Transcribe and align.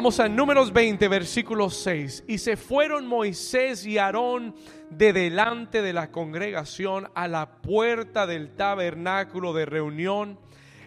Vamos 0.00 0.18
a 0.18 0.30
Números 0.30 0.72
20, 0.72 1.08
versículo 1.08 1.68
6. 1.68 2.24
Y 2.26 2.38
se 2.38 2.56
fueron 2.56 3.06
Moisés 3.06 3.84
y 3.84 3.98
Aarón 3.98 4.54
de 4.88 5.12
delante 5.12 5.82
de 5.82 5.92
la 5.92 6.10
congregación 6.10 7.10
a 7.14 7.28
la 7.28 7.60
puerta 7.60 8.26
del 8.26 8.56
tabernáculo 8.56 9.52
de 9.52 9.66
reunión 9.66 10.38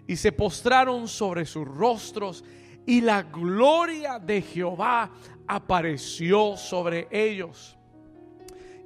y 0.08 0.16
se 0.16 0.32
postraron 0.32 1.08
sobre 1.08 1.46
sus 1.46 1.68
rostros 1.68 2.44
y 2.88 3.02
la 3.02 3.22
gloria 3.22 4.18
de 4.18 4.42
Jehová 4.42 5.12
apareció 5.48 6.58
sobre 6.58 7.08
ellos. 7.12 7.78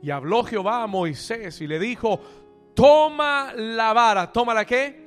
Y 0.04 0.12
habló 0.12 0.44
Jehová 0.44 0.84
a 0.84 0.88
Moisés 0.88 1.62
y 1.62 1.68
le 1.68 1.80
dijo, 1.80 2.20
toma 2.76 3.54
la 3.56 3.94
vara, 3.94 4.30
toma 4.34 4.54
la 4.54 4.66
qué? 4.66 5.07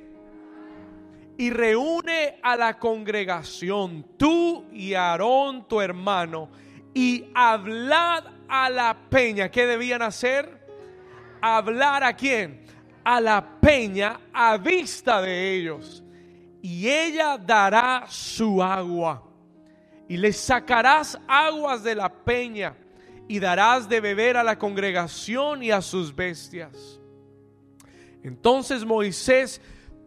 Y 1.37 1.49
reúne 1.49 2.39
a 2.43 2.55
la 2.55 2.77
congregación, 2.77 4.05
tú 4.17 4.65
y 4.71 4.93
Aarón 4.93 5.67
tu 5.67 5.81
hermano, 5.81 6.49
y 6.93 7.25
hablad 7.33 8.25
a 8.47 8.69
la 8.69 9.09
peña. 9.09 9.49
¿Qué 9.49 9.65
debían 9.65 10.01
hacer? 10.01 10.59
Hablar 11.41 12.03
a 12.03 12.15
quién? 12.15 12.65
A 13.03 13.19
la 13.21 13.59
peña 13.59 14.19
a 14.33 14.57
vista 14.57 15.21
de 15.21 15.55
ellos. 15.55 16.03
Y 16.61 16.87
ella 16.87 17.37
dará 17.37 18.05
su 18.07 18.61
agua. 18.61 19.23
Y 20.07 20.17
le 20.17 20.33
sacarás 20.33 21.17
aguas 21.27 21.83
de 21.83 21.95
la 21.95 22.13
peña 22.13 22.75
y 23.27 23.39
darás 23.39 23.87
de 23.87 24.01
beber 24.01 24.35
a 24.35 24.43
la 24.43 24.59
congregación 24.59 25.63
y 25.63 25.71
a 25.71 25.81
sus 25.81 26.13
bestias. 26.13 26.99
Entonces 28.21 28.83
Moisés 28.83 29.61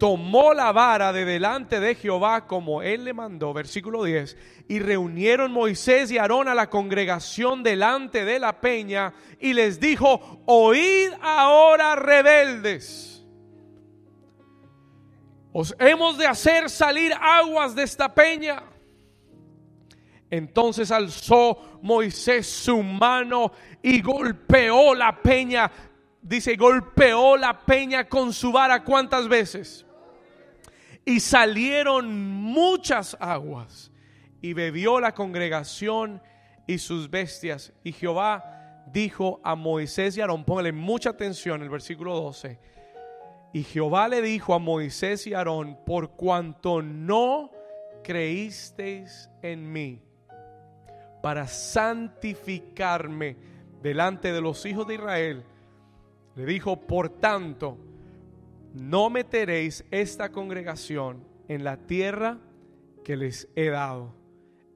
tomó 0.05 0.53
la 0.53 0.71
vara 0.71 1.11
de 1.11 1.25
delante 1.25 1.79
de 1.79 1.95
Jehová 1.95 2.45
como 2.45 2.83
él 2.83 3.05
le 3.05 3.13
mandó, 3.15 3.53
versículo 3.53 4.03
10, 4.03 4.37
y 4.67 4.77
reunieron 4.77 5.51
Moisés 5.51 6.11
y 6.11 6.19
Aarón 6.19 6.47
a 6.47 6.53
la 6.53 6.69
congregación 6.69 7.63
delante 7.63 8.23
de 8.23 8.37
la 8.37 8.61
peña 8.61 9.15
y 9.39 9.53
les 9.53 9.79
dijo, 9.79 10.43
oíd 10.45 11.09
ahora 11.23 11.95
rebeldes. 11.95 13.25
Os 15.51 15.75
hemos 15.79 16.19
de 16.19 16.27
hacer 16.27 16.69
salir 16.69 17.11
aguas 17.19 17.73
de 17.73 17.81
esta 17.81 18.13
peña. 18.13 18.61
Entonces 20.29 20.91
alzó 20.91 21.79
Moisés 21.81 22.45
su 22.45 22.83
mano 22.83 23.53
y 23.81 24.03
golpeó 24.03 24.93
la 24.93 25.19
peña. 25.19 25.71
Dice, 26.21 26.55
golpeó 26.57 27.37
la 27.37 27.65
peña 27.65 28.07
con 28.07 28.31
su 28.31 28.51
vara. 28.51 28.83
¿Cuántas 28.83 29.27
veces? 29.27 29.84
Y 31.05 31.19
salieron 31.19 32.41
muchas 32.41 33.15
aguas 33.19 33.91
y 34.41 34.53
bebió 34.53 34.99
la 34.99 35.13
congregación 35.13 36.21
y 36.67 36.79
sus 36.79 37.09
bestias. 37.09 37.73
Y 37.83 37.91
Jehová 37.91 38.83
dijo 38.91 39.39
a 39.43 39.55
Moisés 39.55 40.17
y 40.17 40.21
Aarón, 40.21 40.43
póngale 40.43 40.71
mucha 40.71 41.11
atención 41.11 41.61
el 41.61 41.69
versículo 41.69 42.15
12. 42.19 42.59
Y 43.53 43.63
Jehová 43.63 44.07
le 44.07 44.21
dijo 44.21 44.53
a 44.53 44.59
Moisés 44.59 45.27
y 45.27 45.33
Aarón, 45.33 45.77
por 45.85 46.11
cuanto 46.11 46.81
no 46.81 47.51
creísteis 48.03 49.29
en 49.41 49.71
mí 49.71 50.01
para 51.21 51.47
santificarme 51.47 53.35
delante 53.81 54.31
de 54.31 54.41
los 54.41 54.65
hijos 54.65 54.87
de 54.87 54.95
Israel, 54.95 55.43
le 56.35 56.45
dijo, 56.45 56.75
por 56.75 57.09
tanto, 57.09 57.79
no 58.75 59.09
meteréis 59.09 59.85
esta 59.89 60.31
congregación 60.31 61.25
en 61.47 61.63
la 61.63 61.77
tierra 61.77 62.39
que 63.05 63.15
les 63.15 63.47
he 63.55 63.69
dado. 63.69 64.13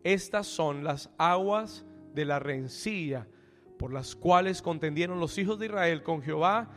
Estas 0.03 0.47
son 0.47 0.85
las 0.85 1.09
aguas 1.17 1.85
de 2.13 2.23
la 2.23 2.39
rencilla 2.39 3.27
por 3.77 3.91
las 3.93 4.15
cuales 4.15 4.61
contendieron 4.61 5.19
los 5.19 5.37
hijos 5.37 5.59
de 5.59 5.65
Israel 5.65 6.01
con 6.01 6.21
Jehová 6.21 6.69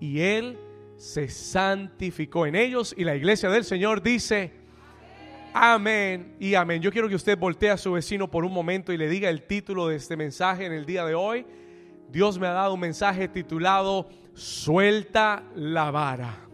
y 0.00 0.20
él 0.20 0.58
se 0.96 1.28
santificó 1.28 2.46
en 2.46 2.54
ellos 2.54 2.94
y 2.96 3.04
la 3.04 3.14
iglesia 3.14 3.50
del 3.50 3.64
Señor 3.64 4.02
dice 4.02 4.52
amén 5.52 6.36
y 6.40 6.54
amén. 6.54 6.80
Yo 6.80 6.90
quiero 6.90 7.08
que 7.08 7.14
usted 7.14 7.38
voltee 7.38 7.70
a 7.70 7.76
su 7.76 7.92
vecino 7.92 8.30
por 8.30 8.44
un 8.44 8.52
momento 8.52 8.92
y 8.92 8.96
le 8.96 9.08
diga 9.08 9.28
el 9.28 9.42
título 9.42 9.86
de 9.86 9.96
este 9.96 10.16
mensaje 10.16 10.64
en 10.64 10.72
el 10.72 10.86
día 10.86 11.04
de 11.04 11.14
hoy. 11.14 11.44
Dios 12.10 12.38
me 12.38 12.46
ha 12.46 12.52
dado 12.52 12.72
un 12.72 12.80
mensaje 12.80 13.28
titulado 13.28 14.08
Suelta 14.32 15.44
la 15.54 15.90
vara. 15.90 16.49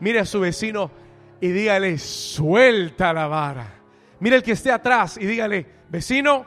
Mire 0.00 0.20
a 0.20 0.24
su 0.24 0.40
vecino 0.40 0.90
y 1.40 1.48
dígale, 1.48 1.98
suelta 1.98 3.12
la 3.12 3.26
vara. 3.26 3.74
Mire 4.20 4.36
el 4.36 4.42
que 4.42 4.52
esté 4.52 4.70
atrás 4.72 5.16
y 5.18 5.26
dígale, 5.26 5.66
vecino, 5.88 6.46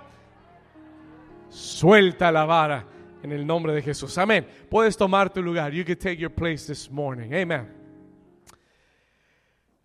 suelta 1.50 2.32
la 2.32 2.46
vara 2.46 2.86
en 3.22 3.32
el 3.32 3.46
nombre 3.46 3.74
de 3.74 3.82
Jesús. 3.82 4.18
Amén. 4.18 4.48
Puedes 4.70 4.98
tomar 4.98 5.32
tu 5.32 5.42
lugar. 5.42 5.72
You 5.72 5.86
can 5.86 5.98
take 5.98 6.18
your 6.18 6.32
place 6.32 6.66
this 6.66 6.90
morning. 6.90 7.34
Amen. 7.34 7.80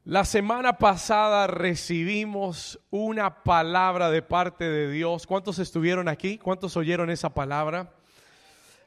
La 0.07 0.27
semana 0.27 0.77
pasada 0.77 1.47
recibimos 1.47 2.79
una 2.91 3.43
palabra 3.43 4.11
de 4.11 4.21
parte 4.21 4.69
de 4.69 4.91
Dios. 4.91 5.27
¿Cuántos 5.27 5.59
estuvieron 5.59 6.09
aquí? 6.09 6.37
¿Cuántos 6.37 6.77
oyeron 6.77 7.09
esa 7.09 7.33
palabra? 7.33 7.95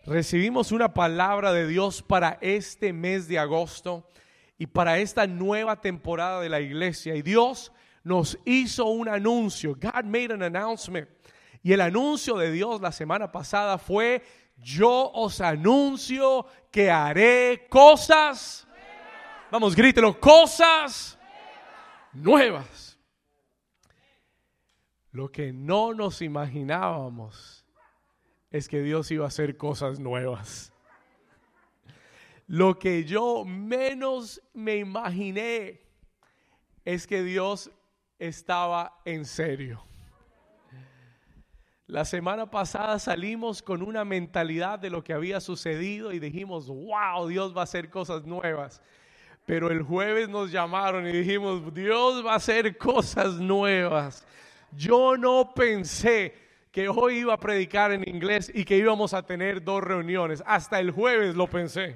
Recibimos 0.06 0.72
una 0.72 0.94
palabra 0.94 1.54
de 1.54 1.68
Dios 1.68 2.04
para 2.04 2.38
este 2.42 2.94
mes 2.94 3.28
de 3.28 3.40
agosto 3.40 4.08
y 4.58 4.68
para 4.68 5.00
esta 5.00 5.28
nueva 5.28 5.82
temporada 5.82 6.42
de 6.42 6.50
la 6.50 6.60
iglesia. 6.60 7.16
Y 7.16 7.22
Dios 7.22 7.72
nos 8.04 8.40
hizo 8.46 8.86
un 8.86 9.08
anuncio. 9.08 9.76
God 9.76 10.06
made 10.06 10.34
an 10.34 10.42
announcement. 10.42 11.08
Y 11.62 11.74
el 11.74 11.82
anuncio 11.82 12.38
de 12.38 12.52
Dios 12.52 12.82
la 12.82 12.92
semana 12.92 13.32
pasada 13.32 13.78
fue, 13.78 14.24
yo 14.58 15.12
os 15.14 15.42
anuncio 15.42 16.46
que 16.72 16.90
haré 16.90 17.68
cosas. 17.70 18.68
Vamos, 19.52 19.76
grítelo, 19.76 20.20
cosas 20.20 21.18
nuevas. 22.14 22.98
Lo 25.12 25.32
que 25.32 25.52
no 25.52 25.94
nos 25.94 26.22
imaginábamos 26.22 27.66
es 28.52 28.68
que 28.68 28.82
Dios 28.82 29.10
iba 29.12 29.26
a 29.26 29.30
hacer 29.30 29.58
cosas 29.58 30.00
nuevas. 30.00 30.72
Lo 32.48 32.80
que 32.80 33.04
yo 33.04 33.44
menos 33.46 34.42
me 34.54 34.78
imaginé 34.78 35.82
es 36.86 37.06
que 37.06 37.22
Dios 37.22 37.70
estaba 38.18 39.02
en 39.04 39.26
serio. 39.26 39.84
La 41.88 42.06
semana 42.06 42.50
pasada 42.50 43.00
salimos 43.00 43.62
con 43.62 43.82
una 43.82 44.06
mentalidad 44.06 44.80
de 44.80 44.90
lo 44.90 45.04
que 45.04 45.14
había 45.14 45.40
sucedido 45.42 46.12
y 46.14 46.20
dijimos, 46.20 46.68
wow, 46.68 47.28
Dios 47.28 47.56
va 47.56 47.62
a 47.62 47.64
hacer 47.64 47.90
cosas 47.90 48.26
nuevas. 48.26 48.82
Pero 49.46 49.70
el 49.70 49.82
jueves 49.82 50.28
nos 50.28 50.52
llamaron 50.52 51.08
y 51.08 51.12
dijimos, 51.12 51.74
Dios 51.74 52.26
va 52.26 52.34
a 52.34 52.36
hacer 52.36 52.78
cosas 52.78 53.36
nuevas. 53.36 54.26
Yo 54.72 55.18
no 55.18 55.54
pensé 55.54 56.34
que 56.72 56.90
hoy 56.90 57.20
iba 57.20 57.34
a 57.34 57.40
predicar 57.40 57.92
en 57.92 58.08
inglés 58.08 58.52
y 58.54 58.66
que 58.66 58.78
íbamos 58.78 59.14
a 59.14 59.26
tener 59.26 59.64
dos 59.64 59.82
reuniones. 59.82 60.44
Hasta 60.46 60.80
el 60.80 60.92
jueves 60.92 61.36
lo 61.36 61.48
pensé. 61.48 61.96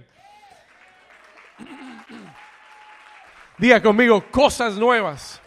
Diga 3.57 3.81
conmigo, 3.81 4.23
cosas 4.31 4.75
nuevas. 4.75 5.41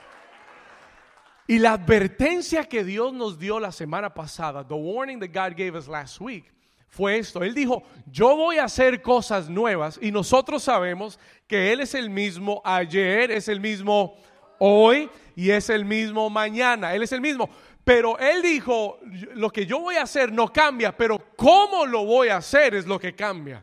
Y 1.46 1.58
la 1.58 1.72
advertencia 1.72 2.64
que 2.64 2.84
Dios 2.84 3.12
nos 3.12 3.38
dio 3.38 3.60
la 3.60 3.72
semana 3.72 4.14
pasada, 4.14 4.66
the 4.66 4.74
warning 4.74 5.20
that 5.20 5.28
God 5.28 5.56
gave 5.56 5.76
us 5.76 5.88
last 5.88 6.20
week, 6.20 6.50
fue 6.88 7.18
esto. 7.18 7.42
Él 7.42 7.54
dijo, 7.54 7.82
yo 8.06 8.36
voy 8.36 8.58
a 8.58 8.64
hacer 8.64 9.02
cosas 9.02 9.48
nuevas 9.50 9.98
y 10.00 10.10
nosotros 10.10 10.62
sabemos 10.62 11.18
que 11.46 11.72
Él 11.72 11.80
es 11.80 11.94
el 11.94 12.08
mismo 12.08 12.62
ayer, 12.64 13.30
es 13.32 13.48
el 13.48 13.60
mismo 13.60 14.16
hoy 14.58 15.10
y 15.34 15.50
es 15.50 15.68
el 15.68 15.84
mismo 15.84 16.30
mañana. 16.30 16.94
Él 16.94 17.02
es 17.02 17.12
el 17.12 17.20
mismo. 17.20 17.50
Pero 17.82 18.18
Él 18.18 18.40
dijo, 18.40 19.00
lo 19.34 19.50
que 19.50 19.66
yo 19.66 19.80
voy 19.80 19.96
a 19.96 20.04
hacer 20.04 20.32
no 20.32 20.52
cambia, 20.52 20.96
pero 20.96 21.18
cómo 21.36 21.84
lo 21.84 22.04
voy 22.04 22.28
a 22.28 22.36
hacer 22.36 22.74
es 22.74 22.86
lo 22.86 22.98
que 22.98 23.14
cambia. 23.14 23.62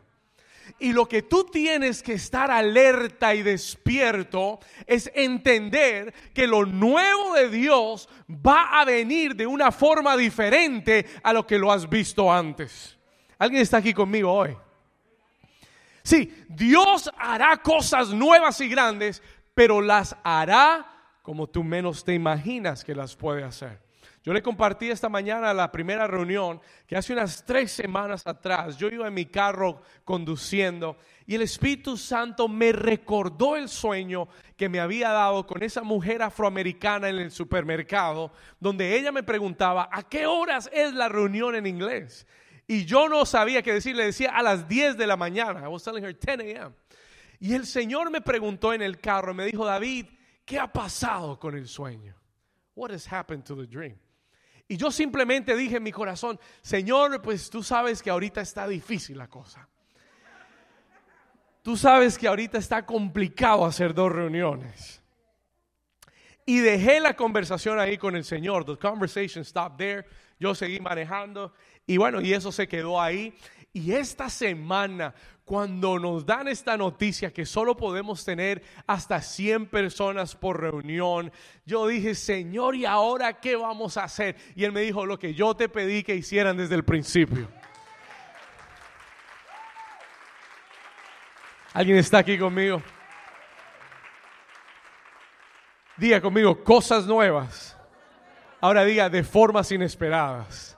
Y 0.82 0.92
lo 0.92 1.06
que 1.06 1.22
tú 1.22 1.44
tienes 1.44 2.02
que 2.02 2.14
estar 2.14 2.50
alerta 2.50 3.36
y 3.36 3.42
despierto 3.44 4.58
es 4.84 5.08
entender 5.14 6.12
que 6.34 6.48
lo 6.48 6.66
nuevo 6.66 7.34
de 7.34 7.48
Dios 7.48 8.08
va 8.28 8.80
a 8.80 8.84
venir 8.84 9.36
de 9.36 9.46
una 9.46 9.70
forma 9.70 10.16
diferente 10.16 11.06
a 11.22 11.32
lo 11.32 11.46
que 11.46 11.56
lo 11.56 11.70
has 11.70 11.88
visto 11.88 12.32
antes. 12.32 12.98
¿Alguien 13.38 13.62
está 13.62 13.76
aquí 13.76 13.94
conmigo 13.94 14.32
hoy? 14.32 14.56
Sí, 16.02 16.34
Dios 16.48 17.08
hará 17.16 17.58
cosas 17.58 18.08
nuevas 18.08 18.60
y 18.60 18.68
grandes, 18.68 19.22
pero 19.54 19.80
las 19.80 20.16
hará 20.24 20.92
como 21.22 21.46
tú 21.46 21.62
menos 21.62 22.04
te 22.04 22.12
imaginas 22.12 22.82
que 22.82 22.96
las 22.96 23.14
puede 23.14 23.44
hacer. 23.44 23.78
Yo 24.22 24.32
le 24.32 24.42
compartí 24.42 24.90
esta 24.90 25.08
mañana 25.08 25.52
la 25.52 25.72
primera 25.72 26.06
reunión 26.06 26.60
que 26.86 26.96
hace 26.96 27.12
unas 27.12 27.44
tres 27.44 27.72
semanas 27.72 28.26
atrás 28.26 28.76
yo 28.76 28.88
iba 28.88 29.08
en 29.08 29.14
mi 29.14 29.26
carro 29.26 29.82
conduciendo 30.04 30.96
y 31.26 31.34
el 31.34 31.42
Espíritu 31.42 31.96
Santo 31.96 32.48
me 32.48 32.72
recordó 32.72 33.56
el 33.56 33.68
sueño 33.68 34.28
que 34.56 34.68
me 34.68 34.80
había 34.80 35.10
dado 35.10 35.46
con 35.46 35.62
esa 35.62 35.82
mujer 35.82 36.22
afroamericana 36.22 37.08
en 37.08 37.18
el 37.18 37.30
supermercado, 37.30 38.32
donde 38.60 38.96
ella 38.98 39.12
me 39.12 39.22
preguntaba, 39.22 39.88
¿a 39.90 40.02
qué 40.02 40.26
horas 40.26 40.68
es 40.72 40.92
la 40.94 41.08
reunión 41.08 41.54
en 41.54 41.66
inglés? 41.66 42.26
Y 42.66 42.84
yo 42.84 43.08
no 43.08 43.26
sabía 43.26 43.62
qué 43.62 43.72
decir, 43.72 43.96
le 43.96 44.04
decía 44.04 44.30
a 44.30 44.42
las 44.42 44.68
10 44.68 44.96
de 44.96 45.06
la 45.06 45.16
mañana. 45.16 45.62
I 45.64 45.68
was 45.68 45.82
telling 45.82 46.04
her 46.04 46.14
10 46.14 46.40
a.m. 46.40 46.74
Y 47.40 47.54
el 47.54 47.66
Señor 47.66 48.10
me 48.10 48.20
preguntó 48.20 48.72
en 48.72 48.82
el 48.82 49.00
carro, 49.00 49.34
me 49.34 49.44
dijo, 49.44 49.64
David, 49.64 50.06
¿qué 50.44 50.58
ha 50.58 50.72
pasado 50.72 51.38
con 51.38 51.56
el 51.56 51.66
sueño? 51.66 52.21
What 52.74 52.90
has 52.90 53.06
happened 53.06 53.44
to 53.44 53.56
the 53.56 53.66
dream? 53.66 53.98
Y 54.68 54.76
yo 54.76 54.90
simplemente 54.90 55.54
dije 55.54 55.76
en 55.76 55.82
mi 55.82 55.92
corazón, 55.92 56.38
Señor, 56.62 57.20
pues 57.20 57.50
tú 57.50 57.62
sabes 57.62 58.02
que 58.02 58.10
ahorita 58.10 58.40
está 58.40 58.66
difícil 58.66 59.18
la 59.18 59.28
cosa. 59.28 59.68
Tú 61.62 61.76
sabes 61.76 62.18
que 62.18 62.26
ahorita 62.26 62.58
está 62.58 62.84
complicado 62.84 63.64
hacer 63.64 63.94
dos 63.94 64.10
reuniones. 64.10 65.02
Y 66.44 66.58
dejé 66.58 67.00
la 67.00 67.14
conversación 67.14 67.78
ahí 67.78 67.96
con 67.96 68.16
el 68.16 68.24
Señor. 68.24 68.64
The 68.64 68.76
conversation 68.76 69.44
stopped 69.44 69.78
there. 69.78 70.06
Yo 70.40 70.54
seguí 70.54 70.80
manejando. 70.80 71.52
Y 71.86 71.98
bueno, 71.98 72.20
y 72.20 72.32
eso 72.32 72.50
se 72.50 72.66
quedó 72.66 73.00
ahí. 73.00 73.32
Y 73.72 73.92
esta 73.92 74.28
semana, 74.28 75.14
cuando 75.44 75.98
nos 75.98 76.24
dan 76.24 76.48
esta 76.48 76.76
noticia 76.76 77.32
que 77.32 77.44
solo 77.44 77.76
podemos 77.76 78.24
tener 78.24 78.62
hasta 78.86 79.20
100 79.20 79.66
personas 79.66 80.36
por 80.36 80.60
reunión, 80.60 81.32
yo 81.66 81.86
dije, 81.86 82.14
Señor, 82.14 82.76
¿y 82.76 82.86
ahora 82.86 83.40
qué 83.40 83.56
vamos 83.56 83.96
a 83.96 84.04
hacer? 84.04 84.36
Y 84.54 84.64
él 84.64 84.72
me 84.72 84.82
dijo, 84.82 85.04
lo 85.04 85.18
que 85.18 85.34
yo 85.34 85.54
te 85.54 85.68
pedí 85.68 86.02
que 86.02 86.14
hicieran 86.14 86.56
desde 86.56 86.76
el 86.76 86.84
principio. 86.84 87.48
¿Alguien 91.74 91.96
está 91.96 92.18
aquí 92.18 92.38
conmigo? 92.38 92.82
Diga 95.96 96.20
conmigo, 96.20 96.62
cosas 96.62 97.06
nuevas. 97.06 97.76
Ahora 98.60 98.84
diga, 98.84 99.08
de 99.08 99.24
formas 99.24 99.72
inesperadas. 99.72 100.71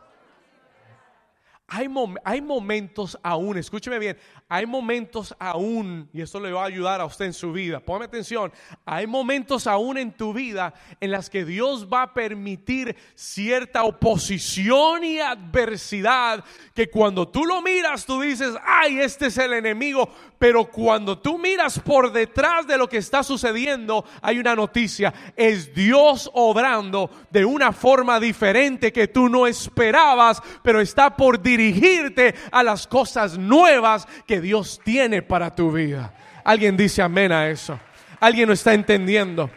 Hay, 1.77 2.41
momentos 2.41 3.19
aún, 3.21 3.59
escúcheme 3.59 3.99
bien, 3.99 4.17
hay 4.49 4.65
momentos 4.65 5.35
aún, 5.41 6.09
y 6.13 6.21
esto 6.21 6.39
le 6.39 6.53
va 6.53 6.63
a 6.63 6.67
ayudar 6.67 7.01
a 7.01 7.05
usted 7.05 7.25
en 7.25 7.33
su 7.33 7.53
vida, 7.53 7.81
póngame 7.81 8.05
atención, 8.05 8.53
hay 8.85 9.09
momentos 9.09 9.67
aún 9.67 9.99
en 9.99 10.13
tu 10.13 10.33
vida 10.33 10.73
en 11.01 11.11
las 11.11 11.29
que 11.29 11.45
Dios 11.45 11.89
va 11.93 12.03
a 12.03 12.15
permitir 12.15 12.95
cierta 13.17 13.83
oposición 13.83 15.03
y 15.03 15.19
adversidad 15.19 16.45
que 16.75 16.91
cuando 16.91 17.29
tú 17.29 17.45
lo 17.45 17.63
miras 17.63 18.05
tú 18.05 18.21
dices, 18.21 18.55
ay, 18.67 18.99
este 18.99 19.27
es 19.27 19.39
el 19.39 19.53
enemigo, 19.53 20.11
pero 20.41 20.65
cuando 20.65 21.17
tú 21.17 21.39
miras 21.39 21.79
por 21.79 22.13
detrás 22.13 22.67
de 22.67 22.77
lo 22.77 22.89
que 22.89 22.97
está 22.97 23.23
sucediendo 23.23 24.05
hay 24.21 24.41
una 24.41 24.57
noticia, 24.57 25.15
es 25.37 25.73
Dios 25.73 26.29
obrando 26.35 27.11
de 27.31 27.45
una 27.45 27.73
forma 27.73 28.19
diferente 28.19 28.93
que 28.93 29.07
tú 29.07 29.29
no 29.29 29.47
esperabas, 29.47 30.43
pero 30.65 30.81
está 30.81 31.17
por 31.17 31.41
dirigirte 31.41 32.35
a 32.51 32.65
las 32.65 32.89
cosas 32.89 33.39
nuevas 33.39 34.09
que 34.27 34.41
Dios 34.41 34.81
tiene 34.85 35.23
para 35.23 35.55
tu 35.55 35.71
vida. 35.71 36.13
Alguien 36.43 36.77
dice 36.77 37.03
amén 37.03 37.31
a 37.31 37.49
eso. 37.49 37.79
Alguien 38.19 38.49
lo 38.49 38.55
está 38.55 38.75
entendiendo. 38.75 39.49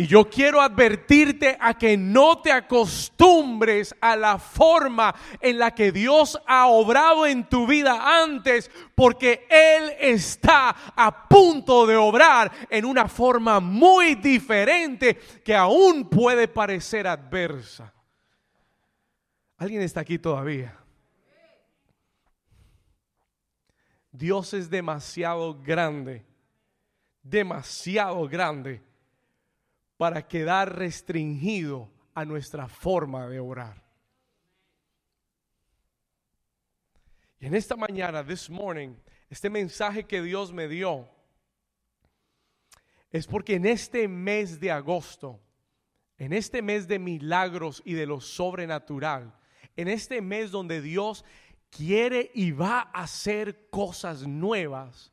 Y 0.00 0.06
yo 0.06 0.30
quiero 0.30 0.62
advertirte 0.62 1.58
a 1.60 1.76
que 1.76 1.94
no 1.94 2.40
te 2.40 2.50
acostumbres 2.50 3.94
a 4.00 4.16
la 4.16 4.38
forma 4.38 5.14
en 5.42 5.58
la 5.58 5.74
que 5.74 5.92
Dios 5.92 6.40
ha 6.46 6.68
obrado 6.68 7.26
en 7.26 7.46
tu 7.46 7.66
vida 7.66 8.22
antes, 8.22 8.70
porque 8.94 9.46
Él 9.50 9.92
está 10.00 10.70
a 10.96 11.28
punto 11.28 11.86
de 11.86 11.96
obrar 11.96 12.50
en 12.70 12.86
una 12.86 13.08
forma 13.08 13.60
muy 13.60 14.14
diferente 14.14 15.16
que 15.44 15.54
aún 15.54 16.08
puede 16.08 16.48
parecer 16.48 17.06
adversa. 17.06 17.92
¿Alguien 19.58 19.82
está 19.82 20.00
aquí 20.00 20.18
todavía? 20.18 20.78
Dios 24.10 24.54
es 24.54 24.70
demasiado 24.70 25.60
grande, 25.62 26.24
demasiado 27.22 28.26
grande 28.26 28.88
para 30.00 30.26
quedar 30.26 30.78
restringido 30.78 31.90
a 32.14 32.24
nuestra 32.24 32.66
forma 32.68 33.28
de 33.28 33.38
orar. 33.38 33.84
Y 37.38 37.44
en 37.44 37.54
esta 37.54 37.76
mañana, 37.76 38.24
this 38.26 38.48
morning, 38.48 38.94
este 39.28 39.50
mensaje 39.50 40.04
que 40.04 40.22
Dios 40.22 40.54
me 40.54 40.68
dio 40.68 41.06
es 43.10 43.26
porque 43.26 43.56
en 43.56 43.66
este 43.66 44.08
mes 44.08 44.58
de 44.58 44.70
agosto, 44.70 45.38
en 46.16 46.32
este 46.32 46.62
mes 46.62 46.88
de 46.88 46.98
milagros 46.98 47.82
y 47.84 47.92
de 47.92 48.06
lo 48.06 48.22
sobrenatural, 48.22 49.38
en 49.76 49.86
este 49.86 50.22
mes 50.22 50.50
donde 50.50 50.80
Dios 50.80 51.26
quiere 51.68 52.30
y 52.32 52.52
va 52.52 52.90
a 52.94 53.02
hacer 53.02 53.68
cosas 53.68 54.26
nuevas, 54.26 55.12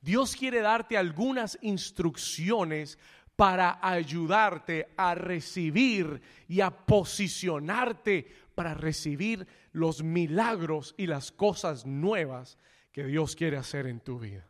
Dios 0.00 0.36
quiere 0.36 0.60
darte 0.60 0.96
algunas 0.96 1.58
instrucciones 1.62 2.96
para 3.40 3.78
ayudarte 3.80 4.90
a 4.98 5.14
recibir 5.14 6.20
y 6.46 6.60
a 6.60 6.70
posicionarte 6.70 8.26
para 8.54 8.74
recibir 8.74 9.46
los 9.72 10.02
milagros 10.02 10.94
y 10.98 11.06
las 11.06 11.32
cosas 11.32 11.86
nuevas 11.86 12.58
que 12.92 13.02
Dios 13.02 13.34
quiere 13.34 13.56
hacer 13.56 13.86
en 13.86 14.00
tu 14.00 14.18
vida. 14.18 14.46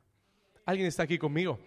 ¿Alguien 0.67 0.89
está 0.89 1.05
aquí 1.05 1.19
conmigo? 1.19 1.61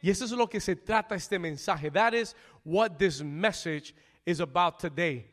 Y 0.00 0.08
eso 0.08 0.24
es 0.24 0.30
lo 0.30 0.48
que 0.48 0.58
se 0.58 0.74
trata 0.74 1.16
este 1.16 1.38
mensaje. 1.38 1.90
That 1.90 2.14
is 2.14 2.34
what 2.64 2.92
this 2.96 3.22
message 3.22 3.94
is 4.24 4.40
about 4.40 4.78
today. 4.78 5.30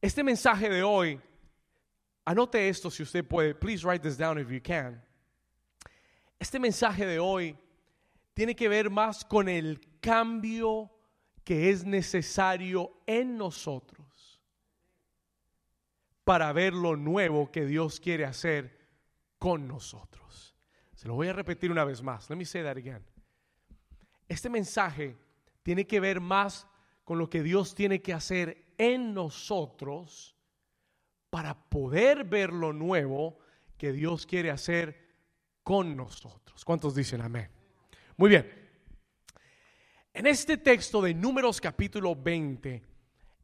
Este 0.00 0.24
mensaje 0.24 0.68
de 0.68 0.82
hoy, 0.82 1.20
anote 2.26 2.68
esto 2.68 2.90
si 2.90 3.04
usted 3.04 3.24
puede. 3.24 3.54
Please 3.54 3.84
write 3.86 4.02
this 4.02 4.18
down 4.18 4.38
if 4.38 4.50
you 4.50 4.60
can. 4.60 5.00
Este 6.40 6.58
mensaje 6.58 7.06
de 7.06 7.20
hoy 7.20 7.56
tiene 8.34 8.54
que 8.54 8.68
ver 8.68 8.90
más 8.90 9.24
con 9.24 9.48
el 9.48 9.98
cambio 10.00 10.90
que 11.44 11.70
es 11.70 11.84
necesario 11.84 13.02
en 13.06 13.36
nosotros 13.36 14.40
para 16.24 16.52
ver 16.52 16.72
lo 16.72 16.96
nuevo 16.96 17.50
que 17.50 17.66
Dios 17.66 18.00
quiere 18.00 18.24
hacer 18.24 18.80
con 19.38 19.66
nosotros. 19.66 20.54
Se 20.94 21.08
lo 21.08 21.14
voy 21.14 21.28
a 21.28 21.32
repetir 21.32 21.70
una 21.70 21.84
vez 21.84 22.00
más. 22.02 22.30
Let 22.30 22.36
me 22.36 22.44
say 22.44 22.62
that 22.62 22.76
again. 22.76 23.04
Este 24.28 24.48
mensaje 24.48 25.16
tiene 25.62 25.86
que 25.86 26.00
ver 26.00 26.20
más 26.20 26.66
con 27.04 27.18
lo 27.18 27.28
que 27.28 27.42
Dios 27.42 27.74
tiene 27.74 28.00
que 28.00 28.12
hacer 28.12 28.72
en 28.78 29.12
nosotros 29.12 30.36
para 31.28 31.68
poder 31.68 32.24
ver 32.24 32.52
lo 32.52 32.72
nuevo 32.72 33.38
que 33.76 33.92
Dios 33.92 34.26
quiere 34.26 34.50
hacer 34.50 35.12
con 35.64 35.96
nosotros. 35.96 36.64
¿Cuántos 36.64 36.94
dicen 36.94 37.20
amén? 37.20 37.50
Muy 38.16 38.28
bien. 38.28 38.46
En 40.12 40.26
este 40.26 40.58
texto 40.58 41.00
de 41.00 41.14
Números 41.14 41.60
capítulo 41.60 42.14
20 42.14 42.82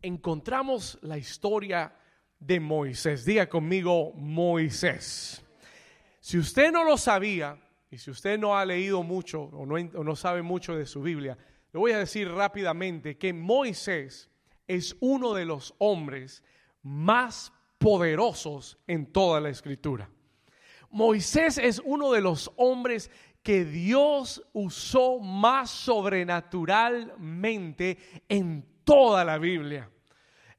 encontramos 0.02 0.98
la 1.02 1.16
historia 1.16 1.94
de 2.38 2.60
Moisés. 2.60 3.24
Diga 3.24 3.48
conmigo 3.48 4.12
Moisés. 4.12 5.42
Si 6.20 6.38
usted 6.38 6.70
no 6.70 6.84
lo 6.84 6.98
sabía 6.98 7.58
y 7.90 7.96
si 7.96 8.10
usted 8.10 8.38
no 8.38 8.58
ha 8.58 8.66
leído 8.66 9.02
mucho 9.02 9.44
o 9.44 9.64
no, 9.64 9.76
o 9.76 10.04
no 10.04 10.14
sabe 10.14 10.42
mucho 10.42 10.76
de 10.76 10.84
su 10.84 11.00
Biblia, 11.00 11.38
le 11.72 11.78
voy 11.78 11.92
a 11.92 11.98
decir 11.98 12.30
rápidamente 12.30 13.16
que 13.16 13.32
Moisés 13.32 14.28
es 14.66 14.94
uno 15.00 15.32
de 15.32 15.46
los 15.46 15.74
hombres 15.78 16.44
más 16.82 17.54
poderosos 17.78 18.78
en 18.86 19.06
toda 19.06 19.40
la 19.40 19.48
escritura. 19.48 20.10
Moisés 20.90 21.58
es 21.58 21.82
uno 21.84 22.12
de 22.12 22.20
los 22.20 22.50
hombres 22.56 23.10
que 23.42 23.64
Dios 23.64 24.46
usó 24.52 25.20
más 25.20 25.70
sobrenaturalmente 25.70 27.96
en 28.28 28.82
toda 28.84 29.24
la 29.24 29.38
Biblia. 29.38 29.90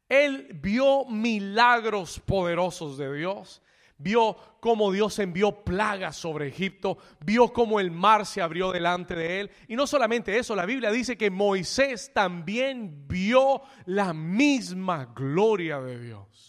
Él 0.08 0.58
vio 0.62 1.06
milagros 1.06 2.20
poderosos 2.20 2.98
de 2.98 3.14
Dios 3.14 3.62
vio 4.00 4.36
cómo 4.60 4.92
Dios 4.92 5.20
envió 5.20 5.64
plagas 5.64 6.16
sobre 6.16 6.48
Egipto, 6.48 6.98
vio 7.20 7.54
cómo 7.54 7.80
el 7.80 7.92
mar 7.92 8.26
se 8.26 8.42
abrió 8.42 8.72
delante 8.72 9.14
de 9.14 9.42
él. 9.42 9.52
Y 9.68 9.76
no 9.76 9.86
solamente 9.86 10.38
eso, 10.38 10.56
la 10.56 10.66
Biblia 10.66 10.90
dice 10.90 11.18
que 11.18 11.30
Moisés 11.30 12.12
también 12.14 13.08
vio 13.08 13.62
la 13.86 14.14
misma 14.14 15.14
gloria 15.14 15.80
de 15.80 16.00
Dios. 16.00 16.49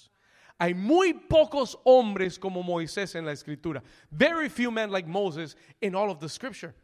Hay 0.63 0.75
muy 0.75 1.15
pocos 1.15 1.79
hombres 1.85 2.39
como 2.39 2.63
Moisés 2.63 3.15
en 3.15 3.25
la 3.25 3.33
escritura. 3.33 3.83
Very 4.11 4.51
few 4.51 4.71
men 4.71 4.91
like 4.91 5.09
Moses 5.09 5.57
in 5.81 5.95
all 5.95 6.11
of 6.11 6.21
the 6.21 6.29
scripture. 6.29 6.75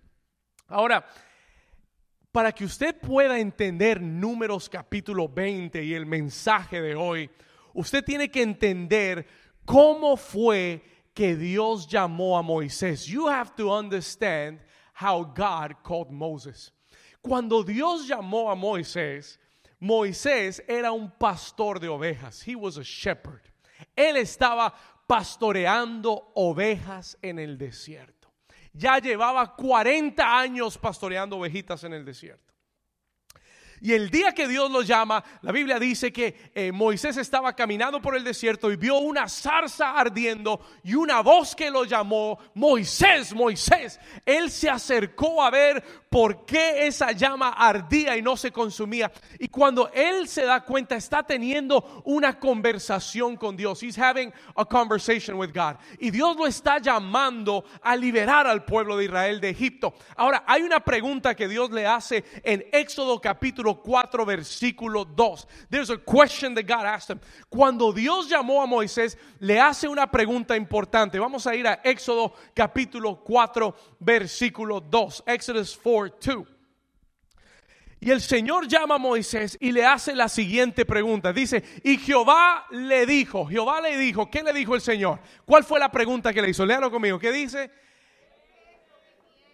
Ahora, 0.70 1.04
para 2.32 2.52
que 2.52 2.64
usted 2.64 2.98
pueda 2.98 3.38
entender 3.38 4.00
números 4.00 4.70
capítulo 4.70 5.28
20 5.28 5.84
y 5.84 5.92
el 5.92 6.06
mensaje 6.06 6.80
de 6.80 6.94
hoy, 6.94 7.28
usted 7.74 8.02
tiene 8.02 8.30
que 8.30 8.40
entender 8.40 9.26
cómo 9.66 10.16
fue 10.16 10.82
que 11.12 11.36
Dios 11.36 11.86
llamó 11.86 12.38
a 12.38 12.42
Moisés. 12.42 13.04
You 13.04 13.28
have 13.28 13.54
to 13.56 13.70
understand 13.70 14.60
how 14.94 15.22
God 15.22 15.82
called 15.82 16.10
Moses. 16.10 16.72
Cuando 17.20 17.62
Dios 17.62 18.08
llamó 18.08 18.50
a 18.50 18.54
Moisés, 18.54 19.38
Moisés 19.78 20.62
era 20.66 20.92
un 20.92 21.10
pastor 21.10 21.78
de 21.78 21.88
ovejas. 21.88 22.42
He 22.42 22.56
was 22.56 22.78
a 22.78 22.82
shepherd. 22.82 23.42
Él 23.94 24.16
estaba 24.16 24.74
pastoreando 25.06 26.32
ovejas 26.34 27.18
en 27.22 27.38
el 27.38 27.58
desierto. 27.58 28.32
Ya 28.72 28.98
llevaba 28.98 29.54
40 29.54 30.38
años 30.38 30.76
pastoreando 30.76 31.36
ovejitas 31.36 31.84
en 31.84 31.94
el 31.94 32.04
desierto. 32.04 32.45
Y 33.80 33.92
el 33.92 34.10
día 34.10 34.32
que 34.32 34.48
Dios 34.48 34.70
lo 34.70 34.82
llama, 34.82 35.22
la 35.42 35.52
Biblia 35.52 35.78
dice 35.78 36.12
que 36.12 36.50
eh, 36.54 36.72
Moisés 36.72 37.16
estaba 37.16 37.54
caminando 37.54 38.00
por 38.00 38.16
el 38.16 38.24
desierto 38.24 38.70
y 38.70 38.76
vio 38.76 38.98
una 38.98 39.28
zarza 39.28 39.92
ardiendo 39.92 40.60
y 40.82 40.94
una 40.94 41.20
voz 41.20 41.54
que 41.54 41.70
lo 41.70 41.84
llamó, 41.84 42.38
Moisés, 42.54 43.34
Moisés. 43.34 44.00
Él 44.24 44.50
se 44.50 44.70
acercó 44.70 45.42
a 45.42 45.50
ver 45.50 45.82
por 46.08 46.46
qué 46.46 46.86
esa 46.86 47.12
llama 47.12 47.50
ardía 47.50 48.16
y 48.16 48.22
no 48.22 48.36
se 48.36 48.50
consumía. 48.50 49.12
Y 49.38 49.48
cuando 49.48 49.90
él 49.92 50.28
se 50.28 50.44
da 50.44 50.64
cuenta, 50.64 50.96
está 50.96 51.22
teniendo 51.22 52.02
una 52.04 52.38
conversación 52.38 53.36
con 53.36 53.56
Dios. 53.56 53.82
He's 53.82 53.98
having 53.98 54.32
a 54.54 54.64
conversation 54.64 55.36
with 55.36 55.52
God. 55.52 55.76
Y 55.98 56.10
Dios 56.10 56.36
lo 56.36 56.46
está 56.46 56.78
llamando 56.78 57.64
a 57.82 57.96
liberar 57.96 58.46
al 58.46 58.64
pueblo 58.64 58.96
de 58.96 59.04
Israel 59.04 59.40
de 59.40 59.50
Egipto. 59.50 59.94
Ahora, 60.16 60.44
hay 60.46 60.62
una 60.62 60.80
pregunta 60.80 61.34
que 61.34 61.48
Dios 61.48 61.70
le 61.70 61.86
hace 61.86 62.24
en 62.42 62.64
Éxodo 62.72 63.20
capítulo 63.20 63.65
4, 63.74 64.24
versículo 64.24 65.04
2. 65.04 65.46
There's 65.68 65.90
a 65.90 65.98
question 65.98 66.54
that 66.54 66.66
God 66.66 66.86
asked 66.86 67.10
him. 67.10 67.20
Cuando 67.50 67.92
Dios 67.92 68.28
llamó 68.28 68.62
a 68.62 68.66
Moisés, 68.66 69.16
le 69.40 69.58
hace 69.58 69.88
una 69.88 70.06
pregunta 70.06 70.56
importante. 70.56 71.18
Vamos 71.18 71.46
a 71.46 71.54
ir 71.54 71.66
a 71.66 71.80
Éxodo 71.84 72.32
capítulo 72.54 73.22
4, 73.24 73.74
versículo 74.00 74.80
2. 74.80 75.24
Exodus 75.26 75.76
4, 75.82 76.16
2. 76.20 76.46
Y 77.98 78.10
el 78.10 78.20
Señor 78.20 78.68
llama 78.68 78.96
a 78.96 78.98
Moisés 78.98 79.56
y 79.58 79.72
le 79.72 79.84
hace 79.84 80.14
la 80.14 80.28
siguiente 80.28 80.84
pregunta. 80.84 81.32
Dice, 81.32 81.64
y 81.82 81.96
Jehová 81.96 82.66
le 82.70 83.06
dijo, 83.06 83.46
Jehová 83.46 83.80
le 83.80 83.96
dijo, 83.96 84.30
¿qué 84.30 84.42
le 84.42 84.52
dijo 84.52 84.74
el 84.74 84.80
Señor? 84.80 85.18
¿Cuál 85.44 85.64
fue 85.64 85.80
la 85.80 85.90
pregunta 85.90 86.32
que 86.32 86.42
le 86.42 86.50
hizo? 86.50 86.66
Léalo 86.66 86.90
conmigo. 86.90 87.18
¿Qué 87.18 87.32
dice? 87.32 87.70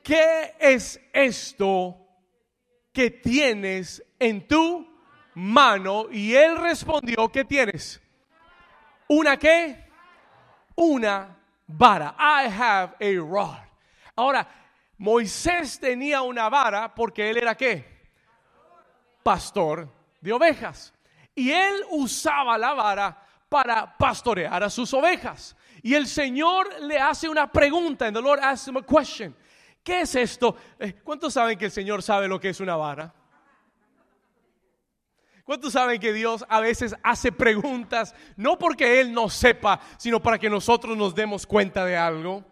¿Qué 0.03 0.55
es 0.59 1.01
esto 1.13 2.02
que 2.93 3.11
tienes 3.11 4.03
en 4.19 4.47
tu 4.47 4.87
mano? 5.35 6.07
Y 6.11 6.35
él 6.35 6.59
respondió, 6.59 7.29
¿qué 7.29 7.45
tienes? 7.45 8.01
¿Una 9.09 9.37
qué? 9.37 9.85
Una 10.75 11.37
vara. 11.67 12.15
I 12.19 12.49
have 12.49 12.95
a 13.01 13.21
rod. 13.21 13.59
Ahora, 14.17 14.47
Moisés 14.99 15.79
tenía 15.81 16.23
una 16.23 16.49
vara 16.49 16.95
porque 16.95 17.31
él 17.31 17.39
era 17.39 17.57
qué? 17.57 17.85
Pastor 19.23 19.89
de 20.21 20.33
ovejas. 20.33 20.93
Y 21.35 21.51
él 21.51 21.85
usaba 21.91 22.57
la 22.59 22.75
vara 22.75 23.27
para 23.49 23.97
pastorear 23.97 24.63
a 24.63 24.71
sus 24.71 24.93
ovejas. 24.95 25.57
Y 25.83 25.95
el 25.95 26.07
Señor 26.07 26.81
le 26.83 26.99
hace 26.99 27.29
una 27.29 27.51
pregunta, 27.51 28.07
and 28.07 28.17
the 28.17 28.23
Lord 28.23 28.41
asks 28.41 28.69
him 28.69 28.77
a 28.77 28.83
question. 28.83 29.35
¿Qué 29.83 30.03
es 30.03 30.15
esto? 30.15 30.57
Eh, 30.79 30.95
¿Cuántos 31.03 31.35
saben 31.35 31.59
que 31.59 31.65
el 31.65 31.71
Señor 31.71 32.03
sabe 32.03 32.29
lo 32.29 32.39
que 32.39 32.51
es 32.51 32.61
una 32.61 32.77
vara? 32.77 33.13
¿Cuántos 35.45 35.73
saben 35.73 36.01
que 36.01 36.13
Dios 36.13 36.45
a 36.49 36.61
veces 36.61 36.95
hace 37.03 37.33
preguntas 37.33 38.15
no 38.37 38.57
porque 38.59 39.01
Él 39.01 39.13
no 39.13 39.29
sepa, 39.29 39.81
sino 39.99 40.23
para 40.23 40.39
que 40.39 40.49
nosotros 40.49 40.97
nos 40.97 41.15
demos 41.15 41.47
cuenta 41.47 41.85
de 41.85 41.97
algo? 41.97 42.45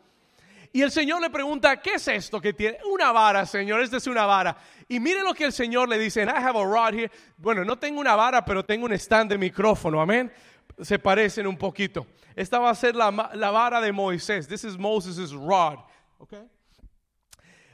Y 0.73 0.83
el 0.83 0.91
Señor 0.91 1.21
le 1.21 1.31
pregunta, 1.31 1.81
¿qué 1.81 1.95
es 1.95 2.09
esto 2.09 2.41
que 2.41 2.53
tiene? 2.53 2.79
Una 2.93 3.13
vara, 3.13 3.47
Señor, 3.47 3.81
esta 3.81 3.97
es 3.97 4.07
una 4.07 4.27
vara. 4.27 4.57
Y 4.89 4.99
mire 4.99 5.23
lo 5.23 5.35
que 5.35 5.45
el 5.45 5.53
Señor 5.53 5.89
le 5.89 5.99
dice, 5.99 6.23
I 6.23 6.29
have 6.29 6.59
a 6.59 6.65
rod 6.65 6.95
here. 6.95 7.11
Bueno, 7.37 7.65
no 7.65 7.79
tengo 7.79 8.01
una 8.01 8.17
vara, 8.17 8.45
pero 8.45 8.65
tengo 8.65 8.87
un 8.87 8.93
stand 8.93 9.31
de 9.31 9.39
micrófono, 9.39 10.01
amén. 10.01 10.33
Se 10.81 10.99
parecen 10.99 11.47
un 11.47 11.57
poquito. 11.57 12.07
Esta 12.35 12.59
va 12.59 12.71
a 12.71 12.75
ser 12.75 12.95
la, 12.95 13.31
la 13.35 13.51
vara 13.51 13.81
de 13.81 13.93
Moisés. 13.93 14.47
This 14.47 14.65
is 14.65 14.77
Moses' 14.77 15.33
rod, 15.33 15.79
okay? 16.19 16.49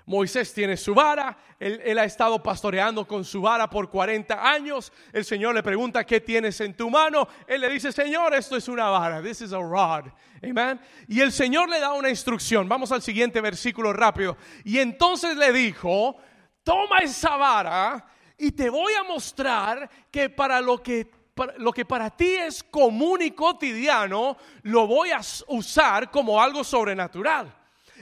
Moisés 0.06 0.54
tiene 0.54 0.76
su 0.76 0.94
vara, 0.94 1.36
él, 1.58 1.98
ha 1.98 2.04
estado 2.04 2.40
pastoreando 2.40 3.06
con 3.08 3.24
su 3.24 3.42
vara 3.42 3.68
por 3.68 3.90
40 3.90 4.48
años. 4.48 4.92
El 5.12 5.24
Señor 5.24 5.54
le 5.54 5.64
pregunta, 5.64 6.04
¿qué 6.04 6.20
tienes 6.20 6.60
en 6.60 6.74
tu 6.74 6.88
mano? 6.88 7.26
Él 7.46 7.60
le 7.60 7.68
dice, 7.70 7.90
Señor, 7.90 8.32
esto 8.34 8.56
es 8.56 8.68
una 8.68 8.88
vara, 8.88 9.20
this 9.20 9.40
is 9.40 9.52
a 9.52 9.58
rod. 9.58 10.04
Amen. 10.44 10.80
Y 11.08 11.20
el 11.20 11.32
Señor 11.32 11.68
le 11.68 11.80
da 11.80 11.92
una 11.92 12.08
instrucción. 12.08 12.68
Vamos 12.68 12.92
al 12.92 13.02
siguiente 13.02 13.40
versículo 13.40 13.92
rápido. 13.92 14.36
Y 14.64 14.78
entonces 14.78 15.36
le 15.36 15.52
dijo, 15.52 16.16
toma 16.62 16.98
esa 16.98 17.36
vara 17.36 18.06
y 18.38 18.52
te 18.52 18.70
voy 18.70 18.92
a 18.94 19.02
mostrar 19.02 19.90
que 20.10 20.30
para 20.30 20.60
lo 20.60 20.82
que 20.82 21.10
lo 21.58 21.70
que 21.70 21.84
para 21.84 22.08
ti 22.08 22.30
es 22.30 22.62
común 22.62 23.20
y 23.20 23.32
cotidiano, 23.32 24.38
lo 24.62 24.86
voy 24.86 25.10
a 25.10 25.20
usar 25.48 26.10
como 26.10 26.40
algo 26.40 26.64
sobrenatural 26.64 27.54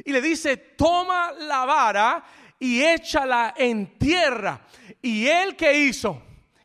y 0.04 0.12
le 0.12 0.20
dice, 0.20 0.56
toma 0.56 1.32
la 1.32 1.64
vara 1.64 2.24
y 2.58 2.82
échala 2.82 3.54
en 3.56 3.98
tierra. 3.98 4.60
¿Y 5.02 5.26
él 5.26 5.54
qué 5.54 5.78
hizo? 5.78 6.22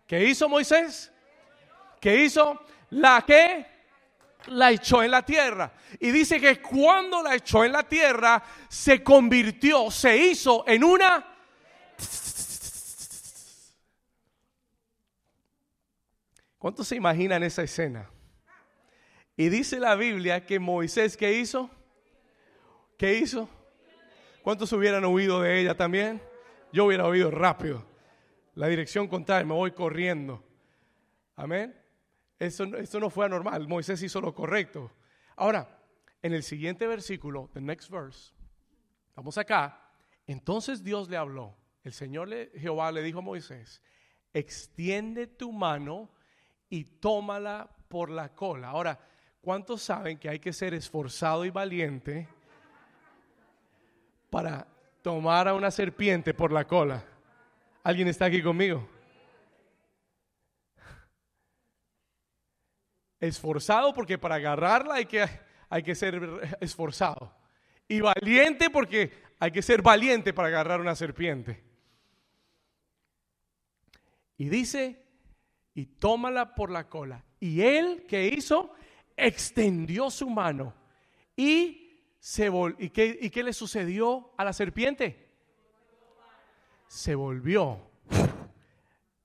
¿Qué 0.07 0.25
hizo 0.25 0.47
Moisés? 0.49 1.11
¿Qué 1.99 2.23
hizo? 2.23 2.65
La 2.91 3.23
que 3.27 3.65
la 4.47 4.71
echó 4.71 5.03
en 5.03 5.11
la 5.11 5.23
tierra. 5.23 5.71
Y 5.99 6.11
dice 6.11 6.39
que 6.39 6.61
cuando 6.61 7.21
la 7.21 7.35
echó 7.35 7.63
en 7.65 7.73
la 7.73 7.83
tierra, 7.83 8.41
se 8.67 9.03
convirtió, 9.03 9.91
se 9.91 10.17
hizo 10.17 10.63
en 10.67 10.83
una... 10.83 11.25
¿Cuántos 16.57 16.87
se 16.87 16.95
imaginan 16.95 17.43
esa 17.43 17.63
escena? 17.63 18.09
Y 19.37 19.47
dice 19.47 19.79
la 19.79 19.95
Biblia 19.95 20.45
que 20.45 20.59
Moisés, 20.59 21.15
¿qué 21.15 21.33
hizo? 21.33 21.69
¿Qué 22.99 23.17
hizo? 23.17 23.47
¿Cuántos 24.43 24.73
hubieran 24.73 25.05
huido 25.05 25.39
de 25.39 25.61
ella 25.61 25.73
también? 25.77 26.21
Yo 26.73 26.83
hubiera 26.83 27.07
huido 27.07 27.31
rápido. 27.31 27.85
La 28.55 28.67
dirección 28.67 29.07
contraria, 29.07 29.45
me 29.45 29.53
voy 29.53 29.71
corriendo. 29.71 30.43
Amén. 31.37 31.73
Eso, 32.37 32.65
esto 32.75 32.99
no 32.99 33.09
fue 33.09 33.25
anormal. 33.25 33.69
Moisés 33.69 34.03
hizo 34.03 34.19
lo 34.19 34.35
correcto. 34.35 34.91
Ahora, 35.37 35.79
en 36.21 36.33
el 36.33 36.43
siguiente 36.43 36.87
versículo, 36.87 37.49
the 37.53 37.61
next 37.61 37.89
verse, 37.89 38.33
vamos 39.15 39.37
acá. 39.37 39.93
Entonces 40.27 40.83
Dios 40.83 41.09
le 41.09 41.15
habló. 41.15 41.55
El 41.85 41.93
Señor 41.93 42.27
le, 42.27 42.51
Jehová 42.53 42.91
le 42.91 43.01
dijo 43.01 43.19
a 43.19 43.21
Moisés: 43.21 43.81
extiende 44.33 45.25
tu 45.25 45.53
mano 45.53 46.11
y 46.67 46.83
tómala 46.83 47.73
por 47.87 48.09
la 48.09 48.35
cola. 48.35 48.67
Ahora, 48.67 48.99
¿cuántos 49.39 49.83
saben 49.83 50.17
que 50.17 50.27
hay 50.27 50.39
que 50.39 50.51
ser 50.51 50.73
esforzado 50.73 51.45
y 51.45 51.49
valiente? 51.49 52.27
Para 54.29 54.67
tomar 55.01 55.47
a 55.47 55.53
una 55.53 55.71
serpiente 55.71 56.33
por 56.33 56.51
la 56.51 56.65
cola. 56.65 57.03
¿Alguien 57.83 58.07
está 58.07 58.25
aquí 58.25 58.41
conmigo? 58.41 58.87
Esforzado 63.19 63.93
porque 63.93 64.17
para 64.17 64.35
agarrarla 64.35 64.95
hay 64.95 65.05
que, 65.05 65.25
hay 65.69 65.83
que 65.83 65.95
ser 65.95 66.57
esforzado. 66.61 67.35
Y 67.87 68.01
valiente 68.01 68.69
porque 68.69 69.11
hay 69.39 69.51
que 69.51 69.61
ser 69.61 69.81
valiente 69.81 70.33
para 70.33 70.49
agarrar 70.49 70.79
una 70.79 70.95
serpiente. 70.95 71.63
Y 74.37 74.47
dice, 74.47 75.03
y 75.73 75.85
tómala 75.85 76.55
por 76.55 76.71
la 76.71 76.87
cola. 76.87 77.25
Y 77.39 77.61
él, 77.61 78.05
que 78.07 78.27
hizo? 78.27 78.73
Extendió 79.17 80.09
su 80.09 80.29
mano 80.29 80.73
y 81.35 81.88
¿y, 82.77 82.89
qué, 82.89 83.17
¿Y 83.21 83.29
qué 83.29 83.43
le 83.43 83.53
sucedió 83.53 84.31
a 84.37 84.43
la 84.43 84.53
serpiente? 84.53 85.29
Se 86.87 87.15
volvió 87.15 87.79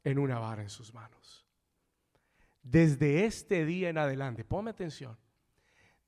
en 0.05 0.19
una 0.19 0.39
vara 0.39 0.63
en 0.63 0.71
sus 0.71 0.93
manos. 0.95 1.47
Desde 2.63 3.25
este 3.25 3.65
día 3.65 3.89
en 3.91 3.99
adelante, 3.99 4.45
ponme 4.45 4.71
atención, 4.71 5.19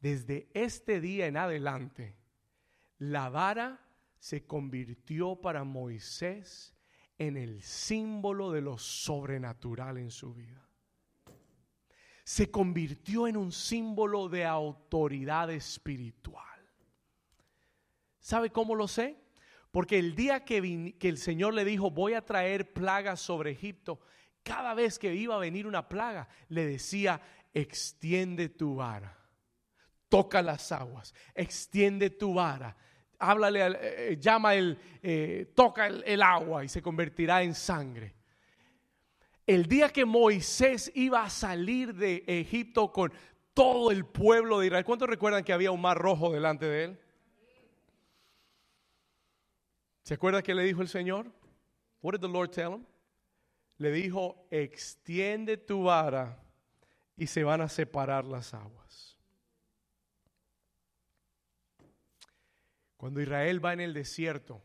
desde 0.00 0.48
este 0.54 1.00
día 1.00 1.26
en 1.26 1.36
adelante, 1.36 2.16
la 2.98 3.28
vara 3.28 3.80
se 4.18 4.46
convirtió 4.46 5.36
para 5.36 5.64
Moisés 5.64 6.74
en 7.18 7.36
el 7.36 7.62
símbolo 7.62 8.52
de 8.52 8.60
lo 8.60 8.78
sobrenatural 8.78 9.98
en 9.98 10.10
su 10.10 10.34
vida. 10.34 10.68
Se 12.24 12.50
convirtió 12.50 13.28
en 13.28 13.36
un 13.36 13.52
símbolo 13.52 14.28
de 14.28 14.44
autoridad 14.44 15.50
espiritual. 15.50 16.55
¿Sabe 18.26 18.50
cómo 18.50 18.74
lo 18.74 18.88
sé? 18.88 19.16
Porque 19.70 20.00
el 20.00 20.16
día 20.16 20.44
que, 20.44 20.58
el 21.00 21.16
Señor 21.16 21.54
le 21.54 21.64
dijo, 21.64 21.92
voy 21.92 22.14
a 22.14 22.26
traer 22.26 22.72
plagas 22.72 23.20
sobre 23.20 23.52
Egipto, 23.52 24.00
cada 24.42 24.74
vez 24.74 24.98
que 24.98 25.14
iba 25.14 25.36
a 25.36 25.38
venir 25.38 25.64
una 25.64 25.88
plaga, 25.88 26.28
le 26.48 26.66
decía, 26.66 27.20
extiende 27.54 28.48
tu 28.48 28.74
vara, 28.74 29.16
toca 30.08 30.42
las 30.42 30.72
aguas, 30.72 31.14
extiende 31.36 32.10
tu 32.10 32.34
vara, 32.34 32.76
háblale, 33.20 33.64
eh, 33.64 33.76
eh, 33.80 34.16
llama 34.18 34.56
el, 34.56 34.76
eh, 35.04 35.52
toca 35.54 35.86
el, 35.86 36.20
agua 36.20 36.64
y 36.64 36.68
se 36.68 36.82
convertirá 36.82 37.44
en 37.44 37.54
sangre. 37.54 38.16
El 39.46 39.66
día 39.66 39.90
que 39.90 40.04
Moisés 40.04 40.90
iba 40.96 41.22
a 41.22 41.30
salir 41.30 41.94
de 41.94 42.24
Egipto 42.26 42.90
con 42.90 43.12
todo 43.54 43.92
el 43.92 44.04
pueblo 44.04 44.58
de 44.58 44.66
Israel, 44.66 44.84
¿cuántos 44.84 45.08
recuerdan 45.08 45.44
que 45.44 45.52
había 45.52 45.70
un 45.70 45.80
mar 45.80 45.96
rojo 45.96 46.32
delante 46.32 46.66
de 46.66 46.84
él? 46.86 46.98
¿Se 50.06 50.14
acuerda 50.14 50.40
que 50.40 50.54
le 50.54 50.62
dijo 50.62 50.82
el 50.82 50.88
Señor? 50.88 51.26
What 52.00 52.12
did 52.12 52.20
the 52.20 52.28
Lord 52.28 52.52
tell 52.52 52.74
him? 52.74 52.86
Le 53.78 53.90
dijo, 53.90 54.46
extiende 54.52 55.56
tu 55.56 55.82
vara 55.82 56.40
y 57.16 57.26
se 57.26 57.42
van 57.42 57.60
a 57.60 57.68
separar 57.68 58.24
las 58.24 58.54
aguas. 58.54 59.18
Cuando 62.96 63.20
Israel 63.20 63.64
va 63.64 63.72
en 63.72 63.80
el 63.80 63.94
desierto 63.94 64.62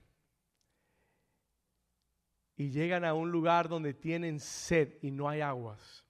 y 2.56 2.70
llegan 2.70 3.04
a 3.04 3.16
un 3.16 3.32
lugar 3.32 3.68
donde 3.68 3.96
tienen 3.96 4.40
sed 4.40 5.00
y 5.02 5.10
no 5.10 5.28
hay 5.28 5.42
aguas, 5.42 6.06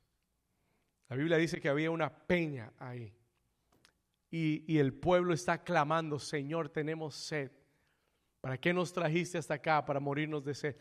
la 1.07 1.15
Biblia 1.15 1.37
dice 1.37 1.61
que 1.61 1.69
había 1.69 1.89
una 1.89 2.13
peña 2.13 2.73
ahí. 2.77 3.15
Y, 4.29 4.65
y, 4.67 4.79
el 4.79 4.93
pueblo 4.93 5.33
está 5.33 5.63
clamando, 5.63 6.19
Señor, 6.19 6.67
tenemos 6.67 7.15
sed. 7.15 7.60
¿Para 8.41 8.57
qué 8.57 8.73
nos 8.73 8.91
trajiste 8.91 9.37
hasta 9.37 9.53
acá? 9.53 9.85
Para 9.85 9.99
morirnos 9.99 10.43
de 10.43 10.55
sed. 10.55 10.75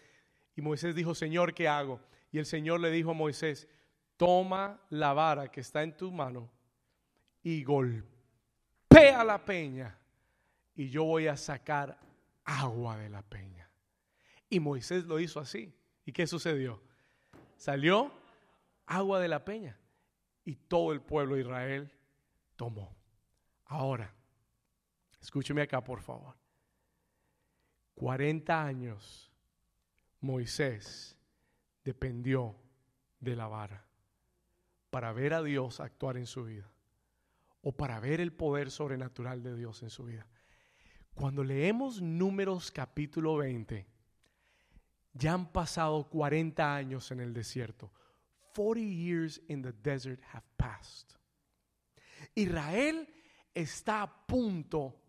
Y 0.56 0.62
Moisés 0.62 0.94
dijo, 0.94 1.14
Señor, 1.14 1.54
¿qué 1.54 1.68
hago? 1.68 2.00
Y 2.32 2.38
el 2.38 2.46
Señor 2.46 2.80
le 2.80 2.90
dijo 2.90 3.10
a 3.10 3.14
Moisés, 3.14 3.68
toma 4.16 4.80
la 4.88 5.12
vara 5.12 5.50
que 5.50 5.60
está 5.60 5.82
en 5.82 5.96
tu 5.96 6.10
mano 6.10 6.50
y 7.42 7.62
golpea 7.64 9.24
la 9.24 9.44
peña 9.44 9.96
y 10.74 10.88
yo 10.88 11.04
voy 11.04 11.26
a 11.26 11.36
sacar 11.36 11.98
agua 12.44 12.96
de 12.96 13.10
la 13.10 13.22
peña. 13.22 13.68
Y 14.48 14.58
Moisés 14.60 15.04
lo 15.04 15.20
hizo 15.20 15.38
así. 15.38 15.72
¿Y 16.04 16.12
qué 16.12 16.26
sucedió? 16.26 16.82
Salió 17.56 18.10
agua 18.86 19.20
de 19.20 19.28
la 19.28 19.44
peña 19.44 19.78
y 20.44 20.56
todo 20.56 20.92
el 20.92 21.00
pueblo 21.00 21.34
de 21.34 21.42
Israel 21.42 21.92
tomó. 22.56 22.96
Ahora, 23.66 24.12
escúcheme 25.20 25.62
acá 25.62 25.84
por 25.84 26.00
favor. 26.00 26.39
40 27.94 28.64
años 28.64 29.30
Moisés 30.20 31.16
dependió 31.84 32.56
de 33.18 33.36
la 33.36 33.46
vara 33.46 33.86
para 34.90 35.12
ver 35.12 35.34
a 35.34 35.42
Dios 35.42 35.80
actuar 35.80 36.16
en 36.16 36.26
su 36.26 36.44
vida 36.44 36.70
o 37.62 37.72
para 37.72 38.00
ver 38.00 38.20
el 38.20 38.32
poder 38.32 38.70
sobrenatural 38.70 39.42
de 39.42 39.54
Dios 39.54 39.82
en 39.82 39.90
su 39.90 40.04
vida. 40.04 40.26
Cuando 41.14 41.44
leemos 41.44 42.00
números 42.00 42.70
capítulo 42.70 43.36
20, 43.36 43.86
ya 45.12 45.32
han 45.32 45.52
pasado 45.52 46.08
40 46.08 46.74
años 46.74 47.10
en 47.10 47.20
el 47.20 47.34
desierto. 47.34 47.92
40 48.54 48.80
years 48.80 49.40
in 49.48 49.62
the 49.62 49.72
desert 49.72 50.20
have 50.32 50.46
passed. 50.56 51.16
Israel 52.34 53.08
está 53.54 54.02
a 54.02 54.26
punto, 54.26 55.00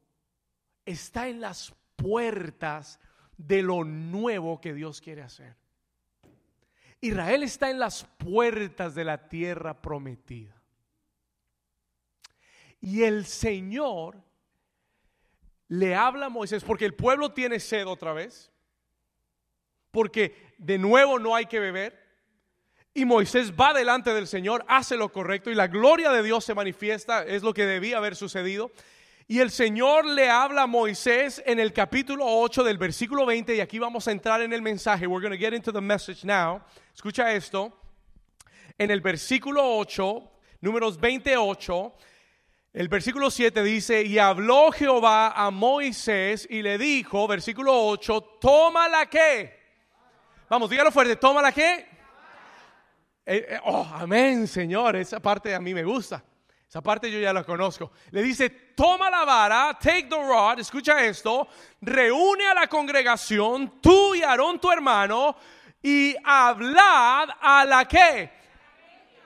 está 0.85 1.27
en 1.27 1.41
las 1.41 1.73
puertas 2.01 2.99
de 3.37 3.61
lo 3.61 3.83
nuevo 3.83 4.59
que 4.59 4.73
Dios 4.73 5.01
quiere 5.01 5.21
hacer. 5.21 5.55
Israel 6.99 7.43
está 7.43 7.69
en 7.69 7.79
las 7.79 8.05
puertas 8.17 8.93
de 8.93 9.03
la 9.03 9.27
tierra 9.27 9.81
prometida. 9.81 10.55
Y 12.79 13.03
el 13.03 13.25
Señor 13.25 14.21
le 15.67 15.95
habla 15.95 16.27
a 16.27 16.29
Moisés, 16.29 16.63
porque 16.63 16.85
el 16.85 16.93
pueblo 16.93 17.31
tiene 17.31 17.59
sed 17.59 17.87
otra 17.87 18.13
vez, 18.13 18.51
porque 19.89 20.53
de 20.57 20.77
nuevo 20.77 21.17
no 21.17 21.35
hay 21.35 21.45
que 21.45 21.59
beber. 21.59 21.99
Y 22.93 23.05
Moisés 23.05 23.53
va 23.53 23.73
delante 23.73 24.13
del 24.13 24.27
Señor, 24.27 24.65
hace 24.67 24.97
lo 24.97 25.11
correcto 25.11 25.49
y 25.49 25.55
la 25.55 25.67
gloria 25.67 26.11
de 26.11 26.23
Dios 26.23 26.43
se 26.43 26.53
manifiesta, 26.53 27.23
es 27.23 27.41
lo 27.41 27.53
que 27.53 27.65
debía 27.65 27.97
haber 27.97 28.15
sucedido. 28.15 28.71
Y 29.31 29.39
el 29.39 29.49
Señor 29.49 30.05
le 30.05 30.29
habla 30.29 30.63
a 30.63 30.67
Moisés 30.67 31.41
en 31.45 31.57
el 31.57 31.71
capítulo 31.71 32.25
8 32.27 32.65
del 32.65 32.77
versículo 32.77 33.25
20 33.25 33.55
y 33.55 33.61
aquí 33.61 33.79
vamos 33.79 34.05
a 34.05 34.11
entrar 34.11 34.41
en 34.41 34.51
el 34.51 34.61
mensaje. 34.61 35.07
We're 35.07 35.25
going 35.25 35.31
to 35.31 35.41
get 35.41 35.53
into 35.53 35.71
the 35.71 35.79
message 35.79 36.25
now. 36.25 36.59
Escucha 36.93 37.31
esto. 37.31 37.71
En 38.77 38.91
el 38.91 38.99
versículo 38.99 39.77
8, 39.77 40.31
números 40.59 40.99
28, 40.99 41.93
el 42.73 42.89
versículo 42.89 43.31
7 43.31 43.63
dice, 43.63 44.03
y 44.03 44.19
habló 44.19 44.69
Jehová 44.73 45.31
a 45.31 45.49
Moisés 45.49 46.45
y 46.49 46.61
le 46.61 46.77
dijo, 46.77 47.25
versículo 47.25 47.85
8, 47.87 48.37
toma 48.41 48.89
la 48.89 49.05
que. 49.05 49.57
Vamos, 50.49 50.69
dígalo 50.69 50.91
fuerte, 50.91 51.15
toma 51.15 51.41
la 51.41 51.53
que. 51.53 51.71
Eh, 53.25 53.45
eh, 53.47 53.59
oh, 53.63 53.87
amén, 53.93 54.45
Señor, 54.45 54.97
esa 54.97 55.21
parte 55.21 55.55
a 55.55 55.61
mí 55.61 55.73
me 55.73 55.85
gusta. 55.85 56.21
Esa 56.71 56.79
parte 56.81 57.11
yo 57.11 57.19
ya 57.19 57.33
la 57.33 57.43
conozco. 57.43 57.91
Le 58.11 58.23
dice, 58.23 58.49
toma 58.49 59.09
la 59.09 59.25
vara, 59.25 59.77
take 59.77 60.03
the 60.03 60.15
rod, 60.15 60.57
escucha 60.57 61.03
esto, 61.03 61.49
reúne 61.81 62.47
a 62.47 62.53
la 62.53 62.67
congregación, 62.67 63.81
tú 63.81 64.15
y 64.15 64.23
Aarón 64.23 64.57
tu 64.57 64.71
hermano, 64.71 65.35
y 65.83 66.15
hablad 66.23 67.27
a 67.41 67.65
la 67.65 67.85
que. 67.85 68.31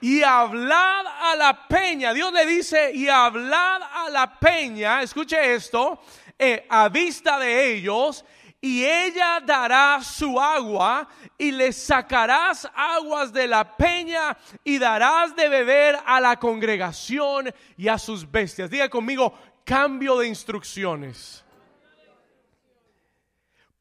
Y 0.02 0.24
hablad 0.24 1.06
a 1.06 1.36
la 1.36 1.68
peña. 1.68 2.14
Dios 2.14 2.34
le 2.34 2.48
dice, 2.48 2.92
y 2.92 3.08
hablad 3.10 3.80
a 3.94 4.10
la 4.10 4.40
peña, 4.40 5.04
escuche 5.04 5.54
esto, 5.54 6.02
eh, 6.40 6.66
a 6.68 6.90
vista 6.90 7.38
de 7.38 7.76
ellos, 7.76 8.26
y 8.66 8.84
ella 8.84 9.40
dará 9.46 10.02
su 10.02 10.42
agua 10.42 11.08
y 11.38 11.52
le 11.52 11.72
sacarás 11.72 12.68
aguas 12.74 13.32
de 13.32 13.46
la 13.46 13.78
peña 13.78 14.36
y 14.64 14.80
darás 14.80 15.36
de 15.36 15.48
beber 15.50 16.00
a 16.04 16.20
la 16.20 16.40
congregación 16.40 17.54
y 17.78 17.88
a 17.88 18.00
sus 18.00 18.30
bestias. 18.32 18.72
Diga 18.72 18.90
conmigo, 18.90 19.32
cambio 19.64 20.18
de 20.18 20.30
instrucciones. 20.30 21.46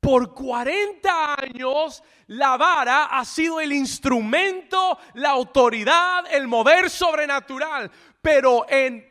Por 0.00 0.34
40 0.34 1.34
años 1.34 2.02
la 2.26 2.58
vara 2.58 3.04
ha 3.04 3.24
sido 3.24 3.62
el 3.62 3.72
instrumento, 3.72 4.98
la 5.14 5.30
autoridad, 5.30 6.26
el 6.30 6.46
mover 6.46 6.90
sobrenatural. 6.90 7.90
Pero 8.24 8.64
en, 8.70 9.04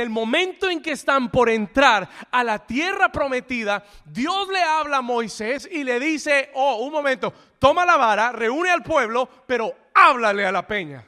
el 0.00 0.10
momento 0.10 0.68
en 0.68 0.82
que 0.82 0.90
están 0.90 1.30
por 1.30 1.48
entrar 1.48 2.08
a 2.28 2.42
la 2.42 2.66
tierra 2.66 3.12
prometida, 3.12 3.84
Dios 4.04 4.48
le 4.48 4.60
habla 4.60 4.96
a 4.96 5.00
Moisés 5.00 5.68
y 5.70 5.84
le 5.84 6.00
dice, 6.00 6.50
oh, 6.54 6.84
un 6.84 6.90
momento, 6.90 7.32
toma 7.60 7.86
la 7.86 7.96
vara, 7.96 8.32
reúne 8.32 8.72
al 8.72 8.82
pueblo, 8.82 9.28
pero 9.46 9.72
háblale 9.94 10.44
a 10.44 10.50
la 10.50 10.66
peña. 10.66 11.06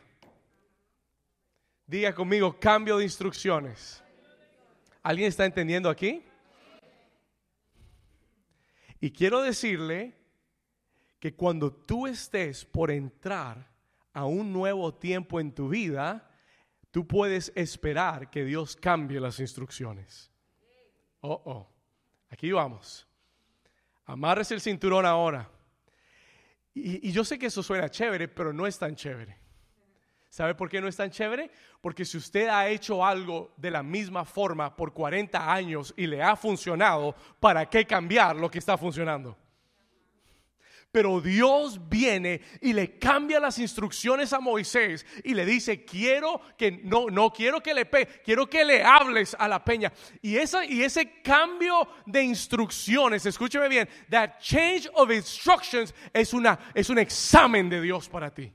Diga 1.88 2.14
conmigo, 2.14 2.56
cambio 2.60 2.98
de 2.98 3.02
instrucciones. 3.02 4.00
¿Alguien 5.02 5.26
está 5.26 5.44
entendiendo 5.44 5.90
aquí? 5.90 6.22
Y 9.00 9.10
quiero 9.10 9.42
decirle 9.42 10.14
que 11.18 11.34
cuando 11.34 11.72
tú 11.72 12.06
estés 12.06 12.64
por 12.64 12.92
entrar 12.92 13.68
a 14.12 14.24
un 14.24 14.52
nuevo 14.52 14.94
tiempo 14.94 15.40
en 15.40 15.52
tu 15.52 15.68
vida, 15.68 16.29
tú 16.90 17.06
puedes 17.06 17.52
esperar 17.54 18.30
que 18.30 18.44
Dios 18.44 18.76
cambie 18.76 19.20
las 19.20 19.40
instrucciones. 19.40 20.30
Oh, 21.20 21.40
oh. 21.44 21.68
Aquí 22.30 22.52
vamos. 22.52 23.06
Amarres 24.06 24.50
el 24.50 24.60
cinturón 24.60 25.06
ahora. 25.06 25.48
Y, 26.72 27.08
y, 27.08 27.12
yo 27.12 27.24
sé 27.24 27.38
que 27.38 27.46
eso 27.46 27.62
suena 27.62 27.88
chévere, 27.88 28.28
pero 28.28 28.52
no 28.52 28.66
es 28.66 28.78
tan 28.78 28.94
chévere. 28.94 29.36
¿Sabe 30.28 30.54
por 30.54 30.68
qué 30.68 30.80
no 30.80 30.86
es 30.86 30.96
tan 30.96 31.10
chévere? 31.10 31.50
Porque 31.80 32.04
si 32.04 32.16
usted 32.16 32.48
ha 32.48 32.68
hecho 32.68 33.04
algo 33.04 33.52
de 33.56 33.72
la 33.72 33.82
misma 33.82 34.24
forma 34.24 34.74
por 34.74 34.92
40 34.92 35.52
años 35.52 35.92
y 35.96 36.06
le 36.06 36.22
ha 36.22 36.36
funcionado, 36.36 37.16
¿para 37.40 37.68
qué 37.68 37.84
cambiar 37.84 38.36
lo 38.36 38.48
que 38.48 38.60
está 38.60 38.78
funcionando? 38.78 39.36
Pero 40.92 41.20
Dios 41.20 41.88
viene 41.88 42.40
y 42.60 42.72
le 42.72 42.98
cambia 42.98 43.38
las 43.38 43.60
instrucciones 43.60 44.32
a 44.32 44.40
Moisés 44.40 45.06
y 45.22 45.34
le 45.34 45.46
dice, 45.46 45.84
quiero 45.84 46.40
que, 46.56 46.72
no, 46.82 47.06
no 47.06 47.32
quiero 47.32 47.62
que 47.62 47.72
le 47.72 47.86
pe, 47.86 48.06
quiero 48.24 48.50
que 48.50 48.64
le 48.64 48.82
hables 48.82 49.36
a 49.38 49.46
la 49.46 49.64
peña. 49.64 49.92
Y, 50.20 50.36
esa, 50.36 50.64
y 50.64 50.82
ese 50.82 51.22
cambio 51.22 51.86
de 52.06 52.24
instrucciones, 52.24 53.24
escúcheme 53.24 53.68
bien, 53.68 53.88
that 54.10 54.40
change 54.40 54.90
of 54.94 55.12
instructions 55.12 55.94
es, 56.12 56.34
una, 56.34 56.58
es 56.74 56.90
un 56.90 56.98
examen 56.98 57.68
de 57.68 57.80
Dios 57.80 58.08
para 58.08 58.34
ti. 58.34 58.52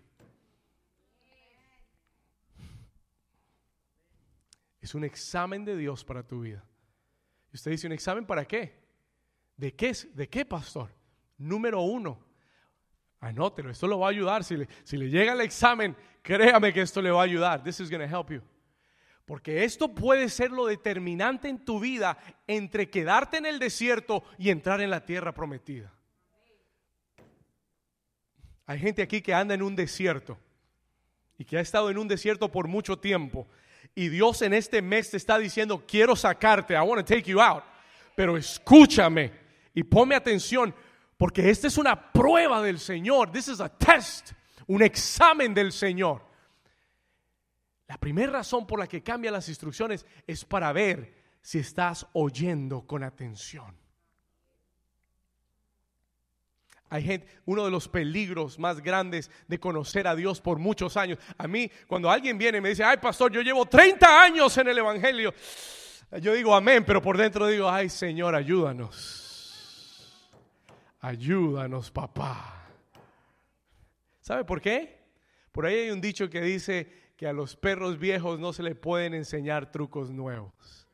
Es 4.81 4.93
un 4.93 5.05
examen 5.05 5.63
de 5.63 5.77
Dios 5.77 6.03
para 6.03 6.21
tu 6.21 6.41
vida. 6.41 6.63
Y 7.53 7.55
usted 7.55 7.71
dice, 7.71 7.87
¿un 7.87 7.93
examen 7.93 8.25
para 8.25 8.45
qué? 8.45 8.83
¿De 9.55 9.73
qué, 9.73 9.93
¿De 10.13 10.27
qué, 10.27 10.43
pastor? 10.43 11.04
Número 11.37 11.81
uno, 11.81 12.19
anótelo, 13.19 13.69
esto 13.69 13.87
lo 13.87 13.99
va 13.99 14.07
a 14.07 14.09
ayudar. 14.11 14.43
Si 14.43 14.55
le, 14.55 14.67
si 14.83 14.97
le 14.97 15.09
llega 15.09 15.33
el 15.33 15.41
examen, 15.41 15.95
créame 16.21 16.71
que 16.73 16.81
esto 16.81 17.01
le 17.01 17.11
va 17.11 17.21
a 17.21 17.25
ayudar. 17.25 17.63
This 17.63 17.79
is 17.79 17.89
going 17.89 18.07
to 18.07 18.17
help 18.17 18.31
you. 18.31 18.41
Porque 19.25 19.63
esto 19.63 19.93
puede 19.93 20.29
ser 20.29 20.51
lo 20.51 20.67
determinante 20.67 21.49
en 21.49 21.65
tu 21.65 21.79
vida 21.79 22.17
entre 22.45 22.89
quedarte 22.89 23.37
en 23.37 23.47
el 23.47 23.57
desierto 23.57 24.23
y 24.37 24.51
entrar 24.51 24.81
en 24.81 24.91
la 24.91 25.03
tierra 25.03 25.33
prometida. 25.33 25.91
Hay 28.67 28.79
gente 28.79 29.01
aquí 29.01 29.21
que 29.21 29.33
anda 29.33 29.53
en 29.53 29.61
un 29.61 29.75
desierto 29.75 30.37
y 31.37 31.45
que 31.45 31.57
ha 31.57 31.61
estado 31.61 31.89
en 31.89 31.97
un 31.97 32.07
desierto 32.07 32.51
por 32.51 32.67
mucho 32.67 32.97
tiempo. 32.97 33.47
Y 33.93 34.09
Dios 34.09 34.41
en 34.41 34.53
este 34.53 34.81
mes 34.81 35.11
te 35.11 35.17
está 35.17 35.37
diciendo, 35.37 35.83
quiero 35.87 36.15
sacarte, 36.15 36.73
I 36.73 36.79
want 36.79 37.05
to 37.05 37.13
take 37.15 37.29
you 37.29 37.39
out. 37.39 37.63
Pero 38.15 38.37
escúchame 38.37 39.31
y 39.73 39.83
ponme 39.83 40.15
atención, 40.15 40.73
porque 41.17 41.49
esta 41.49 41.67
es 41.67 41.77
una 41.77 42.11
prueba 42.11 42.61
del 42.61 42.79
Señor. 42.79 43.31
This 43.31 43.47
is 43.47 43.59
a 43.59 43.69
test, 43.69 44.31
un 44.67 44.81
examen 44.81 45.53
del 45.53 45.71
Señor. 45.71 46.21
La 47.87 47.97
primera 47.97 48.31
razón 48.31 48.65
por 48.65 48.79
la 48.79 48.87
que 48.87 49.03
cambia 49.03 49.31
las 49.31 49.47
instrucciones 49.47 50.05
es 50.25 50.43
para 50.43 50.73
ver 50.73 51.13
si 51.41 51.59
estás 51.59 52.07
oyendo 52.13 52.81
con 52.87 53.03
atención. 53.03 53.77
Hay 56.89 57.03
gente, 57.03 57.27
uno 57.45 57.65
de 57.65 57.71
los 57.71 57.87
peligros 57.87 58.59
más 58.59 58.81
grandes 58.81 59.31
de 59.47 59.59
conocer 59.59 60.07
a 60.07 60.15
Dios 60.15 60.39
por 60.39 60.59
muchos 60.59 60.97
años. 60.97 61.19
A 61.37 61.47
mí, 61.47 61.69
cuando 61.87 62.09
alguien 62.09 62.37
viene 62.37 62.59
y 62.59 62.61
me 62.61 62.69
dice, 62.69 62.83
ay 62.83 62.97
pastor, 62.97 63.31
yo 63.31 63.41
llevo 63.41 63.65
30 63.65 64.21
años 64.21 64.55
en 64.57 64.67
el 64.67 64.77
Evangelio, 64.77 65.33
yo 66.21 66.33
digo 66.33 66.55
amén, 66.55 66.83
pero 66.85 67.01
por 67.01 67.17
dentro 67.17 67.47
digo, 67.47 67.69
ay 67.69 67.89
Señor, 67.89 68.35
ayúdanos. 68.35 69.24
Ayúdanos, 71.05 71.91
papá. 71.91 72.67
¿Sabe 74.21 74.43
por 74.43 74.59
qué? 74.59 75.05
Por 75.51 75.67
ahí 75.67 75.75
hay 75.75 75.91
un 75.91 76.01
dicho 76.01 76.31
que 76.31 76.41
dice 76.41 77.11
que 77.15 77.27
a 77.27 77.33
los 77.33 77.55
perros 77.55 77.99
viejos 77.99 78.39
no 78.39 78.51
se 78.51 78.63
le 78.63 78.73
pueden 78.73 79.13
enseñar 79.13 79.71
trucos 79.71 80.09
nuevos. 80.09 80.87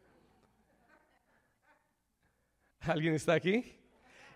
¿Alguien 2.81 3.13
está 3.13 3.35
aquí? 3.35 3.79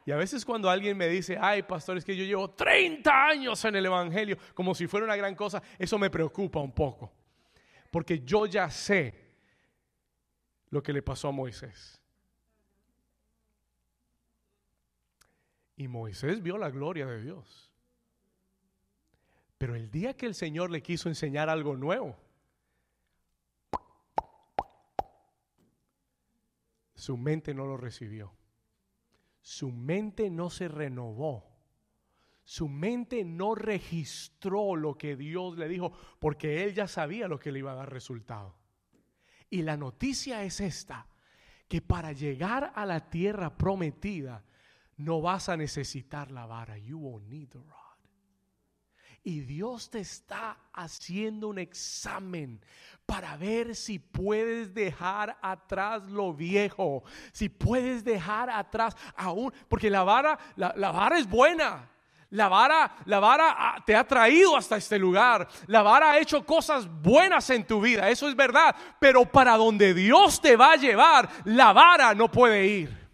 Y 0.06 0.12
a 0.12 0.16
veces 0.16 0.46
cuando 0.46 0.70
alguien 0.70 0.96
me 0.96 1.10
dice, 1.10 1.38
ay, 1.42 1.64
pastor, 1.64 1.98
es 1.98 2.06
que 2.06 2.16
yo 2.16 2.24
llevo 2.24 2.52
30 2.52 3.28
años 3.28 3.66
en 3.66 3.76
el 3.76 3.86
Evangelio, 3.86 4.38
como 4.54 4.74
si 4.74 4.88
fuera 4.88 5.06
una 5.06 5.18
gran 5.18 5.36
cosa, 5.36 5.62
eso 5.78 5.98
me 6.00 6.10
preocupa 6.10 6.62
un 6.62 6.72
poco. 6.72 7.12
Porque 7.92 8.22
yo 8.22 8.46
ya 8.46 8.70
sé 8.70 9.14
lo 10.70 10.82
que 10.82 10.94
le 10.94 11.02
pasó 11.02 11.28
a 11.28 11.32
Moisés. 11.34 12.02
Y 15.76 15.88
Moisés 15.88 16.42
vio 16.42 16.58
la 16.58 16.70
gloria 16.70 17.06
de 17.06 17.22
Dios. 17.22 17.72
Pero 19.58 19.76
el 19.76 19.90
día 19.90 20.16
que 20.16 20.26
el 20.26 20.36
Señor 20.36 20.72
le 20.72 20.82
quiso 20.82 21.10
enseñar 21.10 21.50
algo 21.50 21.76
nuevo, 21.76 22.18
su 26.94 27.18
mente 27.18 27.54
no 27.54 27.66
lo 27.66 27.78
recibió 27.78 28.34
su 29.46 29.72
mente 29.72 30.32
no 30.32 30.50
se 30.50 30.68
renovó. 30.68 31.46
Su 32.44 32.68
mente 32.68 33.24
no 33.24 33.54
registró 33.54 34.76
lo 34.76 34.98
que 34.98 35.16
Dios 35.16 35.56
le 35.56 35.68
dijo 35.68 35.94
porque 36.18 36.64
él 36.64 36.74
ya 36.74 36.88
sabía 36.88 37.28
lo 37.28 37.40
que 37.40 37.52
le 37.52 37.60
iba 37.60 37.74
a 37.74 37.76
dar 37.76 37.94
resultado. 37.94 38.58
Y 39.52 39.62
la 39.62 39.78
noticia 39.78 40.44
es 40.44 40.62
esta, 40.62 41.08
que 41.68 41.80
para 41.80 42.12
llegar 42.12 42.74
a 42.74 42.88
la 42.88 43.12
tierra 43.12 43.56
prometida 43.56 44.44
no 44.98 45.22
vas 45.22 45.50
a 45.50 45.58
necesitar 45.58 46.32
la 46.32 46.46
vara. 46.46 46.78
You 46.78 46.98
won't 46.98 47.28
need 47.28 47.50
the 47.50 47.60
rod. 47.60 47.86
Y 49.28 49.40
Dios 49.40 49.90
te 49.90 50.02
está 50.02 50.56
haciendo 50.72 51.48
un 51.48 51.58
examen 51.58 52.64
para 53.08 53.36
ver 53.38 53.76
si 53.76 53.98
puedes 53.98 54.72
dejar 54.72 55.36
atrás 55.42 56.04
lo 56.04 56.32
viejo, 56.32 57.04
si 57.32 57.50
puedes 57.50 58.04
dejar 58.04 58.52
atrás 58.52 58.96
aún, 59.16 59.52
porque 59.68 59.90
la 59.90 60.04
vara, 60.04 60.38
la, 60.56 60.92
vara 60.92 61.18
es 61.18 61.28
buena. 61.28 61.90
La 62.30 62.50
vara, 62.50 62.98
la 63.06 63.20
vara 63.20 63.84
te 63.86 63.96
ha 63.96 64.06
traído 64.06 64.56
hasta 64.56 64.78
este 64.78 65.00
lugar. 65.00 65.48
La 65.68 65.82
vara 65.82 66.12
ha 66.12 66.20
hecho 66.20 66.46
cosas 66.46 66.88
buenas 66.88 67.50
en 67.50 67.66
tu 67.66 67.82
vida, 67.82 68.10
eso 68.12 68.28
es 68.28 68.36
verdad. 68.36 68.76
Pero 69.00 69.26
para 69.26 69.58
donde 69.58 69.96
Dios 69.96 70.40
te 70.40 70.56
va 70.56 70.74
a 70.74 70.76
llevar, 70.76 71.28
la 71.46 71.74
vara 71.74 72.14
no 72.14 72.30
puede 72.30 72.68
ir. 72.68 73.05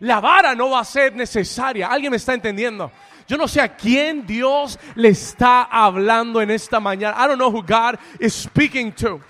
La 0.00 0.20
vara 0.20 0.54
no 0.54 0.70
va 0.70 0.80
a 0.80 0.84
ser 0.84 1.14
necesaria. 1.14 1.88
¿Alguien 1.88 2.10
me 2.10 2.16
está 2.16 2.34
entendiendo? 2.34 2.90
Yo 3.26 3.36
no 3.36 3.46
sé 3.46 3.60
a 3.60 3.76
quién 3.76 4.26
Dios 4.26 4.78
le 4.94 5.10
está 5.10 5.64
hablando 5.64 6.40
en 6.40 6.50
esta 6.50 6.80
mañana. 6.80 7.16
I 7.18 7.26
don't 7.28 7.38
know 7.38 7.50
who 7.50 7.62
God 7.62 7.98
is 8.18 8.34
speaking 8.34 8.92
to. 8.92 9.20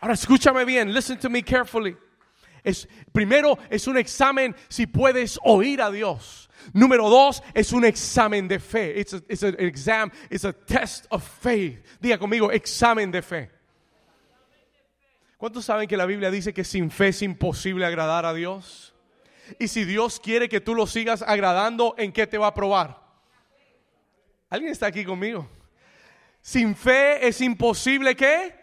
Ahora 0.00 0.14
escúchame 0.14 0.64
bien, 0.64 0.92
listen 0.92 1.18
to 1.18 1.30
me 1.30 1.42
carefully. 1.42 1.96
Es, 2.62 2.86
primero 3.12 3.58
es 3.70 3.86
un 3.86 3.96
examen 3.96 4.54
si 4.68 4.86
puedes 4.86 5.38
oír 5.42 5.80
a 5.80 5.90
Dios. 5.90 6.48
Número 6.74 7.08
dos 7.08 7.42
es 7.54 7.72
un 7.72 7.84
examen 7.84 8.48
de 8.48 8.58
fe. 8.58 9.00
It's, 9.00 9.14
a, 9.14 9.22
it's 9.28 9.42
an 9.42 9.56
exam, 9.58 10.12
it's 10.30 10.44
a 10.44 10.52
test 10.52 11.06
of 11.10 11.22
faith. 11.22 11.82
Diga 12.00 12.18
conmigo, 12.18 12.50
examen 12.52 13.10
de 13.10 13.22
fe. 13.22 13.50
¿Cuántos 15.38 15.64
saben 15.64 15.88
que 15.88 15.96
la 15.96 16.04
Biblia 16.04 16.30
dice 16.30 16.52
que 16.52 16.64
sin 16.64 16.90
fe 16.90 17.08
es 17.08 17.22
imposible 17.22 17.86
agradar 17.86 18.26
a 18.26 18.34
Dios? 18.34 18.89
Y 19.58 19.68
si 19.68 19.84
Dios 19.84 20.20
quiere 20.20 20.48
que 20.48 20.60
tú 20.60 20.74
lo 20.74 20.86
sigas 20.86 21.22
agradando, 21.22 21.94
¿en 21.98 22.12
qué 22.12 22.26
te 22.26 22.38
va 22.38 22.48
a 22.48 22.54
probar? 22.54 23.00
¿Alguien 24.48 24.72
está 24.72 24.86
aquí 24.86 25.04
conmigo? 25.04 25.48
Sin 26.40 26.74
fe 26.74 27.26
es 27.26 27.40
imposible 27.40 28.16
que... 28.16 28.58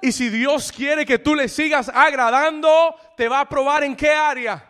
Y 0.00 0.12
si 0.12 0.28
Dios 0.28 0.70
quiere 0.70 1.04
que 1.04 1.18
tú 1.18 1.34
le 1.34 1.48
sigas 1.48 1.88
agradando, 1.88 2.94
te 3.16 3.28
va 3.28 3.40
a 3.40 3.48
probar 3.48 3.82
en 3.82 3.96
qué 3.96 4.10
área. 4.10 4.64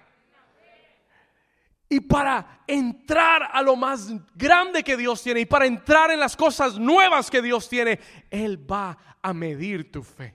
Y 1.90 2.00
para 2.00 2.62
entrar 2.66 3.48
a 3.52 3.62
lo 3.62 3.76
más 3.76 4.10
grande 4.34 4.82
que 4.82 4.96
Dios 4.96 5.22
tiene 5.22 5.40
y 5.40 5.46
para 5.46 5.66
entrar 5.66 6.10
en 6.10 6.20
las 6.20 6.36
cosas 6.36 6.78
nuevas 6.78 7.30
que 7.30 7.42
Dios 7.42 7.68
tiene, 7.68 8.00
Él 8.30 8.70
va 8.70 8.96
a 9.20 9.32
medir 9.32 9.92
tu 9.92 10.02
fe. 10.02 10.34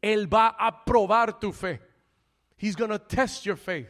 Él 0.00 0.32
va 0.32 0.48
a 0.48 0.84
probar 0.84 1.38
tu 1.38 1.52
fe. 1.52 1.87
He's 2.58 2.76
going 2.76 2.90
to 2.90 2.98
test 2.98 3.44
your 3.44 3.56
faith. 3.56 3.88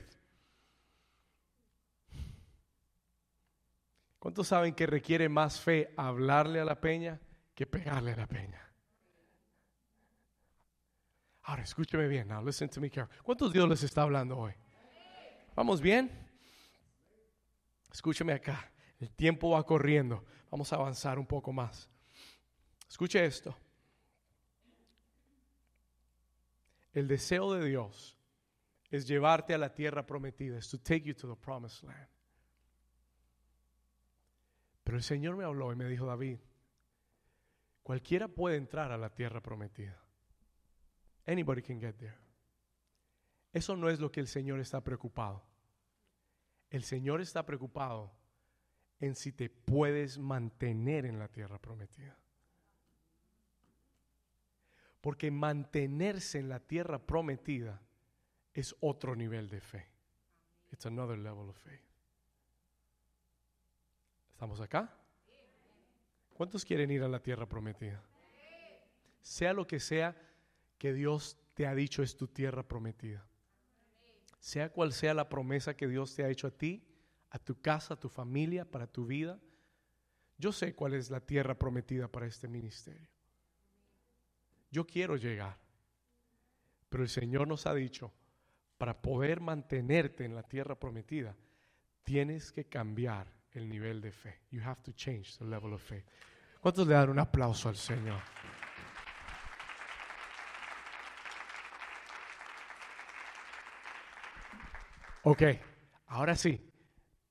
¿Cuántos 4.18 4.48
saben 4.48 4.74
que 4.74 4.86
requiere 4.86 5.28
más 5.28 5.58
fe 5.58 5.94
hablarle 5.96 6.60
a 6.60 6.64
la 6.64 6.78
peña 6.78 7.18
que 7.54 7.66
pegarle 7.66 8.12
a 8.12 8.16
la 8.16 8.26
peña? 8.26 8.60
Ahora 11.44 11.62
escúcheme 11.62 12.08
bien. 12.08 12.28
Now 12.28 12.44
listen 12.44 12.68
to 12.68 12.80
me 12.80 12.90
carefully. 12.90 13.20
¿Cuántos 13.22 13.52
Dios 13.52 13.66
les 13.68 13.82
está 13.82 14.02
hablando 14.02 14.36
hoy? 14.36 14.52
¿Vamos 15.56 15.80
bien? 15.80 16.10
Escúcheme 17.90 18.34
acá. 18.34 18.70
El 19.00 19.10
tiempo 19.12 19.50
va 19.50 19.64
corriendo. 19.64 20.26
Vamos 20.50 20.70
a 20.72 20.76
avanzar 20.76 21.18
un 21.18 21.26
poco 21.26 21.52
más. 21.52 21.88
Escuche 22.86 23.24
esto. 23.24 23.56
El 26.92 27.08
deseo 27.08 27.54
de 27.54 27.66
Dios 27.66 28.17
es 28.90 29.06
llevarte 29.06 29.54
a 29.54 29.58
la 29.58 29.74
tierra 29.74 30.06
prometida, 30.06 30.58
es 30.58 30.68
to 30.70 30.78
take 30.78 31.02
you 31.02 31.14
to 31.14 31.28
the 31.28 31.40
promised 31.40 31.84
land. 31.84 32.08
Pero 34.84 34.96
el 34.96 35.02
Señor 35.02 35.36
me 35.36 35.44
habló 35.44 35.70
y 35.72 35.76
me 35.76 35.86
dijo, 35.86 36.06
David, 36.06 36.38
cualquiera 37.82 38.26
puede 38.28 38.56
entrar 38.56 38.90
a 38.90 38.96
la 38.96 39.14
tierra 39.14 39.42
prometida. 39.42 40.02
Anybody 41.26 41.60
can 41.60 41.78
get 41.78 41.96
there. 41.96 42.16
Eso 43.52 43.76
no 43.76 43.90
es 43.90 44.00
lo 44.00 44.10
que 44.10 44.20
el 44.20 44.28
Señor 44.28 44.60
está 44.60 44.82
preocupado. 44.82 45.44
El 46.70 46.84
Señor 46.84 47.20
está 47.20 47.44
preocupado 47.44 48.14
en 49.00 49.14
si 49.14 49.32
te 49.32 49.50
puedes 49.50 50.18
mantener 50.18 51.04
en 51.04 51.18
la 51.18 51.28
tierra 51.28 51.58
prometida. 51.58 52.18
Porque 55.00 55.30
mantenerse 55.30 56.38
en 56.38 56.48
la 56.48 56.60
tierra 56.60 56.98
prometida 56.98 57.82
es 58.58 58.74
otro 58.80 59.14
nivel 59.14 59.48
de 59.48 59.60
fe. 59.60 59.86
It's 60.72 60.86
another 60.86 61.16
level 61.16 61.48
of 61.48 61.56
faith. 61.56 61.80
¿Estamos 64.32 64.60
acá? 64.60 64.92
¿Cuántos 66.34 66.64
quieren 66.64 66.90
ir 66.90 67.02
a 67.02 67.08
la 67.08 67.22
tierra 67.22 67.48
prometida? 67.48 68.02
Sea 69.20 69.52
lo 69.52 69.66
que 69.66 69.80
sea 69.80 70.16
que 70.78 70.92
Dios 70.92 71.36
te 71.54 71.66
ha 71.66 71.74
dicho 71.74 72.02
es 72.02 72.16
tu 72.16 72.28
tierra 72.28 72.62
prometida. 72.62 73.26
Sea 74.38 74.70
cual 74.72 74.92
sea 74.92 75.14
la 75.14 75.28
promesa 75.28 75.76
que 75.76 75.88
Dios 75.88 76.14
te 76.14 76.24
ha 76.24 76.28
hecho 76.28 76.46
a 76.46 76.52
ti, 76.52 76.84
a 77.30 77.38
tu 77.38 77.60
casa, 77.60 77.94
a 77.94 78.00
tu 78.00 78.08
familia, 78.08 78.64
para 78.64 78.86
tu 78.86 79.06
vida. 79.06 79.40
Yo 80.36 80.52
sé 80.52 80.74
cuál 80.74 80.94
es 80.94 81.10
la 81.10 81.20
tierra 81.20 81.58
prometida 81.58 82.06
para 82.06 82.26
este 82.26 82.46
ministerio. 82.46 83.08
Yo 84.70 84.86
quiero 84.86 85.16
llegar. 85.16 85.58
Pero 86.88 87.02
el 87.02 87.08
Señor 87.08 87.48
nos 87.48 87.66
ha 87.66 87.74
dicho, 87.74 88.12
para 88.78 89.02
poder 89.02 89.40
mantenerte 89.40 90.24
en 90.24 90.34
la 90.34 90.44
tierra 90.44 90.78
prometida, 90.78 91.36
tienes 92.04 92.52
que 92.52 92.64
cambiar 92.66 93.26
el 93.50 93.68
nivel 93.68 94.00
de 94.00 94.12
fe. 94.12 94.40
You 94.50 94.62
have 94.62 94.80
to 94.82 94.92
change 94.92 95.36
the 95.38 95.44
level 95.44 95.72
of 95.74 95.82
faith. 95.82 96.06
¿Cuántos 96.60 96.86
le 96.86 96.94
dan 96.94 97.10
un 97.10 97.18
aplauso 97.18 97.68
al 97.68 97.76
Señor? 97.76 98.20
Ok, 105.24 105.42
ahora 106.06 106.36
sí, 106.36 106.72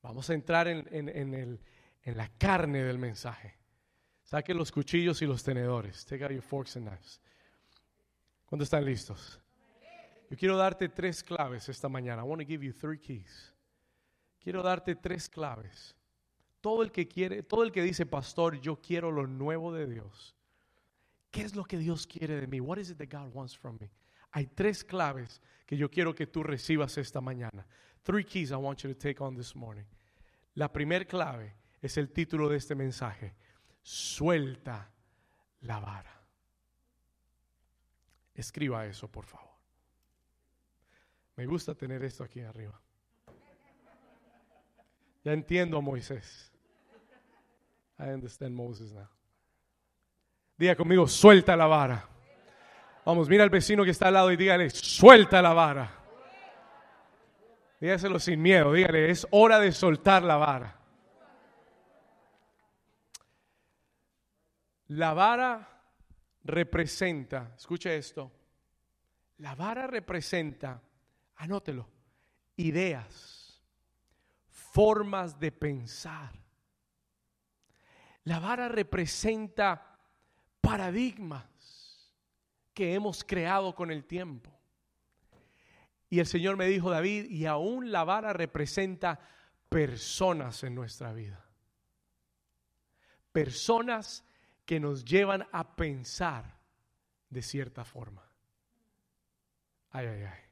vamos 0.01 0.29
a 0.29 0.33
entrar 0.33 0.67
en, 0.67 1.09
el, 1.09 1.59
en 2.03 2.17
la 2.17 2.29
carne 2.37 2.83
del 2.83 2.97
mensaje. 2.97 3.57
Saque 4.23 4.53
los 4.53 4.71
cuchillos 4.71 5.21
y 5.21 5.25
los 5.25 5.41
tenedores. 5.43 6.05
Take 6.05 6.23
out 6.23 6.31
your 6.31 6.41
forks 6.41 6.75
and 6.75 6.87
knives. 6.87 7.21
¿Cuántos 8.45 8.67
están 8.67 8.85
listos? 8.85 9.41
Yo 10.29 10.35
quiero 10.35 10.57
darte 10.57 10.89
tres 10.89 11.23
claves 11.23 11.69
esta 11.69 11.87
mañana. 11.87 12.21
I 12.21 12.25
want 12.25 12.41
to 12.41 12.47
give 12.47 12.65
you 12.65 12.73
three 12.73 12.99
keys. 12.99 13.53
Quiero 14.39 14.61
darte 14.61 14.95
tres 14.95 15.29
claves. 15.29 15.95
Todo 16.61 16.83
el 16.83 16.91
que 16.91 17.07
quiere, 17.07 17.43
todo 17.43 17.63
el 17.63 17.71
que 17.71 17.81
dice, 17.81 18.05
pastor, 18.05 18.59
yo 18.59 18.81
quiero 18.81 19.11
lo 19.11 19.25
nuevo 19.25 19.71
de 19.71 19.87
Dios. 19.87 20.35
¿Qué 21.31 21.41
es 21.41 21.55
lo 21.55 21.63
que 21.63 21.77
Dios 21.77 22.07
quiere 22.07 22.39
de 22.39 22.47
mí? 22.47 22.59
What 22.59 22.77
is 22.77 22.89
it 22.89 22.97
that 22.97 23.09
God 23.09 23.33
wants 23.33 23.57
from 23.57 23.77
me? 23.79 23.91
Hay 24.31 24.47
tres 24.47 24.83
claves 24.83 25.41
que 25.65 25.77
yo 25.77 25.89
quiero 25.89 26.13
que 26.13 26.27
tú 26.27 26.43
recibas 26.43 26.97
esta 26.97 27.21
mañana. 27.21 27.65
Three 28.03 28.23
keys 28.23 28.51
I 28.51 28.55
want 28.55 28.83
you 28.83 28.93
to 28.93 28.97
take 28.97 29.21
on 29.21 29.35
this 29.35 29.55
morning. 29.55 29.85
La 30.55 30.71
primera 30.71 31.05
clave 31.05 31.55
es 31.81 31.97
el 31.97 32.11
título 32.11 32.49
de 32.49 32.57
este 32.57 32.75
mensaje. 32.75 33.35
Suelta 33.81 34.91
la 35.61 35.79
vara. 35.79 36.21
Escriba 38.33 38.85
eso, 38.85 39.07
por 39.09 39.25
favor. 39.25 39.56
Me 41.37 41.45
gusta 41.45 41.75
tener 41.75 42.03
esto 42.03 42.23
aquí 42.23 42.41
arriba. 42.41 42.81
Ya 45.23 45.33
entiendo 45.33 45.77
a 45.77 45.81
Moisés. 45.81 46.51
I 47.99 48.09
understand 48.09 48.55
Moses 48.55 48.91
now. 48.91 49.07
Diga 50.57 50.75
conmigo, 50.75 51.07
suelta 51.07 51.55
la 51.55 51.67
vara. 51.67 52.07
Vamos, 53.05 53.29
mira 53.29 53.43
al 53.43 53.51
vecino 53.51 53.83
que 53.83 53.91
está 53.91 54.07
al 54.07 54.15
lado 54.15 54.31
y 54.31 54.35
dígale, 54.35 54.69
suelta 54.71 55.41
la 55.41 55.53
vara. 55.53 55.93
Dígaselo 57.79 58.19
sin 58.19 58.41
miedo, 58.41 58.73
dígale, 58.73 59.11
es 59.11 59.27
hora 59.29 59.59
de 59.59 59.71
soltar 59.71 60.23
la 60.23 60.37
vara. 60.37 60.75
La 64.87 65.13
vara 65.13 65.81
representa, 66.43 67.53
escuche 67.55 67.95
esto, 67.95 68.31
la 69.37 69.53
vara 69.53 69.85
representa 69.85 70.81
Anótelo. 71.37 71.87
Ideas, 72.55 73.61
formas 74.49 75.39
de 75.39 75.51
pensar. 75.51 76.33
La 78.23 78.39
vara 78.39 78.67
representa 78.67 79.99
paradigmas 80.59 81.45
que 82.73 82.93
hemos 82.93 83.23
creado 83.23 83.73
con 83.73 83.91
el 83.91 84.05
tiempo. 84.05 84.51
Y 86.09 86.19
el 86.19 86.25
Señor 86.25 86.57
me 86.57 86.67
dijo, 86.67 86.89
David, 86.89 87.25
y 87.29 87.45
aún 87.45 87.91
la 87.91 88.03
vara 88.03 88.33
representa 88.33 89.19
personas 89.69 90.63
en 90.63 90.75
nuestra 90.75 91.13
vida. 91.13 91.45
Personas 93.31 94.23
que 94.65 94.79
nos 94.79 95.05
llevan 95.05 95.47
a 95.51 95.75
pensar 95.75 96.59
de 97.29 97.41
cierta 97.41 97.83
forma. 97.83 98.23
Ay, 99.91 100.07
ay, 100.07 100.23
ay. 100.23 100.46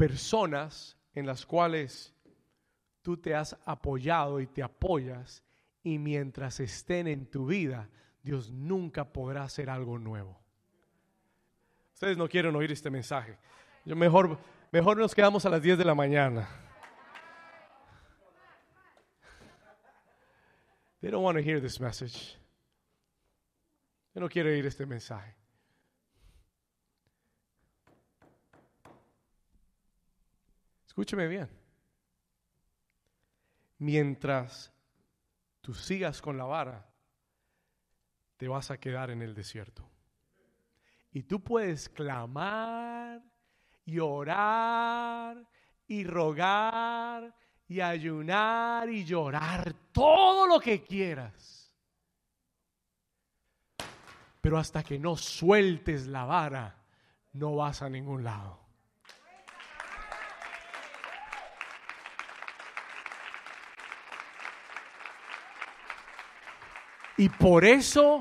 Personas 0.00 0.96
en 1.14 1.26
las 1.26 1.44
cuales 1.44 2.14
tú 3.02 3.18
te 3.18 3.34
has 3.34 3.54
apoyado 3.66 4.40
y 4.40 4.46
te 4.46 4.62
apoyas 4.62 5.44
y 5.82 5.98
mientras 5.98 6.58
estén 6.58 7.06
en 7.06 7.26
tu 7.26 7.44
vida, 7.44 7.90
Dios 8.22 8.50
nunca 8.50 9.12
podrá 9.12 9.42
hacer 9.42 9.68
algo 9.68 9.98
nuevo. 9.98 10.40
Ustedes 11.92 12.16
no 12.16 12.26
quieren 12.30 12.56
oír 12.56 12.72
este 12.72 12.88
mensaje. 12.88 13.36
Yo 13.84 13.94
mejor, 13.94 14.38
mejor 14.72 14.96
nos 14.96 15.14
quedamos 15.14 15.44
a 15.44 15.50
las 15.50 15.60
10 15.60 15.76
de 15.76 15.84
la 15.84 15.94
mañana. 15.94 16.48
They 21.02 21.10
don't 21.10 21.22
want 21.22 21.36
to 21.36 21.44
hear 21.44 21.60
this 21.60 21.78
message. 21.78 22.38
Yo 24.14 24.22
no 24.22 24.30
quiero 24.30 24.48
oír 24.48 24.64
este 24.64 24.86
mensaje. 24.86 25.39
Escúcheme 31.00 31.28
bien. 31.28 31.48
Mientras 33.78 34.70
tú 35.62 35.72
sigas 35.72 36.20
con 36.20 36.36
la 36.36 36.44
vara, 36.44 36.92
te 38.36 38.46
vas 38.46 38.70
a 38.70 38.78
quedar 38.78 39.10
en 39.10 39.22
el 39.22 39.34
desierto. 39.34 39.88
Y 41.10 41.22
tú 41.22 41.42
puedes 41.42 41.88
clamar 41.88 43.22
y 43.86 43.98
orar 43.98 45.42
y 45.86 46.04
rogar 46.04 47.34
y 47.66 47.80
ayunar 47.80 48.90
y 48.90 49.02
llorar 49.02 49.72
todo 49.92 50.46
lo 50.46 50.60
que 50.60 50.82
quieras. 50.82 51.74
Pero 54.42 54.58
hasta 54.58 54.82
que 54.82 54.98
no 54.98 55.16
sueltes 55.16 56.06
la 56.08 56.26
vara, 56.26 56.76
no 57.32 57.56
vas 57.56 57.80
a 57.80 57.88
ningún 57.88 58.22
lado. 58.22 58.69
Y 67.20 67.28
por 67.28 67.66
eso 67.66 68.20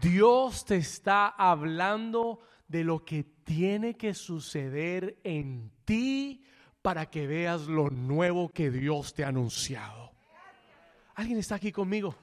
Dios 0.00 0.64
te 0.64 0.76
está 0.76 1.26
hablando 1.26 2.38
de 2.68 2.84
lo 2.84 3.04
que 3.04 3.24
tiene 3.42 3.96
que 3.96 4.14
suceder 4.14 5.18
en 5.24 5.72
ti 5.84 6.44
para 6.80 7.10
que 7.10 7.26
veas 7.26 7.62
lo 7.62 7.90
nuevo 7.90 8.48
que 8.50 8.70
Dios 8.70 9.14
te 9.14 9.24
ha 9.24 9.28
anunciado. 9.30 10.12
¿Alguien 11.16 11.40
está 11.40 11.56
aquí 11.56 11.72
conmigo? 11.72 12.14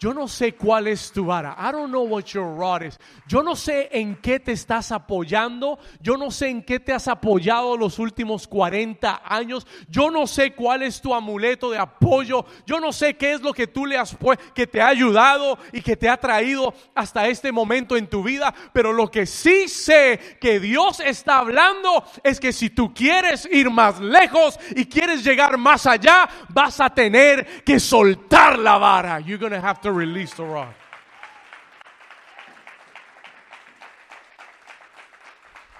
Yo 0.00 0.14
no 0.14 0.28
sé 0.28 0.54
cuál 0.54 0.86
es 0.86 1.10
tu 1.10 1.24
vara. 1.24 1.56
I 1.58 1.72
don't 1.72 1.90
know 1.90 2.04
what 2.04 2.24
your 2.26 2.56
rod 2.56 2.82
is. 2.82 2.98
Yo 3.26 3.42
no 3.42 3.56
sé 3.56 3.88
en 3.90 4.16
qué 4.16 4.38
te 4.38 4.52
estás 4.52 4.92
apoyando. 4.92 5.78
Yo 6.00 6.16
no 6.16 6.30
sé 6.30 6.48
en 6.48 6.62
qué 6.62 6.78
te 6.78 6.92
has 6.92 7.08
apoyado 7.08 7.76
los 7.76 7.98
últimos 7.98 8.46
40 8.46 9.22
años. 9.24 9.66
Yo 9.88 10.10
no 10.10 10.26
sé 10.26 10.54
cuál 10.54 10.82
es 10.82 11.00
tu 11.00 11.12
amuleto 11.12 11.70
de 11.70 11.78
apoyo. 11.78 12.44
Yo 12.64 12.78
no 12.78 12.92
sé 12.92 13.16
qué 13.16 13.32
es 13.32 13.40
lo 13.40 13.52
que 13.52 13.66
tú 13.66 13.86
le 13.86 13.96
has 13.96 14.16
que 14.54 14.66
te 14.66 14.80
ha 14.80 14.88
ayudado 14.88 15.58
y 15.72 15.80
que 15.80 15.96
te 15.96 16.08
ha 16.08 16.16
traído 16.16 16.72
hasta 16.94 17.26
este 17.26 17.50
momento 17.50 17.96
en 17.96 18.06
tu 18.06 18.22
vida. 18.22 18.54
Pero 18.72 18.92
lo 18.92 19.10
que 19.10 19.26
sí 19.26 19.66
sé 19.66 20.38
que 20.40 20.60
Dios 20.60 21.00
está 21.00 21.38
hablando 21.38 22.04
es 22.22 22.38
que 22.38 22.52
si 22.52 22.70
tú 22.70 22.94
quieres 22.94 23.48
ir 23.50 23.68
más 23.70 23.98
lejos 23.98 24.58
y 24.76 24.86
quieres 24.86 25.24
llegar 25.24 25.58
más 25.58 25.86
allá, 25.86 26.28
vas 26.50 26.80
a 26.80 26.90
tener 26.90 27.64
que 27.64 27.80
soltar 27.80 28.58
la 28.58 28.78
vara. 28.78 29.18
You're 29.20 29.48
to 29.50 29.60
have 29.60 29.80
to 29.80 29.87
release 29.92 30.34
the. 30.34 30.44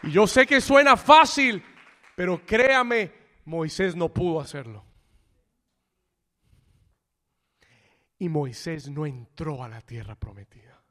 Y 0.03 0.11
yo 0.11 0.27
sé 0.27 0.47
que 0.47 0.61
suena 0.61 0.97
fácil, 0.97 1.62
pero 2.14 2.44
créame, 2.44 3.12
Moisés 3.44 3.97
no 3.97 4.12
pudo 4.12 4.40
hacerlo. 4.40 4.85
Y 8.18 8.29
Moisés 8.29 8.88
no 8.88 9.07
entró 9.07 9.62
a 9.62 9.68
la 9.68 9.81
tierra 9.81 10.14
prometida. 10.14 10.83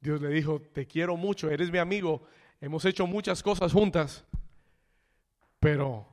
Dios 0.00 0.20
le 0.20 0.28
dijo, 0.28 0.60
te 0.60 0.86
quiero 0.86 1.16
mucho, 1.16 1.50
eres 1.50 1.70
mi 1.70 1.78
amigo, 1.78 2.22
hemos 2.60 2.84
hecho 2.84 3.06
muchas 3.06 3.42
cosas 3.42 3.72
juntas, 3.72 4.24
pero 5.58 6.06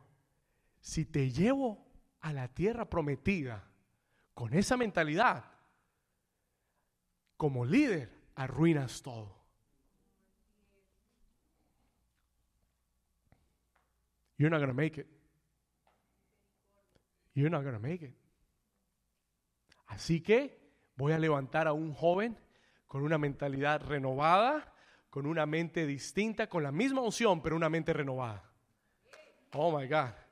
si 0.81 1.05
te 1.05 1.29
llevo 1.29 1.85
a 2.21 2.33
la 2.33 2.47
tierra 2.47 2.89
prometida, 2.89 3.69
con 4.33 4.53
esa 4.53 4.77
mentalidad, 4.77 5.45
como 7.37 7.65
líder, 7.65 8.09
arruinas 8.35 9.01
todo. 9.01 9.41
You're 14.37 14.49
not 14.49 14.59
going 14.59 14.69
to 14.69 14.73
make 14.73 14.99
it. 14.99 15.07
You're 17.33 17.49
not 17.49 17.63
going 17.63 17.75
to 17.75 17.79
make 17.79 18.03
it. 18.03 18.15
Así 19.87 20.21
que 20.21 20.59
voy 20.95 21.13
a 21.13 21.19
levantar 21.19 21.67
a 21.67 21.73
un 21.73 21.93
joven 21.93 22.37
con 22.87 23.03
una 23.03 23.17
mentalidad 23.17 23.81
renovada, 23.81 24.73
con 25.09 25.27
una 25.27 25.45
mente 25.45 25.85
distinta, 25.85 26.47
con 26.47 26.63
la 26.63 26.71
misma 26.71 27.01
unción, 27.01 27.41
pero 27.41 27.55
una 27.55 27.69
mente 27.69 27.93
renovada. 27.93 28.43
Oh 29.51 29.77
my 29.77 29.87
God 29.87 30.22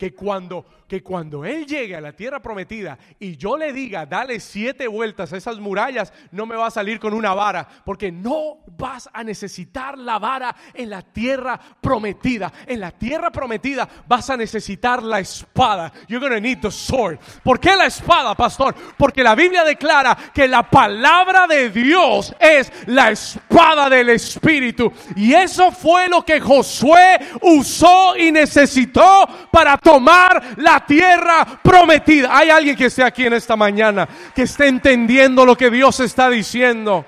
que 0.00 0.14
cuando, 0.14 0.64
que 0.88 1.02
cuando 1.02 1.44
Él 1.44 1.66
llegue 1.66 1.94
a 1.94 2.00
la 2.00 2.14
tierra 2.14 2.40
prometida 2.40 2.98
y 3.18 3.36
yo 3.36 3.58
le 3.58 3.70
diga, 3.70 4.06
dale 4.06 4.40
siete 4.40 4.88
vueltas 4.88 5.30
a 5.30 5.36
esas 5.36 5.58
murallas, 5.58 6.10
no 6.32 6.46
me 6.46 6.56
va 6.56 6.68
a 6.68 6.70
salir 6.70 6.98
con 6.98 7.12
una 7.12 7.34
vara, 7.34 7.68
porque 7.84 8.10
no 8.10 8.60
vas 8.78 9.10
a 9.12 9.22
necesitar 9.22 9.98
la 9.98 10.18
vara 10.18 10.56
en 10.72 10.88
la 10.88 11.02
tierra 11.02 11.60
prometida. 11.82 12.50
En 12.66 12.80
la 12.80 12.92
tierra 12.92 13.30
prometida 13.30 13.86
vas 14.08 14.30
a 14.30 14.38
necesitar 14.38 15.02
la 15.02 15.20
espada. 15.20 15.92
You're 16.08 16.26
going 16.26 16.32
to 16.32 16.40
need 16.40 16.62
the 16.62 16.70
sword. 16.70 17.18
¿Por 17.44 17.60
qué 17.60 17.76
la 17.76 17.84
espada, 17.84 18.34
pastor? 18.34 18.74
Porque 18.96 19.22
la 19.22 19.34
Biblia 19.34 19.64
declara 19.64 20.16
que 20.32 20.48
la 20.48 20.62
palabra 20.62 21.46
de 21.46 21.68
Dios 21.68 22.34
es 22.40 22.72
la 22.86 23.10
espada 23.10 23.90
del 23.90 24.08
Espíritu. 24.08 24.90
Y 25.14 25.34
eso 25.34 25.70
fue 25.70 26.08
lo 26.08 26.24
que 26.24 26.40
Josué 26.40 27.18
usó 27.42 28.16
y 28.16 28.32
necesitó 28.32 29.28
para 29.50 29.76
tomar 29.90 30.54
la 30.56 30.84
tierra 30.86 31.44
prometida. 31.62 32.36
Hay 32.36 32.50
alguien 32.50 32.76
que 32.76 32.86
esté 32.86 33.02
aquí 33.02 33.26
en 33.26 33.32
esta 33.32 33.56
mañana 33.56 34.08
que 34.34 34.42
esté 34.42 34.68
entendiendo 34.68 35.44
lo 35.44 35.56
que 35.56 35.70
Dios 35.70 35.98
está 36.00 36.30
diciendo. 36.30 37.04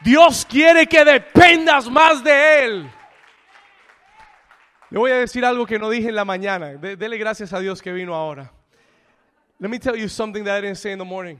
Dios 0.00 0.46
quiere 0.48 0.86
que 0.86 1.04
dependas 1.04 1.90
más 1.90 2.22
de 2.22 2.64
Él. 2.64 2.90
Le 4.90 4.98
voy 4.98 5.10
a 5.10 5.16
decir 5.16 5.44
algo 5.44 5.66
que 5.66 5.78
no 5.78 5.90
dije 5.90 6.08
en 6.08 6.14
la 6.14 6.24
mañana. 6.24 6.68
dele 6.74 7.18
gracias 7.18 7.52
a 7.52 7.58
Dios 7.58 7.82
que 7.82 7.92
vino 7.92 8.14
ahora. 8.14 8.52
Let 9.58 9.68
me 9.68 9.80
tell 9.80 9.96
you 9.96 10.08
something 10.08 10.44
that 10.44 10.58
I 10.58 10.60
didn't 10.62 10.78
say 10.78 10.92
in 10.92 10.98
the 10.98 11.04
morning. 11.04 11.38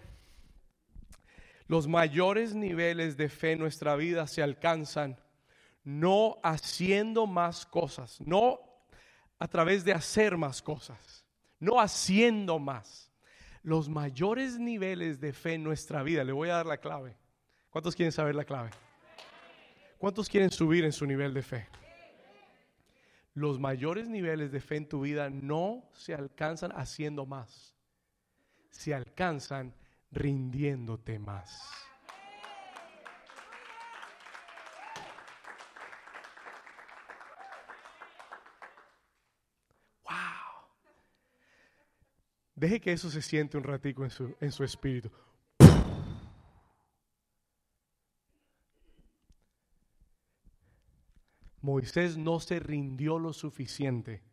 Los 1.68 1.86
mayores 1.86 2.52
niveles 2.52 3.16
de 3.16 3.28
fe 3.28 3.52
en 3.52 3.60
nuestra 3.60 3.94
vida 3.94 4.26
se 4.26 4.42
alcanzan 4.42 5.16
no 5.84 6.36
haciendo 6.42 7.26
más 7.26 7.64
cosas, 7.64 8.20
no 8.20 8.67
a 9.38 9.48
través 9.48 9.85
de 9.85 9.92
hacer 9.92 10.37
más 10.37 10.61
cosas, 10.61 11.24
no 11.59 11.81
haciendo 11.81 12.59
más. 12.59 13.11
Los 13.62 13.88
mayores 13.88 14.59
niveles 14.59 15.20
de 15.20 15.33
fe 15.33 15.55
en 15.55 15.64
nuestra 15.64 16.03
vida, 16.03 16.24
le 16.24 16.33
voy 16.33 16.48
a 16.48 16.55
dar 16.55 16.66
la 16.66 16.79
clave. 16.79 17.16
¿Cuántos 17.70 17.94
quieren 17.94 18.12
saber 18.12 18.35
la 18.35 18.44
clave? 18.44 18.70
¿Cuántos 19.98 20.29
quieren 20.29 20.51
subir 20.51 20.85
en 20.85 20.92
su 20.92 21.07
nivel 21.07 21.35
de 21.35 21.42
fe? 21.42 21.66
Los 23.35 23.59
mayores 23.59 24.09
niveles 24.09 24.51
de 24.51 24.61
fe 24.61 24.77
en 24.77 24.88
tu 24.88 25.03
vida 25.03 25.31
no 25.31 25.88
se 25.92 26.14
alcanzan 26.14 26.72
haciendo 26.72 27.27
más, 27.27 27.74
se 28.70 28.94
alcanzan 28.94 29.74
rindiéndote 30.11 31.18
más. 31.18 31.88
Deje 42.58 42.80
que 42.80 42.90
eso 42.90 43.08
se 43.08 43.22
siente 43.22 43.56
un 43.56 43.62
ratico 43.62 44.02
en 44.02 44.10
su, 44.10 44.36
en 44.40 44.50
su 44.50 44.64
espíritu. 44.64 45.12
Moisés 51.60 52.16
no 52.16 52.40
se 52.40 52.58
rindió 52.58 53.20
lo 53.20 53.32
suficiente 53.32 54.24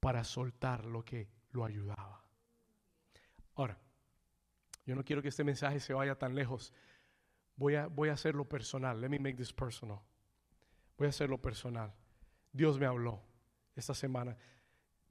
para 0.00 0.24
soltar 0.24 0.84
lo 0.84 1.04
que 1.04 1.28
lo 1.52 1.64
ayudaba. 1.64 2.24
Ahora, 3.54 3.78
yo 4.84 4.96
no 4.96 5.04
quiero 5.04 5.22
que 5.22 5.28
este 5.28 5.44
mensaje 5.44 5.78
se 5.78 5.94
vaya 5.94 6.18
tan 6.18 6.34
lejos. 6.34 6.74
Voy 7.54 7.76
a, 7.76 7.86
voy 7.86 8.08
a 8.08 8.14
hacerlo 8.14 8.48
personal. 8.48 9.00
Let 9.00 9.10
me 9.10 9.20
make 9.20 9.36
this 9.36 9.52
personal. 9.52 10.00
Voy 10.96 11.06
a 11.06 11.10
hacerlo 11.10 11.40
personal. 11.40 11.94
Dios 12.52 12.80
me 12.80 12.86
habló 12.86 13.22
esta 13.76 13.94
semana. 13.94 14.36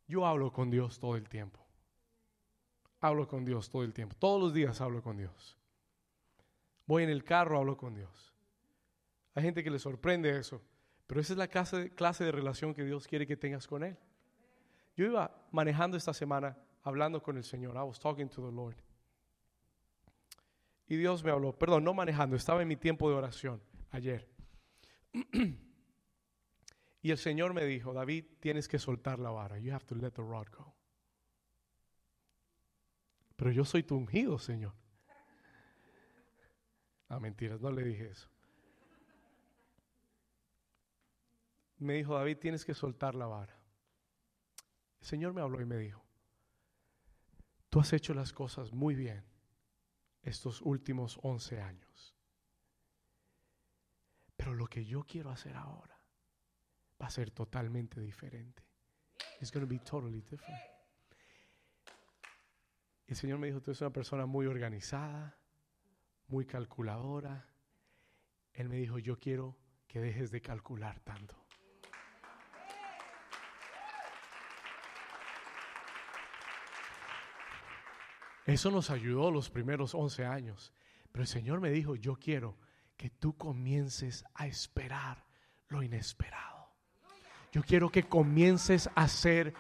Yo 0.10 0.26
hablo 0.26 0.52
con 0.52 0.70
Dios 0.70 1.00
todo 1.00 1.16
el 1.16 1.30
tiempo 1.30 1.67
hablo 3.00 3.28
con 3.28 3.46
Dios 3.46 3.70
todo 3.70 3.84
el 3.84 3.94
tiempo. 3.94 4.16
Todos 4.18 4.42
los 4.42 4.54
días 4.54 4.82
hablo 4.82 5.02
con 5.02 5.18
Dios. 5.18 5.58
Voy 6.86 7.04
en 7.04 7.10
el 7.10 7.24
carro, 7.24 7.58
hablo 7.58 7.78
con 7.78 7.94
Dios. 7.94 8.34
Hay 9.36 9.44
gente 9.44 9.64
que 9.64 9.70
le 9.70 9.80
sorprende 9.80 10.38
eso, 10.38 10.62
pero 11.06 11.22
esa 11.22 11.34
es 11.34 11.38
la 11.38 11.48
clase 11.48 12.24
de, 12.24 12.32
relación 12.32 12.74
que 12.74 12.84
Dios 12.84 13.08
quiere 13.08 13.28
que 13.28 13.38
tengas 13.38 13.68
con 13.68 13.84
Él. 13.84 13.98
Yo 14.96 15.06
iba 15.06 15.46
manejando 15.52 15.96
esta 15.96 16.14
semana 16.14 16.58
hablando 16.84 17.22
con 17.22 17.38
el 17.38 17.44
Señor. 17.44 17.76
I 17.76 17.82
was 17.82 18.00
talking 18.00 18.30
to 18.30 18.42
the 18.42 18.52
Lord. 18.52 18.78
Y 20.88 20.96
Dios 20.96 21.24
me 21.24 21.32
habló, 21.32 21.54
perdón, 21.54 21.84
no 21.84 21.94
manejando, 21.94 22.36
estaba 22.36 22.62
en 22.62 22.68
mi 22.70 22.78
tiempo 22.78 23.10
de 23.10 23.16
oración 23.16 23.62
ayer. 23.92 24.28
y 27.02 27.12
el 27.12 27.18
Señor 27.18 27.54
me 27.54 27.66
dijo, 27.66 27.94
David, 27.94 28.26
tienes 28.40 28.68
que 28.70 28.80
soltar 28.80 29.20
la 29.20 29.30
vara. 29.30 29.60
You 29.60 29.74
have 29.74 29.86
to 29.86 29.96
let 29.96 30.12
the 30.12 30.22
rod 30.22 30.48
go 30.58 30.77
pero 33.38 33.52
yo 33.52 33.64
soy 33.64 33.84
tu 33.84 33.96
ungido, 33.96 34.38
Señor. 34.40 34.74
Ah, 37.08 37.20
mentiras, 37.20 37.62
no 37.62 37.72
le 37.72 37.84
dije 37.84 38.10
eso. 38.10 38.28
Me 41.78 41.94
dijo, 41.94 42.16
David, 42.16 42.40
tienes 42.40 42.66
que 42.66 42.74
soltar 42.74 43.14
la 43.16 43.28
vara. 43.28 43.56
El 45.00 45.08
Señor 45.08 45.34
me 45.34 45.42
habló 45.42 45.62
y 45.62 45.66
me 45.66 45.78
dijo, 45.78 46.04
tú 47.70 47.80
has 47.80 47.94
hecho 47.94 48.14
las 48.16 48.34
cosas 48.34 48.74
muy 48.74 48.96
bien 48.96 49.24
estos 50.24 50.62
últimos 50.64 51.20
11 51.22 51.62
años. 51.62 52.16
Pero 54.36 54.56
lo 54.56 54.68
que 54.68 54.84
yo 54.84 55.04
quiero 55.04 55.30
hacer 55.30 55.56
ahora 55.56 56.02
va 57.00 57.06
a 57.06 57.12
ser 57.12 57.30
totalmente 57.30 58.02
diferente. 58.02 58.64
It's 59.40 59.52
going 59.52 59.66
to 59.66 59.70
be 59.70 59.80
totally 59.80 60.22
different. 60.22 60.77
El 63.08 63.16
Señor 63.16 63.40
me 63.40 63.48
dijo, 63.48 63.62
tú 63.62 63.72
eres 63.72 63.80
una 63.80 63.94
persona 63.94 64.26
muy 64.26 64.48
organizada, 64.48 65.38
muy 66.28 66.46
calculadora. 66.46 67.48
Él 68.52 68.68
me 68.68 68.76
dijo, 68.76 69.00
yo 69.00 69.18
quiero 69.18 69.58
que 69.88 70.02
dejes 70.02 70.30
de 70.30 70.42
calcular 70.42 71.00
tanto. 71.00 71.42
Eso 78.46 78.72
nos 78.72 78.90
ayudó 78.90 79.32
los 79.32 79.50
primeros 79.50 79.96
11 79.96 80.26
años. 80.26 80.74
Pero 81.12 81.22
el 81.24 81.28
Señor 81.28 81.62
me 81.62 81.70
dijo, 81.70 81.96
yo 81.96 82.16
quiero 82.16 82.58
que 82.98 83.10
tú 83.10 83.38
comiences 83.38 84.26
a 84.34 84.48
esperar 84.48 85.26
lo 85.70 85.82
inesperado. 85.82 86.74
Yo 87.54 87.64
quiero 87.64 87.90
que 87.90 88.04
comiences 88.04 88.88
a 88.96 89.04
hacer 89.04 89.54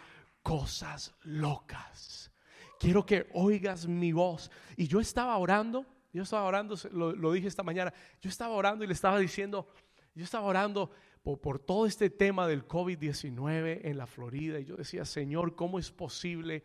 cosas 0.43 1.15
locas 1.21 2.31
quiero 2.79 3.05
que 3.05 3.27
oigas 3.33 3.87
mi 3.87 4.11
voz. 4.11 4.51
Y 4.75 4.87
yo 4.87 4.99
estaba 4.99 5.37
orando, 5.37 5.85
yo 6.13 6.23
estaba 6.23 6.43
orando, 6.43 6.75
lo, 6.91 7.31
dije 7.31 7.47
esta 7.47 7.63
mañana, 7.63 7.93
yo 8.21 8.29
estaba 8.29 8.55
orando 8.55 8.83
y 8.83 8.87
le 8.87 8.93
estaba 8.93 9.19
diciendo, 9.19 9.67
yo 10.15 10.23
estaba 10.23 10.45
orando 10.45 10.91
por, 11.21 11.39
por 11.39 11.59
todo 11.59 11.85
este 11.85 12.09
tema 12.09 12.47
del 12.47 12.67
COVID-19 12.67 13.81
en 13.83 13.97
la 13.97 14.07
Florida. 14.07 14.59
Y 14.59 14.65
yo 14.65 14.75
decía, 14.75 15.05
Señor, 15.05 15.55
¿cómo 15.55 15.79
es 15.79 15.91
posible 15.91 16.63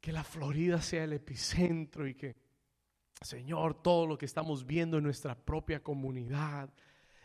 que 0.00 0.12
la 0.12 0.24
Florida 0.24 0.80
sea 0.80 1.04
el 1.04 1.12
epicentro 1.12 2.06
y 2.06 2.14
que, 2.14 2.36
Señor, 3.20 3.82
todo 3.82 4.06
lo 4.06 4.18
que 4.18 4.26
estamos 4.26 4.66
viendo 4.66 4.98
en 4.98 5.04
nuestra 5.04 5.34
propia 5.34 5.82
comunidad 5.82 6.72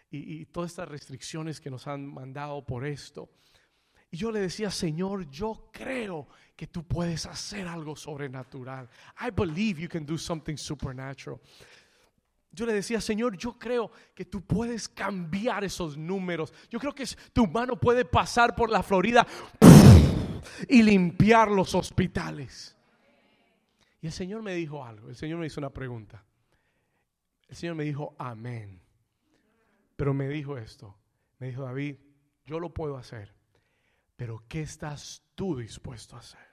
y, 0.10 0.42
y 0.42 0.46
todas 0.46 0.72
estas 0.72 0.90
restricciones 0.90 1.62
que 1.62 1.70
nos 1.70 1.88
han 1.88 2.06
mandado 2.06 2.66
por 2.66 2.86
esto? 2.86 3.30
Y 4.12 4.18
yo 4.18 4.32
le 4.32 4.40
decía, 4.40 4.72
Señor, 4.72 5.30
yo 5.30 5.70
creo 5.72 6.28
que 6.56 6.68
tú 6.68 6.84
puedes 6.84 7.26
hacer 7.26 7.68
algo 7.68 7.96
sobrenatural. 7.96 8.90
I 9.22 9.30
believe 9.30 9.80
you 9.80 9.88
can 9.88 10.06
do 10.06 10.18
something 10.18 10.58
supernatural. 10.58 11.40
Yo 12.52 12.66
le 12.66 12.74
decía, 12.74 13.00
Señor, 13.00 13.38
yo 13.38 13.58
creo 13.60 13.92
que 14.16 14.26
tú 14.26 14.42
puedes 14.42 14.90
cambiar 14.90 15.64
esos 15.64 15.96
números. 15.96 16.52
Yo 16.70 16.80
creo 16.80 16.94
que 16.94 17.06
tu 17.32 17.46
mano 17.46 17.80
puede 17.80 18.04
pasar 18.04 18.56
por 18.56 18.72
la 18.72 18.82
Florida 18.82 19.28
y 20.68 20.82
limpiar 20.82 21.52
los 21.52 21.76
hospitales. 21.76 22.76
Y 24.02 24.08
el 24.08 24.14
Señor 24.14 24.42
me 24.42 24.56
dijo 24.56 24.84
algo. 24.84 25.10
El 25.10 25.16
Señor 25.16 25.38
me 25.38 25.46
hizo 25.46 25.60
una 25.60 25.70
pregunta. 25.70 26.24
El 27.48 27.56
Señor 27.56 27.76
me 27.76 27.84
dijo, 27.84 28.16
amén. 28.18 28.82
Pero 29.96 30.16
me 30.16 30.28
dijo 30.28 30.58
esto. 30.58 30.98
Me 31.38 31.48
dijo, 31.48 31.62
David, 31.62 31.98
yo 32.46 32.60
lo 32.60 32.74
puedo 32.74 32.98
hacer 32.98 33.39
pero 34.20 34.44
¿qué 34.50 34.64
estás 34.64 35.24
tú 35.34 35.56
dispuesto 35.56 36.18
a 36.18 36.20
hacer 36.20 36.46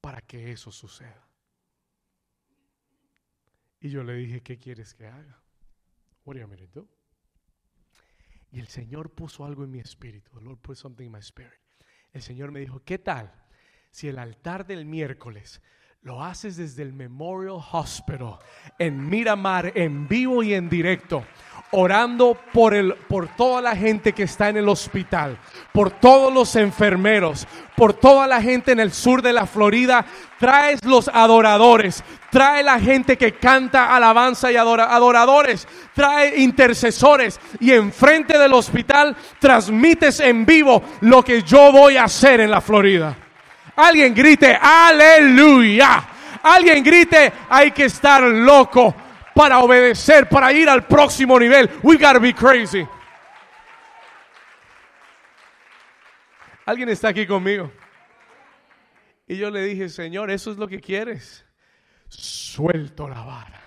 para 0.00 0.20
que 0.20 0.52
eso 0.52 0.70
suceda? 0.70 1.28
Y 3.80 3.90
yo 3.90 4.04
le 4.04 4.14
dije, 4.14 4.40
¿qué 4.40 4.60
quieres 4.60 4.94
que 4.94 5.08
haga? 5.08 5.42
What 6.24 6.36
do 6.36 6.54
you 6.54 6.88
Y 8.52 8.60
el 8.60 8.68
Señor 8.68 9.12
puso 9.12 9.44
algo 9.44 9.64
en 9.64 9.72
mi 9.72 9.80
espíritu. 9.80 10.30
The 10.38 10.44
Lord 10.44 10.60
put 10.60 10.76
something 10.76 11.06
in 11.06 11.10
my 11.10 11.18
spirit. 11.18 11.58
El 12.12 12.22
Señor 12.22 12.52
me 12.52 12.60
dijo, 12.60 12.80
¿qué 12.84 12.98
tal 13.00 13.34
si 13.90 14.06
el 14.06 14.20
altar 14.20 14.68
del 14.68 14.84
miércoles 14.84 15.60
Lo 16.02 16.22
haces 16.22 16.56
desde 16.56 16.82
el 16.82 16.92
Memorial 16.92 17.58
Hospital 17.72 18.36
en 18.78 19.08
Miramar, 19.08 19.72
en 19.74 20.06
vivo 20.06 20.42
y 20.42 20.54
en 20.54 20.68
directo 20.68 21.24
orando 21.70 22.38
por, 22.52 22.74
el, 22.74 22.94
por 22.94 23.28
toda 23.28 23.60
la 23.60 23.76
gente 23.76 24.12
que 24.12 24.22
está 24.22 24.48
en 24.48 24.56
el 24.56 24.68
hospital, 24.68 25.38
por 25.72 25.90
todos 25.90 26.32
los 26.32 26.56
enfermeros, 26.56 27.46
por 27.76 27.92
toda 27.92 28.26
la 28.26 28.40
gente 28.40 28.72
en 28.72 28.80
el 28.80 28.92
sur 28.92 29.22
de 29.22 29.32
la 29.32 29.46
Florida. 29.46 30.06
Traes 30.38 30.84
los 30.84 31.08
adoradores, 31.08 32.02
trae 32.30 32.62
la 32.62 32.80
gente 32.80 33.18
que 33.18 33.34
canta 33.34 33.94
alabanza 33.94 34.50
y 34.50 34.56
adora, 34.56 34.94
adoradores, 34.94 35.66
trae 35.94 36.40
intercesores 36.40 37.38
y 37.60 37.72
enfrente 37.72 38.38
del 38.38 38.54
hospital 38.54 39.16
transmites 39.38 40.20
en 40.20 40.46
vivo 40.46 40.82
lo 41.00 41.22
que 41.22 41.42
yo 41.42 41.72
voy 41.72 41.96
a 41.96 42.04
hacer 42.04 42.40
en 42.40 42.50
la 42.50 42.60
Florida. 42.60 43.27
Alguien 43.78 44.12
grite, 44.12 44.58
aleluya. 44.60 46.04
Alguien 46.42 46.82
grite, 46.82 47.32
hay 47.48 47.70
que 47.70 47.84
estar 47.84 48.20
loco 48.22 48.92
para 49.32 49.60
obedecer, 49.60 50.28
para 50.28 50.52
ir 50.52 50.68
al 50.68 50.84
próximo 50.84 51.38
nivel. 51.38 51.70
We 51.84 51.94
gotta 51.94 52.18
be 52.18 52.34
crazy. 52.34 52.84
Alguien 56.66 56.88
está 56.88 57.08
aquí 57.08 57.24
conmigo. 57.24 57.70
Y 59.28 59.36
yo 59.36 59.48
le 59.48 59.62
dije, 59.62 59.88
Señor, 59.88 60.32
eso 60.32 60.50
es 60.50 60.56
lo 60.56 60.66
que 60.66 60.80
quieres. 60.80 61.46
Suelto 62.08 63.08
la 63.08 63.22
vara. 63.22 63.60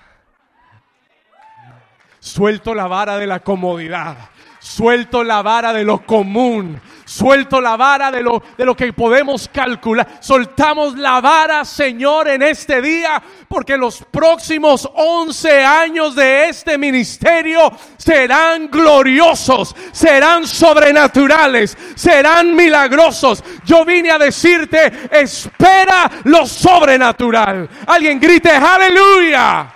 Suelto 2.20 2.76
la 2.76 2.88
vara 2.88 3.18
de 3.18 3.28
la 3.28 3.39
comodidad. 3.39 4.18
Suelto 4.59 5.24
la 5.24 5.41
vara 5.41 5.72
de 5.72 5.86
lo 5.86 6.05
común. 6.05 6.82
Suelto 7.12 7.59
la 7.59 7.76
vara 7.76 8.09
de 8.09 8.24
lo, 8.24 8.41
de 8.57 8.64
lo 8.64 8.74
que 8.74 8.93
podemos 8.93 9.49
calcular. 9.49 10.20
Soltamos 10.22 10.97
la 10.97 11.20
vara, 11.20 11.66
Señor, 11.66 12.30
en 12.30 12.41
este 12.41 12.82
día, 12.82 13.22
porque 13.49 13.76
los 13.76 14.01
próximos 14.09 14.89
11 14.95 15.66
años 15.66 16.16
de 16.16 16.47
este 16.47 16.78
ministerio 16.78 17.70
serán 17.97 18.72
gloriosos, 18.72 19.76
serán 19.91 20.47
sobrenaturales, 20.47 21.78
serán 21.95 22.55
milagrosos. 22.55 23.43
Yo 23.66 23.84
vine 23.84 24.12
a 24.12 24.18
decirte, 24.18 25.09
espera 25.12 26.09
lo 26.24 26.45
sobrenatural. 26.45 27.68
Alguien 27.88 28.22
grite, 28.22 28.51
aleluya. 28.51 29.70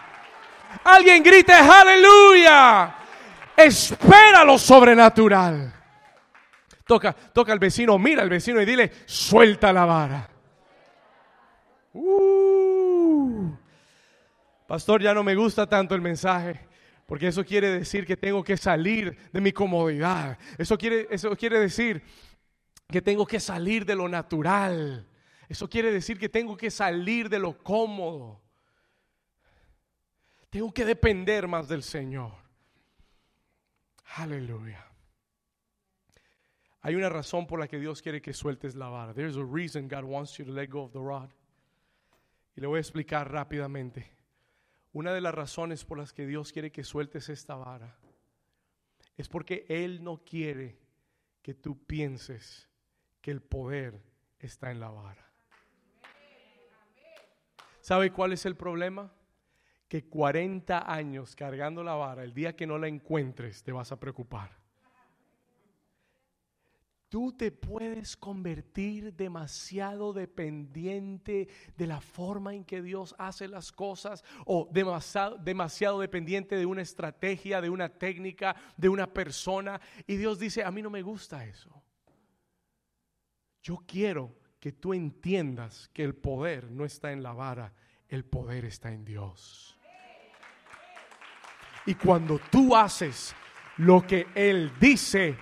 Alguien 0.86 1.22
grite, 1.22 1.52
aleluya. 1.52 2.96
Espera 3.58 4.46
lo 4.46 4.58
sobrenatural. 4.58 5.75
Toca, 6.86 7.14
toca 7.14 7.52
al 7.52 7.60
vecino, 7.60 7.98
mira 7.98 8.22
al 8.22 8.30
vecino 8.30 8.62
y 8.62 8.66
dile, 8.66 8.92
suelta 9.06 9.74
la 9.74 9.86
vara. 9.86 10.30
Uh. 11.94 13.56
pastor, 14.68 15.02
ya 15.02 15.14
no 15.14 15.24
me 15.24 15.34
gusta 15.34 15.68
tanto 15.68 15.96
el 15.96 16.02
mensaje. 16.02 16.68
Porque 17.06 17.28
eso 17.28 17.46
quiere 17.46 17.70
decir 17.70 18.06
que 18.06 18.18
tengo 18.18 18.44
que 18.44 18.58
salir 18.58 19.16
de 19.32 19.42
mi 19.42 19.52
comodidad. 19.52 20.38
Eso 20.58 20.78
quiere, 20.78 21.08
eso 21.12 21.36
quiere 21.36 21.60
decir 21.60 22.04
que 22.88 23.02
tengo 23.02 23.26
que 23.26 23.40
salir 23.40 23.86
de 23.86 23.96
lo 23.96 24.10
natural. 24.10 25.08
Eso 25.48 25.70
quiere 25.70 25.92
decir 25.92 26.18
que 26.18 26.30
tengo 26.30 26.58
que 26.58 26.72
salir 26.72 27.30
de 27.30 27.40
lo 27.40 27.58
cómodo. 27.58 28.42
Tengo 30.50 30.74
que 30.74 30.86
depender 30.86 31.48
más 31.48 31.68
del 31.68 31.84
Señor. 31.84 32.34
Aleluya. 34.16 34.84
Hay 36.86 36.94
una 36.94 37.10
razón 37.10 37.48
por 37.48 37.60
la 37.60 37.68
que 37.68 37.80
Dios 37.80 38.00
quiere 38.00 38.22
que 38.22 38.32
sueltes 38.32 38.76
la 38.76 38.90
vara. 38.90 39.12
There's 39.12 39.38
a 39.38 39.44
reason 39.44 39.88
God 39.88 40.04
wants 40.04 40.38
you 40.38 40.46
to 40.46 40.52
let 40.52 40.68
go 40.68 40.84
of 40.84 40.92
the 40.92 41.00
rod. 41.00 41.32
Y 42.56 42.62
le 42.62 42.68
voy 42.68 42.78
a 42.78 42.82
explicar 42.82 43.32
rápidamente. 43.32 44.16
Una 44.94 45.12
de 45.12 45.20
las 45.20 45.34
razones 45.34 45.84
por 45.84 45.98
las 45.98 46.14
que 46.14 46.28
Dios 46.28 46.52
quiere 46.52 46.72
que 46.72 46.84
sueltes 46.84 47.30
esta 47.30 47.56
vara 47.56 47.98
es 49.18 49.28
porque 49.28 49.66
Él 49.68 50.04
no 50.04 50.24
quiere 50.24 50.78
que 51.42 51.56
tú 51.56 51.84
pienses 51.88 52.70
que 53.20 53.32
el 53.32 53.42
poder 53.42 54.00
está 54.38 54.70
en 54.70 54.80
la 54.80 54.90
vara. 54.90 55.28
¿Sabe 57.82 58.12
cuál 58.12 58.32
es 58.32 58.46
el 58.46 58.56
problema? 58.56 59.12
que 59.88 60.08
40 60.08 60.92
años 60.92 61.36
cargando 61.36 61.84
la 61.84 61.94
vara, 61.94 62.24
el 62.24 62.34
día 62.34 62.56
que 62.56 62.68
no 62.68 62.78
la 62.78 62.88
encuentres, 62.88 63.64
te 63.64 63.72
vas 63.72 63.92
a 63.92 64.00
preocupar. 64.00 64.65
Tú 67.16 67.32
te 67.32 67.50
puedes 67.50 68.18
convertir 68.18 69.14
demasiado 69.14 70.12
dependiente 70.12 71.48
de 71.78 71.88
la 71.88 72.02
forma 72.02 72.54
en 72.54 72.66
que 72.66 72.82
Dios 72.82 73.16
hace 73.18 73.48
las 73.48 73.72
cosas 73.72 74.22
o 74.46 74.68
demasiado, 74.70 75.38
demasiado 75.38 76.02
dependiente 76.02 76.58
de 76.58 76.66
una 76.66 76.82
estrategia, 76.82 77.62
de 77.62 77.70
una 77.70 77.88
técnica, 77.88 78.54
de 78.76 78.90
una 78.90 79.08
persona. 79.08 79.80
Y 80.06 80.18
Dios 80.18 80.40
dice, 80.40 80.66
a 80.66 80.72
mí 80.72 80.82
no 80.82 80.90
me 80.90 81.04
gusta 81.04 81.46
eso. 81.46 81.82
Yo 83.64 83.82
quiero 83.88 84.36
que 84.60 84.74
tú 84.74 84.94
entiendas 84.94 85.90
que 85.94 86.04
el 86.04 86.16
poder 86.16 86.70
no 86.70 86.84
está 86.84 87.14
en 87.14 87.24
la 87.24 87.32
vara, 87.32 87.74
el 88.10 88.26
poder 88.26 88.66
está 88.66 88.92
en 88.92 89.06
Dios. 89.06 89.80
Y 91.86 91.96
cuando 91.96 92.42
tú 92.52 92.76
haces 92.76 93.34
lo 93.78 94.06
que 94.06 94.28
Él 94.36 94.74
dice, 94.82 95.38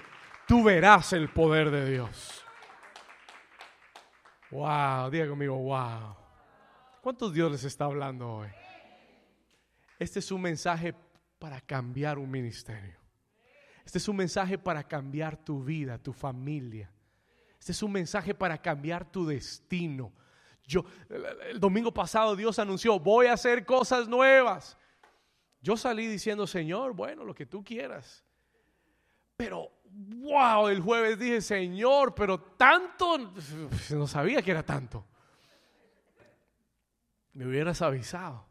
tú 0.53 0.61
verás 0.61 1.13
el 1.13 1.29
poder 1.29 1.71
de 1.71 1.89
Dios. 1.89 2.43
Wow, 4.51 5.09
diga 5.09 5.27
conmigo, 5.27 5.55
wow. 5.57 6.15
¿Cuántos 7.01 7.33
Dios 7.33 7.51
les 7.51 7.63
está 7.63 7.85
hablando 7.85 8.31
hoy? 8.31 8.49
Este 9.97 10.19
es 10.19 10.31
un 10.31 10.43
mensaje 10.43 10.93
para 11.39 11.59
cambiar 11.59 12.19
un 12.19 12.29
ministerio. 12.29 12.99
Este 13.83 13.97
es 13.97 14.07
un 14.07 14.15
mensaje 14.15 14.59
para 14.59 14.83
cambiar 14.83 15.43
tu 15.43 15.63
vida, 15.63 15.97
tu 15.97 16.13
familia. 16.13 16.91
Este 17.59 17.71
es 17.71 17.81
un 17.81 17.91
mensaje 17.91 18.35
para 18.35 18.61
cambiar 18.61 19.11
tu 19.11 19.25
destino. 19.25 20.13
Yo 20.67 20.85
el 21.49 21.59
domingo 21.59 21.91
pasado 21.91 22.35
Dios 22.35 22.59
anunció, 22.59 22.99
voy 22.99 23.25
a 23.25 23.33
hacer 23.33 23.65
cosas 23.65 24.07
nuevas. 24.07 24.77
Yo 25.61 25.75
salí 25.77 26.05
diciendo, 26.05 26.45
Señor, 26.45 26.93
bueno, 26.93 27.23
lo 27.23 27.33
que 27.33 27.47
tú 27.47 27.63
quieras. 27.63 28.23
Pero, 29.35 29.71
wow, 29.95 30.67
el 30.67 30.81
jueves 30.81 31.19
dije, 31.19 31.41
Señor, 31.41 32.13
pero 32.15 32.39
tanto, 32.39 33.17
no 33.91 34.07
sabía 34.07 34.41
que 34.41 34.51
era 34.51 34.63
tanto. 34.63 35.05
Me 37.33 37.45
hubieras 37.45 37.81
avisado. 37.81 38.45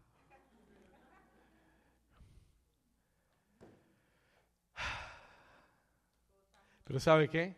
Pero 6.84 6.99
¿sabe 6.99 7.28
qué? 7.28 7.55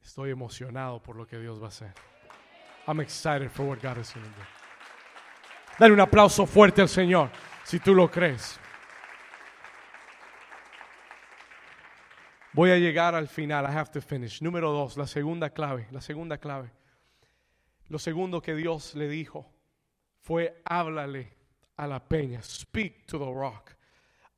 Estoy 0.00 0.30
emocionado 0.30 1.02
por 1.02 1.16
lo 1.16 1.26
que 1.26 1.36
Dios 1.38 1.60
va 1.60 1.64
a 1.64 1.68
hacer. 1.68 1.92
I'm 2.86 3.00
excited 3.00 3.50
for 3.50 3.66
what 3.66 3.82
God 3.82 3.98
is 3.98 4.12
going 4.12 4.24
to 4.24 4.30
do. 4.30 4.44
Dale 5.78 5.92
un 5.94 6.00
aplauso 6.00 6.46
fuerte 6.46 6.80
al 6.80 6.88
Señor 6.88 7.30
si 7.64 7.80
tú 7.80 7.94
lo 7.94 8.08
crees. 8.10 8.60
Voy 12.54 12.70
a 12.70 12.78
llegar 12.78 13.14
al 13.14 13.28
final. 13.28 13.64
I 13.64 13.74
have 13.74 13.90
to 13.92 14.00
finish. 14.00 14.42
Número 14.42 14.70
dos, 14.72 14.96
la 14.96 15.06
segunda 15.06 15.50
clave. 15.50 15.86
La 15.90 16.00
segunda 16.00 16.36
clave. 16.36 16.70
Lo 17.88 17.98
segundo 17.98 18.42
que 18.42 18.54
Dios 18.54 18.94
le 18.94 19.08
dijo 19.08 19.50
fue 20.20 20.60
háblale 20.64 21.32
a 21.76 21.86
la 21.86 22.06
peña. 22.06 22.42
Speak 22.42 23.06
to 23.06 23.18
the 23.18 23.24
rock. 23.24 23.72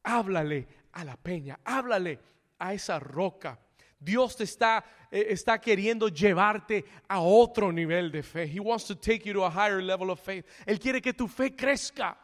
Háblale 0.05 0.69
a 0.93 1.05
la 1.05 1.17
peña. 1.17 1.59
Háblale 1.65 2.21
a 2.59 2.73
esa 2.73 3.01
roca. 3.01 3.59
Dios 3.99 4.37
te 4.37 4.45
está, 4.45 4.85
eh, 5.11 5.27
está 5.31 5.61
queriendo 5.61 6.09
llevarte 6.09 6.85
a 7.09 7.21
otro 7.21 7.73
nivel 7.73 8.13
de 8.13 8.23
fe. 8.23 8.45
He 8.47 8.61
wants 8.61 8.85
to 8.87 8.97
take 8.97 9.25
you 9.25 9.33
to 9.33 9.45
a 9.45 9.51
higher 9.51 9.83
level 9.83 10.11
of 10.11 10.21
faith. 10.21 10.47
Él 10.67 10.79
quiere 10.79 11.01
que 11.01 11.15
tu 11.15 11.27
fe 11.27 11.57
crezca. 11.57 12.17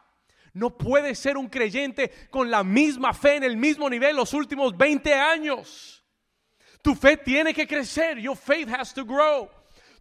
No 0.53 0.77
puedes 0.77 1.17
ser 1.17 1.37
un 1.37 1.47
creyente 1.47 2.11
con 2.29 2.51
la 2.51 2.63
misma 2.63 3.13
fe 3.13 3.37
en 3.37 3.43
el 3.43 3.57
mismo 3.57 3.89
nivel 3.89 4.15
los 4.15 4.33
últimos 4.33 4.77
20 4.77 5.13
años. 5.13 6.03
Tu 6.81 6.95
fe 6.95 7.17
tiene 7.17 7.53
que 7.53 7.67
crecer. 7.67 8.17
Your 8.17 8.35
faith 8.35 8.69
has 8.69 8.93
to 8.93 9.05
grow. 9.05 9.49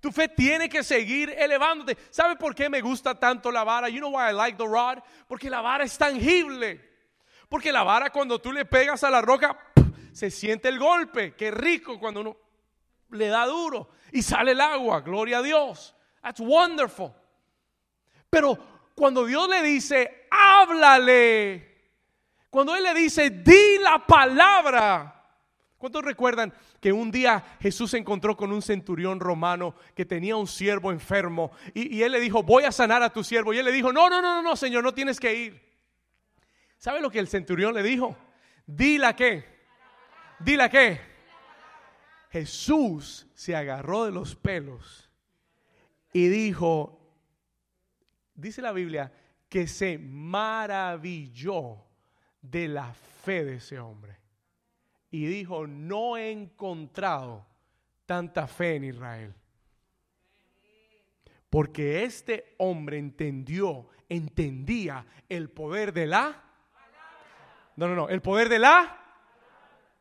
Tu 0.00 0.10
fe 0.10 0.28
tiene 0.28 0.68
que 0.68 0.82
seguir 0.82 1.30
elevándote. 1.30 1.96
¿Sabe 2.10 2.36
por 2.36 2.54
qué 2.54 2.70
me 2.70 2.80
gusta 2.80 3.14
tanto 3.14 3.52
la 3.52 3.64
vara? 3.64 3.88
You 3.88 3.98
know 3.98 4.10
why 4.10 4.30
I 4.30 4.32
like 4.32 4.56
the 4.56 4.66
rod? 4.66 4.98
Porque 5.28 5.50
la 5.50 5.60
vara 5.60 5.84
es 5.84 5.96
tangible. 5.96 6.80
Porque 7.48 7.70
la 7.70 7.82
vara 7.82 8.10
cuando 8.10 8.40
tú 8.40 8.50
le 8.50 8.64
pegas 8.64 9.04
a 9.04 9.10
la 9.10 9.20
roca, 9.20 9.58
se 10.12 10.30
siente 10.30 10.68
el 10.68 10.78
golpe. 10.78 11.34
Qué 11.34 11.50
rico 11.50 11.98
cuando 11.98 12.22
uno 12.22 12.36
le 13.10 13.28
da 13.28 13.44
duro 13.46 13.90
y 14.12 14.22
sale 14.22 14.52
el 14.52 14.60
agua. 14.60 15.00
Gloria 15.00 15.38
a 15.38 15.42
Dios. 15.42 15.94
That's 16.22 16.40
wonderful. 16.40 17.12
Pero 18.30 18.79
cuando 19.00 19.24
Dios 19.24 19.48
le 19.48 19.62
dice, 19.62 20.26
háblale, 20.30 21.88
cuando 22.50 22.76
Él 22.76 22.82
le 22.82 22.92
dice, 22.92 23.30
di 23.30 23.78
la 23.82 24.06
palabra, 24.06 25.16
¿Cuántos 25.78 26.04
recuerdan 26.04 26.52
que 26.78 26.92
un 26.92 27.10
día 27.10 27.42
Jesús 27.58 27.92
se 27.92 27.96
encontró 27.96 28.36
con 28.36 28.52
un 28.52 28.60
centurión 28.60 29.18
romano 29.18 29.74
que 29.94 30.04
tenía 30.04 30.36
un 30.36 30.46
siervo 30.46 30.92
enfermo 30.92 31.52
y, 31.72 32.02
él 32.02 32.12
le 32.12 32.20
dijo, 32.20 32.42
voy 32.42 32.64
a 32.64 32.72
sanar 32.72 33.02
a 33.02 33.10
tu 33.10 33.24
siervo? 33.24 33.54
Y 33.54 33.58
él 33.58 33.64
le 33.64 33.72
dijo, 33.72 33.90
no, 33.90 34.10
no, 34.10 34.20
no, 34.20 34.42
no, 34.42 34.56
señor, 34.56 34.84
no 34.84 34.92
tienes 34.92 35.18
que 35.18 35.34
ir. 35.34 35.58
¿Sabe 36.76 37.00
lo 37.00 37.10
que 37.10 37.18
el 37.18 37.28
centurión 37.28 37.72
le 37.72 37.82
dijo? 37.82 38.14
Dila 38.66 39.16
qué. 39.16 39.46
Dila 40.40 40.68
qué. 40.68 41.00
Jesús 42.28 43.26
se 43.34 43.56
agarró 43.56 44.04
de 44.04 44.12
los 44.12 44.36
pelos 44.36 45.10
y 46.12 46.28
dijo, 46.28 46.99
dice 48.40 48.62
la 48.62 48.72
Biblia, 48.72 49.12
que 49.48 49.66
se 49.66 49.98
maravilló 49.98 51.84
de 52.40 52.68
la 52.68 52.92
fe 52.92 53.44
de 53.44 53.56
ese 53.56 53.78
hombre 53.78 54.18
y 55.10 55.26
dijo, 55.26 55.66
no 55.66 56.16
he 56.16 56.30
encontrado 56.30 57.46
tanta 58.06 58.46
fe 58.46 58.76
en 58.76 58.84
Israel. 58.84 59.34
Porque 61.48 62.04
este 62.04 62.54
hombre 62.58 62.98
entendió, 62.98 63.88
entendía 64.08 65.04
el 65.28 65.50
poder 65.50 65.92
de 65.92 66.06
la... 66.06 66.44
No, 67.74 67.88
no, 67.88 67.94
no, 67.94 68.08
el 68.08 68.22
poder 68.22 68.48
de 68.48 68.60
la... 68.60 68.96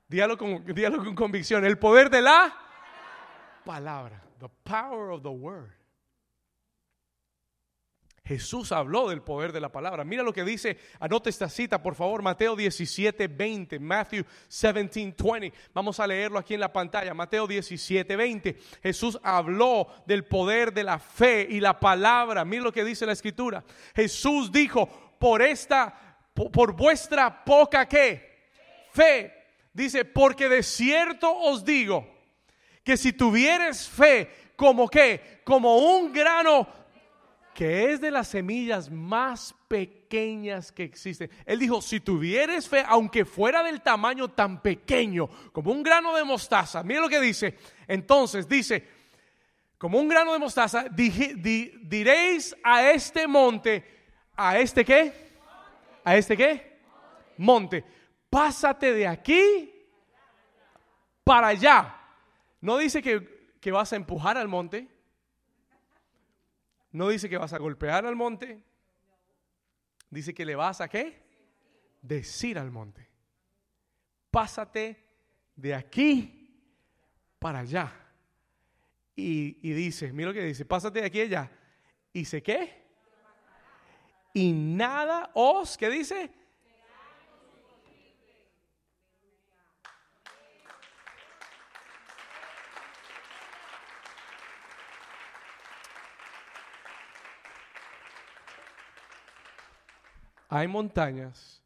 Dígalo 0.08 0.38
con, 0.38 0.66
dígalo 0.66 1.04
con 1.04 1.16
convicción, 1.16 1.66
el 1.66 1.78
poder 1.78 2.10
de 2.10 2.22
la 2.22 2.56
palabra. 3.64 4.24
The 4.40 4.50
power 4.64 5.12
of 5.12 5.22
the 5.22 5.30
word. 5.30 5.79
Jesús 8.30 8.72
habló 8.72 9.10
del 9.10 9.24
poder 9.24 9.52
de 9.52 9.60
la 9.60 9.72
palabra. 9.72 10.04
Mira 10.04 10.22
lo 10.22 10.32
que 10.32 10.44
dice, 10.44 10.78
anote 11.00 11.32
esta 11.32 11.50
cita, 11.50 11.82
por 11.82 11.96
favor, 11.96 12.22
Mateo 12.22 12.56
17, 12.56 13.28
20, 13.28 13.80
Matthew 13.80 14.24
17, 14.48 15.14
20. 15.18 15.54
Vamos 15.74 16.00
a 16.00 16.06
leerlo 16.06 16.38
aquí 16.38 16.54
en 16.54 16.60
la 16.60 16.72
pantalla, 16.72 17.16
Mateo 17.16 17.48
17, 17.48 18.16
20. 18.16 18.56
Jesús 18.84 19.20
habló 19.24 19.88
del 20.06 20.26
poder 20.26 20.72
de 20.72 20.84
la 20.84 21.00
fe 21.00 21.48
y 21.50 21.60
la 21.60 21.80
palabra. 21.80 22.46
Mira 22.46 22.62
lo 22.62 22.72
que 22.72 22.84
dice 22.84 23.08
la 23.08 23.14
escritura. 23.14 23.64
Jesús 23.96 24.52
dijo, 24.52 24.88
por 25.18 25.42
esta, 25.42 26.20
por 26.36 26.74
vuestra 26.74 27.44
poca 27.44 27.88
qué, 27.88 28.52
fe. 28.92 29.34
Dice, 29.74 30.06
porque 30.06 30.48
de 30.48 30.62
cierto 30.62 31.36
os 31.36 31.66
digo 31.66 32.08
que 32.84 32.96
si 32.96 33.12
tuvieres 33.12 33.90
fe 33.90 34.52
como 34.56 34.88
qué, 34.88 35.42
como 35.44 35.78
un 35.78 36.14
grano 36.14 36.68
que 37.60 37.92
es 37.92 38.00
de 38.00 38.10
las 38.10 38.30
semillas 38.30 38.90
más 38.90 39.54
pequeñas 39.68 40.72
que 40.72 40.86
existen. 40.86 41.30
Él 41.46 41.60
dijo, 41.60 41.82
si 41.82 42.00
tuvieres 42.00 42.70
fe, 42.70 42.86
aunque 42.88 43.26
fuera 43.26 43.62
del 43.62 43.82
tamaño 43.82 44.30
tan 44.30 44.62
pequeño, 44.62 45.28
como 45.52 45.74
un 45.74 45.84
grano 45.84 46.16
de 46.16 46.24
mostaza, 46.24 46.84
mire 46.84 47.02
lo 47.02 47.10
que 47.10 47.20
dice. 47.20 47.58
Entonces 47.86 48.48
dice, 48.48 48.88
como 49.78 50.00
un 50.00 50.08
grano 50.08 50.32
de 50.32 50.40
mostaza, 50.40 50.86
diréis 50.88 52.56
a 52.64 52.92
este 52.92 53.28
monte, 53.28 53.84
¿a 54.38 54.58
este 54.58 54.86
qué? 54.86 55.12
¿A 56.06 56.16
este 56.16 56.38
qué? 56.38 56.80
Monte, 57.36 57.84
pásate 58.30 58.94
de 58.94 59.06
aquí 59.06 59.70
para 61.26 61.48
allá. 61.48 61.94
No 62.62 62.78
dice 62.78 63.02
que, 63.02 63.58
que 63.60 63.74
vas 63.74 63.92
a 63.92 63.98
empujar 63.98 64.38
al 64.38 64.48
monte 64.48 64.88
no 66.92 67.10
dice 67.10 67.30
que 67.30 67.38
vas 67.38 67.54
a 67.54 67.58
golpear 67.58 68.06
al 68.06 68.16
monte. 68.16 68.64
Dice 70.10 70.34
que 70.34 70.46
le 70.46 70.56
vas 70.56 70.82
a 70.82 70.88
qué? 70.88 71.22
Decir 72.02 72.58
al 72.58 72.72
monte. 72.72 73.08
Pásate 74.32 75.06
de 75.56 75.76
aquí 75.76 76.56
para 77.38 77.60
allá. 77.60 77.94
Y, 79.16 79.58
y 79.62 79.74
dice, 79.74 80.12
mira 80.14 80.30
lo 80.30 80.34
que 80.34 80.44
dice, 80.44 80.66
pásate 80.66 81.02
de 81.02 81.08
aquí 81.08 81.22
allá. 81.22 81.52
¿Y 82.14 82.26
sé 82.26 82.42
qué? 82.42 82.80
Y 84.34 84.54
nada 84.54 85.32
os, 85.34 85.78
¿qué 85.78 85.90
dice? 85.90 86.32
Hay 100.50 100.68
montañas 100.68 101.64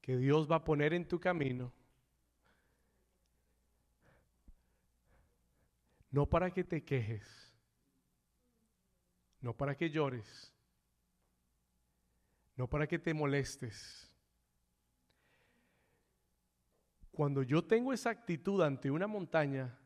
que 0.00 0.16
Dios 0.16 0.50
va 0.50 0.56
a 0.56 0.64
poner 0.64 0.94
en 0.94 1.06
tu 1.06 1.20
camino. 1.20 1.70
No 6.10 6.24
para 6.24 6.50
que 6.50 6.64
te 6.64 6.82
quejes, 6.82 7.54
no 9.42 9.52
para 9.52 9.76
que 9.76 9.90
llores, 9.90 10.54
no 12.56 12.66
para 12.66 12.86
que 12.86 12.98
te 12.98 13.12
molestes. 13.12 14.10
Cuando 17.12 17.42
yo 17.42 17.62
tengo 17.62 17.92
esa 17.92 18.08
actitud 18.08 18.62
ante 18.62 18.90
una 18.90 19.06
montaña, 19.06 19.78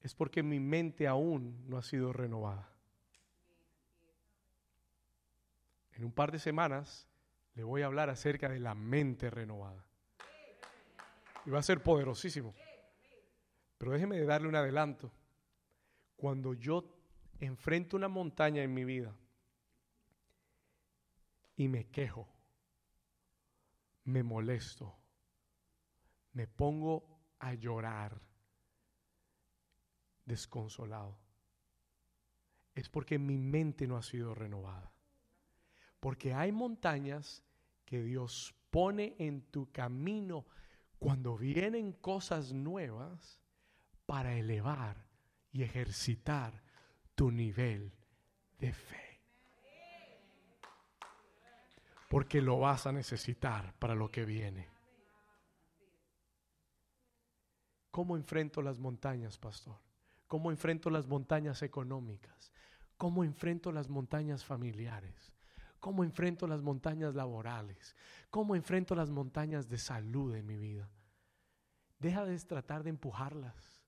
es 0.00 0.14
porque 0.14 0.42
mi 0.42 0.58
mente 0.58 1.06
aún 1.06 1.68
no 1.68 1.76
ha 1.76 1.82
sido 1.82 2.14
renovada. 2.14 2.72
En 5.92 6.06
un 6.06 6.12
par 6.12 6.32
de 6.32 6.38
semanas 6.38 7.06
le 7.54 7.62
voy 7.62 7.82
a 7.82 7.86
hablar 7.86 8.10
acerca 8.10 8.48
de 8.48 8.60
la 8.60 8.74
mente 8.74 9.30
renovada. 9.30 9.84
Y 11.44 11.50
va 11.50 11.58
a 11.58 11.62
ser 11.62 11.82
poderosísimo. 11.82 12.54
Pero 13.78 13.92
déjeme 13.92 14.20
darle 14.22 14.48
un 14.48 14.56
adelanto. 14.56 15.12
Cuando 16.16 16.54
yo 16.54 16.84
enfrento 17.40 17.96
una 17.96 18.08
montaña 18.08 18.62
en 18.62 18.72
mi 18.72 18.84
vida 18.84 19.14
y 21.56 21.68
me 21.68 21.90
quejo, 21.90 22.28
me 24.04 24.22
molesto, 24.22 24.96
me 26.32 26.46
pongo 26.46 27.20
a 27.40 27.54
llorar 27.54 28.20
desconsolado, 30.24 31.18
es 32.74 32.88
porque 32.88 33.18
mi 33.18 33.36
mente 33.36 33.86
no 33.86 33.96
ha 33.96 34.02
sido 34.02 34.34
renovada. 34.34 34.91
Porque 36.02 36.34
hay 36.34 36.50
montañas 36.50 37.44
que 37.84 38.02
Dios 38.02 38.52
pone 38.70 39.14
en 39.20 39.40
tu 39.52 39.70
camino 39.70 40.44
cuando 40.98 41.38
vienen 41.38 41.92
cosas 41.92 42.52
nuevas 42.52 43.38
para 44.04 44.34
elevar 44.34 44.96
y 45.52 45.62
ejercitar 45.62 46.60
tu 47.14 47.30
nivel 47.30 47.92
de 48.58 48.72
fe. 48.72 49.20
Porque 52.08 52.42
lo 52.42 52.58
vas 52.58 52.84
a 52.88 52.92
necesitar 52.92 53.72
para 53.78 53.94
lo 53.94 54.10
que 54.10 54.24
viene. 54.24 54.68
¿Cómo 57.92 58.16
enfrento 58.16 58.60
las 58.60 58.80
montañas, 58.80 59.38
pastor? 59.38 59.78
¿Cómo 60.26 60.50
enfrento 60.50 60.90
las 60.90 61.06
montañas 61.06 61.62
económicas? 61.62 62.52
¿Cómo 62.96 63.22
enfrento 63.22 63.70
las 63.70 63.88
montañas 63.88 64.44
familiares? 64.44 65.32
¿Cómo 65.82 66.04
enfrento 66.04 66.46
las 66.46 66.62
montañas 66.62 67.16
laborales? 67.16 67.96
¿Cómo 68.30 68.54
enfrento 68.54 68.94
las 68.94 69.10
montañas 69.10 69.68
de 69.68 69.78
salud 69.78 70.32
en 70.36 70.46
mi 70.46 70.56
vida? 70.56 70.88
Deja 71.98 72.24
de 72.24 72.38
tratar 72.38 72.84
de 72.84 72.90
empujarlas. 72.90 73.82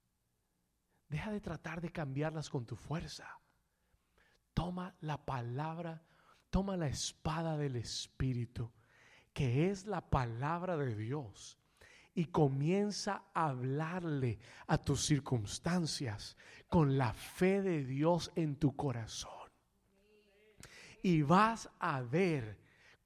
Deja 1.08 1.30
de 1.30 1.40
tratar 1.40 1.80
de 1.80 1.90
cambiarlas 1.90 2.50
con 2.50 2.66
tu 2.66 2.74
fuerza. 2.74 3.38
Toma 4.54 4.96
la 5.02 5.24
palabra, 5.24 6.02
toma 6.50 6.76
la 6.76 6.88
espada 6.88 7.56
del 7.56 7.76
Espíritu, 7.76 8.72
que 9.32 9.70
es 9.70 9.86
la 9.86 10.10
palabra 10.10 10.76
de 10.76 10.96
Dios, 10.96 11.60
y 12.12 12.24
comienza 12.24 13.26
a 13.32 13.50
hablarle 13.50 14.40
a 14.66 14.78
tus 14.78 15.06
circunstancias 15.06 16.36
con 16.68 16.98
la 16.98 17.14
fe 17.14 17.62
de 17.62 17.84
Dios 17.84 18.32
en 18.34 18.56
tu 18.56 18.74
corazón 18.74 19.43
y 21.04 21.20
vas 21.20 21.68
a 21.80 22.00
ver 22.00 22.58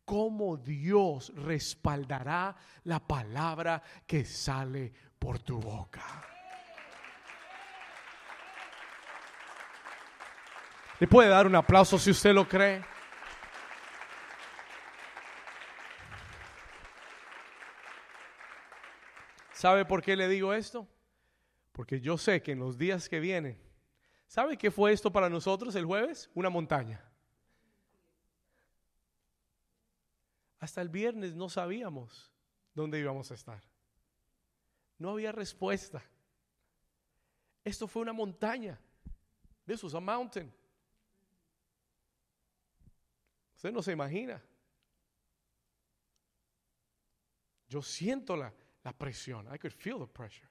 cómo 0.05 0.57
Dios 0.57 1.33
respaldará 1.35 2.55
la 2.85 3.01
palabra 3.01 3.83
que 4.07 4.25
sale 4.25 4.93
por 5.19 5.41
tu 5.41 5.59
boca. 5.59 6.25
Le 11.01 11.09
puede 11.09 11.29
dar 11.29 11.49
un 11.49 11.57
aplauso 11.57 11.99
si 11.99 12.13
usted 12.13 12.33
lo 12.33 12.49
cree. 12.49 12.85
¿Sabe 19.53 19.85
por 19.85 20.05
qué 20.05 20.15
le 20.15 20.29
digo 20.29 20.55
esto? 20.55 20.87
Porque 21.73 22.01
yo 22.01 22.17
sé 22.17 22.43
que 22.43 22.53
en 22.53 22.61
los 22.61 22.79
días 22.79 23.09
que 23.09 23.19
vienen, 23.19 23.61
¿sabe 24.29 24.57
qué 24.57 24.71
fue 24.71 24.93
esto 24.93 25.13
para 25.13 25.29
nosotros 25.29 25.75
el 25.75 25.85
jueves? 25.85 26.31
Una 26.35 26.49
montaña. 26.49 27.08
Hasta 30.61 30.81
el 30.81 30.89
viernes 30.89 31.35
no 31.35 31.49
sabíamos 31.49 32.33
dónde 32.75 32.99
íbamos 32.99 33.31
a 33.31 33.35
estar. 33.35 33.63
No 34.99 35.11
había 35.11 35.33
respuesta. 35.33 36.03
Esto 37.65 37.87
fue 37.87 38.03
una 38.03 38.13
montaña. 38.13 38.81
This 39.67 39.85
was 39.85 39.95
a 39.95 40.01
mountain. 40.01 40.53
Usted 43.55 43.73
no 43.73 43.83
se 43.83 43.93
imagina. 43.93 44.43
Yo 47.69 47.83
siento 47.83 48.37
la, 48.37 48.53
la 48.83 48.93
presión. 48.97 49.47
I 49.53 49.59
could 49.59 49.75
feel 49.75 49.99
the 49.99 50.07
pressure. 50.07 50.49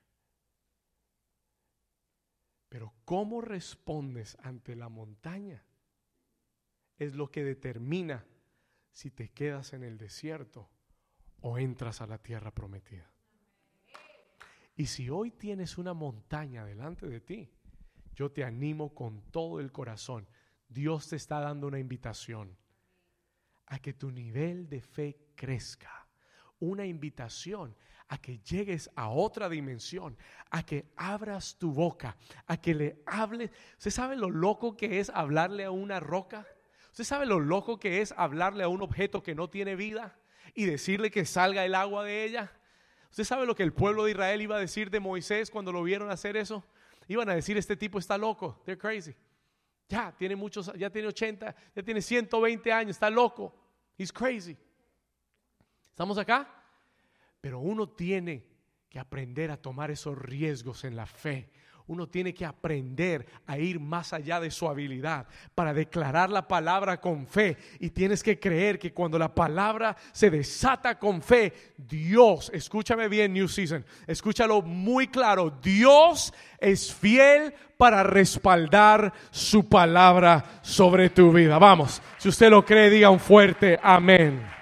Pero 2.70 2.94
cómo 3.06 3.42
respondes 3.42 4.38
ante 4.42 4.76
la 4.76 4.90
montaña 4.90 5.64
es 6.98 7.16
lo 7.16 7.32
que 7.32 7.44
determina 7.44 8.26
si 8.98 9.12
te 9.12 9.30
quedas 9.30 9.74
en 9.74 9.84
el 9.84 9.96
desierto 9.96 10.72
o 11.42 11.60
entras 11.60 12.02
a 12.02 12.08
la 12.08 12.18
tierra 12.18 12.50
prometida. 12.50 13.08
Y 14.76 14.88
si 14.88 15.12
hoy 15.12 15.30
tienes 15.30 15.78
una 15.78 15.94
montaña 15.94 16.66
delante 16.66 17.06
de 17.06 17.22
ti, 17.22 17.48
yo 18.16 18.32
te 18.32 18.44
animo 18.44 18.96
con 18.96 19.22
todo 19.30 19.60
el 19.60 19.72
corazón. 19.72 20.28
Dios 20.68 21.10
te 21.10 21.16
está 21.16 21.40
dando 21.40 21.68
una 21.68 21.78
invitación 21.78 22.58
a 23.68 23.78
que 23.78 23.94
tu 23.94 24.10
nivel 24.10 24.68
de 24.68 24.82
fe 24.82 25.28
crezca. 25.36 26.08
Una 26.58 26.84
invitación 26.84 27.76
a 28.08 28.18
que 28.18 28.40
llegues 28.40 28.90
a 28.96 29.10
otra 29.10 29.48
dimensión, 29.48 30.18
a 30.50 30.66
que 30.66 30.92
abras 30.96 31.60
tu 31.60 31.72
boca, 31.72 32.18
a 32.48 32.58
que 32.60 32.74
le 32.74 33.04
hables. 33.06 33.52
¿Usted 33.74 33.92
sabe 33.92 34.16
lo 34.16 34.32
loco 34.32 34.76
que 34.76 35.00
es 35.00 35.12
hablarle 35.12 35.66
a 35.66 35.70
una 35.70 36.00
roca? 36.00 36.48
¿Usted 36.98 37.10
sabe 37.10 37.28
lo 37.28 37.40
loco 37.40 37.78
que 37.78 38.02
es 38.02 38.12
hablarle 38.18 38.64
a 38.64 38.70
un 38.70 38.82
objeto 38.82 39.22
que 39.22 39.36
no 39.36 39.52
tiene 39.52 39.76
vida 39.76 40.18
y 40.56 40.66
decirle 40.66 41.12
que 41.12 41.26
salga 41.26 41.64
el 41.64 41.76
agua 41.76 42.04
de 42.04 42.24
ella? 42.24 42.52
¿Usted 43.12 43.24
sabe 43.24 43.46
lo 43.46 43.54
que 43.54 43.62
el 43.62 43.72
pueblo 43.72 44.06
de 44.06 44.12
Israel 44.14 44.42
iba 44.42 44.58
a 44.58 44.60
decir 44.60 44.90
de 44.90 45.00
Moisés 45.00 45.52
cuando 45.52 45.72
lo 45.72 45.84
vieron 45.84 46.10
hacer 46.10 46.36
eso? 46.36 46.66
Iban 47.08 47.30
a 47.30 47.36
decir, 47.36 47.56
este 47.56 47.78
tipo 47.78 48.00
está 48.00 48.18
loco, 48.18 48.64
they're 48.66 48.80
crazy. 48.80 49.14
Ya 49.88 50.12
tiene 50.18 50.36
muchos, 50.36 50.74
ya 50.74 50.90
tiene 50.90 51.10
80, 51.10 51.56
ya 51.76 51.84
tiene 51.84 52.02
120 52.02 52.72
años, 52.72 52.96
está 52.96 53.12
loco. 53.12 53.54
He's 53.96 54.12
crazy. 54.12 54.58
¿Estamos 55.92 56.18
acá? 56.18 56.52
Pero 57.40 57.60
uno 57.60 57.90
tiene 57.90 58.44
que 58.90 58.98
aprender 58.98 59.52
a 59.52 59.62
tomar 59.62 59.92
esos 59.92 60.18
riesgos 60.18 60.84
en 60.84 60.96
la 60.96 61.06
fe. 61.06 61.52
Uno 61.88 62.08
tiene 62.08 62.34
que 62.34 62.46
aprender 62.46 63.26
a 63.46 63.58
ir 63.58 63.80
más 63.80 64.12
allá 64.12 64.40
de 64.40 64.52
su 64.52 64.68
habilidad 64.68 65.26
para 65.56 65.74
declarar 65.74 66.30
la 66.30 66.48
palabra 66.48 67.00
con 67.00 67.26
fe. 67.28 67.58
Y 67.80 67.92
tienes 67.92 68.22
que 68.22 68.40
creer 68.40 68.78
que 68.78 68.94
cuando 68.94 69.18
la 69.18 69.34
palabra 69.34 69.96
se 70.12 70.30
desata 70.30 71.00
con 71.00 71.22
fe, 71.22 71.54
Dios, 71.78 72.52
escúchame 72.54 73.08
bien, 73.08 73.34
New 73.34 73.48
Season, 73.48 73.86
escúchalo 74.06 74.62
muy 74.62 75.08
claro, 75.08 75.50
Dios 75.50 76.34
es 76.60 76.94
fiel 76.94 77.54
para 77.78 78.04
respaldar 78.04 79.14
su 79.32 79.70
palabra 79.70 80.44
sobre 80.62 81.10
tu 81.10 81.32
vida. 81.32 81.58
Vamos, 81.58 82.02
si 82.18 82.28
usted 82.30 82.50
lo 82.50 82.66
cree, 82.66 82.90
diga 82.90 83.10
un 83.10 83.20
fuerte 83.20 83.80
amén. 83.82 84.57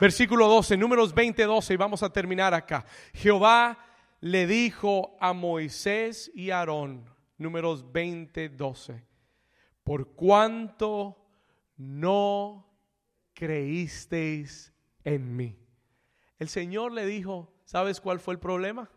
Versículo 0.00 0.46
12, 0.46 0.76
números 0.76 1.12
20, 1.14 1.42
12, 1.44 1.74
y 1.74 1.76
vamos 1.76 2.02
a 2.02 2.12
terminar 2.12 2.54
acá. 2.54 2.84
Jehová 3.12 3.78
le 4.20 4.46
dijo 4.46 5.16
a 5.20 5.32
Moisés 5.32 6.30
y 6.34 6.50
Aarón, 6.50 7.04
números 7.36 7.92
20, 7.92 8.48
12, 8.50 9.04
por 9.82 10.14
cuanto 10.14 11.16
no 11.76 12.66
creísteis 13.34 14.72
en 15.04 15.36
mí. 15.36 15.58
El 16.38 16.48
Señor 16.48 16.92
le 16.92 17.04
dijo, 17.06 17.52
¿sabes 17.64 18.00
cuál 18.00 18.20
fue 18.20 18.34
el 18.34 18.40
problema? 18.40 18.90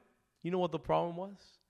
You 0.43 0.49
know 0.49 0.62
what 0.62 0.72
the 0.72 0.80
problem 0.80 1.18
was? 1.18 1.62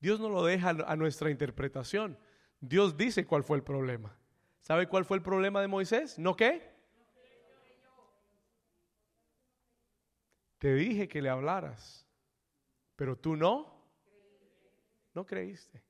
Dios 0.00 0.18
no 0.20 0.28
lo 0.28 0.44
deja 0.44 0.70
a 0.70 0.96
nuestra 0.96 1.30
interpretación. 1.30 2.18
Dios 2.60 2.96
dice 2.96 3.24
cuál 3.24 3.44
fue 3.44 3.56
el 3.56 3.62
problema. 3.62 4.16
¿Sabe 4.60 4.88
cuál 4.88 5.04
fue 5.04 5.16
el 5.16 5.22
problema 5.22 5.60
de 5.60 5.68
Moisés? 5.68 6.18
¿No 6.18 6.36
qué? 6.36 6.71
Te 10.62 10.72
dije 10.76 11.08
que 11.08 11.20
le 11.20 11.28
hablaras, 11.28 12.06
pero 12.94 13.18
tú 13.18 13.34
no, 13.34 13.82
no 15.12 15.26
creíste. 15.26 15.82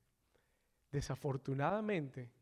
Desafortunadamente, 0.90 2.32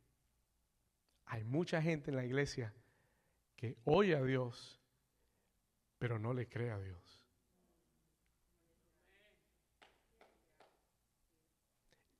hay 1.24 1.42
mucha 1.42 1.82
gente 1.82 2.12
en 2.12 2.16
la 2.16 2.24
iglesia 2.24 2.72
que 3.56 3.78
oye 3.82 4.14
a 4.14 4.22
Dios, 4.22 4.80
pero 5.98 6.20
no 6.20 6.32
le 6.32 6.48
cree 6.48 6.70
a 6.70 6.78
Dios. 6.78 7.20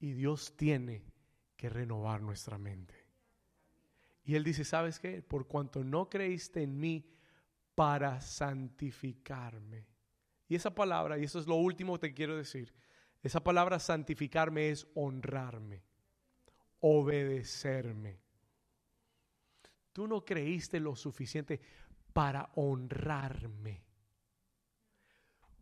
Y 0.01 0.15
Dios 0.15 0.57
tiene 0.57 1.05
que 1.57 1.69
renovar 1.69 2.21
nuestra 2.21 2.59
mente. 2.59 2.97
Y 4.25 4.35
Él 4.35 4.43
dice, 4.43 4.65
¿sabes 4.65 4.99
qué? 4.99 5.23
Por 5.23 5.47
cuanto 5.47 5.85
no 5.85 6.11
creíste 6.11 6.65
en 6.65 6.81
mí 6.81 7.09
para 7.77 8.21
santificarme. 8.21 9.90
Y 10.51 10.57
esa 10.57 10.75
palabra, 10.75 11.17
y 11.17 11.23
eso 11.23 11.39
es 11.39 11.47
lo 11.47 11.55
último 11.55 11.95
que 11.95 12.09
te 12.09 12.13
quiero 12.15 12.37
decir, 12.37 12.75
esa 13.23 13.39
palabra 13.39 13.79
santificarme 13.79 14.71
es 14.71 14.85
honrarme, 14.95 15.85
obedecerme. 16.81 18.19
Tú 19.93 20.09
no 20.09 20.25
creíste 20.25 20.81
lo 20.81 20.97
suficiente 20.97 21.61
para 22.13 22.51
honrarme. 22.57 23.85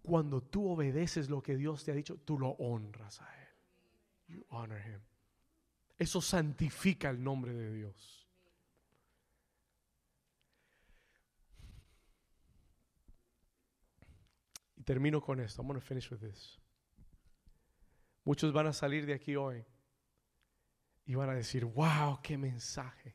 Cuando 0.00 0.40
tú 0.40 0.70
obedeces 0.70 1.28
lo 1.28 1.42
que 1.42 1.58
Dios 1.58 1.84
te 1.84 1.92
ha 1.92 1.94
dicho, 1.94 2.16
tú 2.24 2.38
lo 2.38 2.52
honras 2.52 3.20
a 3.20 3.26
Él. 3.42 3.48
You 4.28 4.46
honor 4.48 4.80
Him. 4.80 5.02
Eso 5.98 6.22
santifica 6.22 7.10
el 7.10 7.22
nombre 7.22 7.52
de 7.52 7.74
Dios. 7.74 8.17
Termino 14.88 15.20
con 15.20 15.38
esto. 15.38 15.60
I'm 15.60 15.68
going 15.68 15.78
to 15.78 15.86
finish 15.86 16.10
with 16.10 16.20
this. 16.20 16.58
Muchos 18.24 18.54
van 18.54 18.68
a 18.68 18.72
salir 18.72 19.04
de 19.04 19.12
aquí 19.12 19.36
hoy 19.36 19.62
y 21.04 21.14
van 21.14 21.28
a 21.28 21.34
decir, 21.34 21.66
wow, 21.66 22.20
qué 22.22 22.38
mensaje 22.38 23.14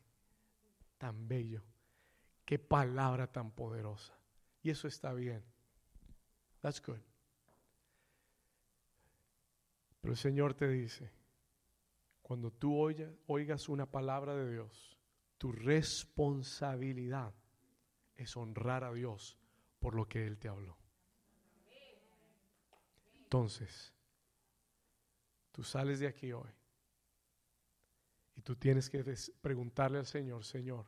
tan 0.98 1.26
bello, 1.26 1.64
qué 2.44 2.60
palabra 2.60 3.26
tan 3.26 3.50
poderosa. 3.50 4.16
Y 4.62 4.70
eso 4.70 4.86
está 4.86 5.12
bien. 5.14 5.44
That's 6.60 6.80
good. 6.80 7.00
Pero 10.00 10.12
el 10.12 10.18
Señor 10.18 10.54
te 10.54 10.68
dice, 10.68 11.10
cuando 12.22 12.52
tú 12.52 12.78
oigas 13.26 13.68
una 13.68 13.90
palabra 13.90 14.36
de 14.36 14.48
Dios, 14.48 14.96
tu 15.38 15.50
responsabilidad 15.50 17.34
es 18.14 18.36
honrar 18.36 18.84
a 18.84 18.92
Dios 18.92 19.36
por 19.80 19.96
lo 19.96 20.06
que 20.06 20.24
Él 20.24 20.38
te 20.38 20.46
habló. 20.46 20.83
Entonces, 23.34 23.92
tú 25.50 25.64
sales 25.64 25.98
de 25.98 26.06
aquí 26.06 26.32
hoy 26.32 26.52
y 28.36 28.42
tú 28.42 28.54
tienes 28.54 28.88
que 28.88 29.02
preguntarle 29.40 29.98
al 29.98 30.06
Señor, 30.06 30.44
Señor, 30.44 30.86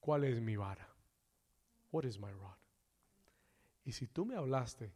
¿cuál 0.00 0.24
es 0.24 0.40
mi 0.40 0.56
vara? 0.56 0.88
What 1.90 2.04
is 2.04 2.18
my 2.18 2.30
rod? 2.30 2.56
Y 3.84 3.92
si 3.92 4.06
tú 4.06 4.24
me 4.24 4.34
hablaste 4.34 4.94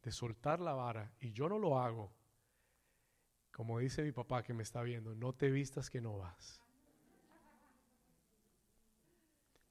de 0.00 0.12
soltar 0.12 0.60
la 0.60 0.74
vara 0.74 1.12
y 1.18 1.32
yo 1.32 1.48
no 1.48 1.58
lo 1.58 1.76
hago, 1.76 2.12
como 3.50 3.80
dice 3.80 4.04
mi 4.04 4.12
papá 4.12 4.44
que 4.44 4.54
me 4.54 4.62
está 4.62 4.82
viendo, 4.82 5.12
no 5.16 5.32
te 5.32 5.50
vistas 5.50 5.90
que 5.90 6.00
no 6.00 6.18
vas. 6.18 6.62